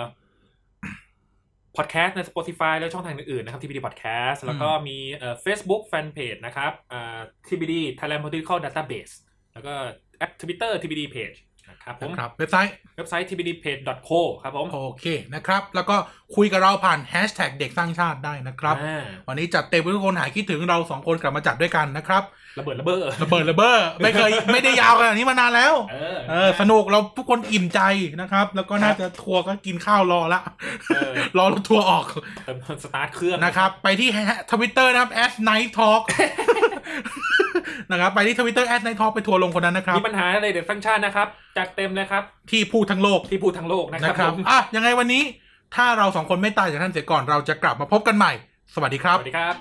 [1.76, 7.18] พอดแคสต์ใน Spotify และช่องทางอื่นๆนะครับ TBD Podcast แล้วก็มีเอ่อ Facebook Fanpage นะครับอ่า
[7.48, 9.12] TBD Thailand Political Database
[9.52, 9.74] แล้วก็
[10.18, 11.49] แอป Twitter TBD Page นะ
[11.84, 15.04] ครับผมนะครับเว็บไซต์เว็บไซต์ tbdpage.co ครับผม โอเค
[15.34, 15.96] นะครับ แล้วก็
[16.36, 22.24] คุยกับเราผ่านแฮชแท็กเด็กสร้างชาติได้นะครับอ่าวันนี้จัดเต็มเพื่อทุกคนหายคิดถึงเราสองคนกลับมาจัดด้วยกันนะครับ
[22.58, 27.80] ระเบิดระเบ้อระเบิดระเบ้อไม่เคยไม่ได้ยาวขนาดนี้มานานแล้วเออเออสนุกเราทุกคนอิ่มใจ
[28.20, 30.40] นะครับ แล้วก็น่าจะทัวร์ก็กินข้าวรอละ
[30.94, 32.06] เออรอรถทัวร์ออก
[32.44, 34.08] เติมสตาร์ทเครื่องนะครับ ไปที่
[34.52, 36.02] ทวิตเตอร์นะครับ as night talk
[37.90, 45.22] นะครับไปที่ทวิตเตอร์ as night talk ไปทัวร์ลงคนนั้นนะครับ มีปัญหาอะไรเด็กสร้างชาตินะครับ จัดเต็มเลยครับ ที่พูดทั้งโลกที่พูดทั้งโลกนะคนะรับครับผมอะยังไงวันนี้
[45.76, 48.32] ถ้าเราสองคนไม่ตายจากท่านเสียก่อนเราจะกลับมาพบกันใหม่
[48.74, 49.54] สวัสดีครัสบวัสดีครับ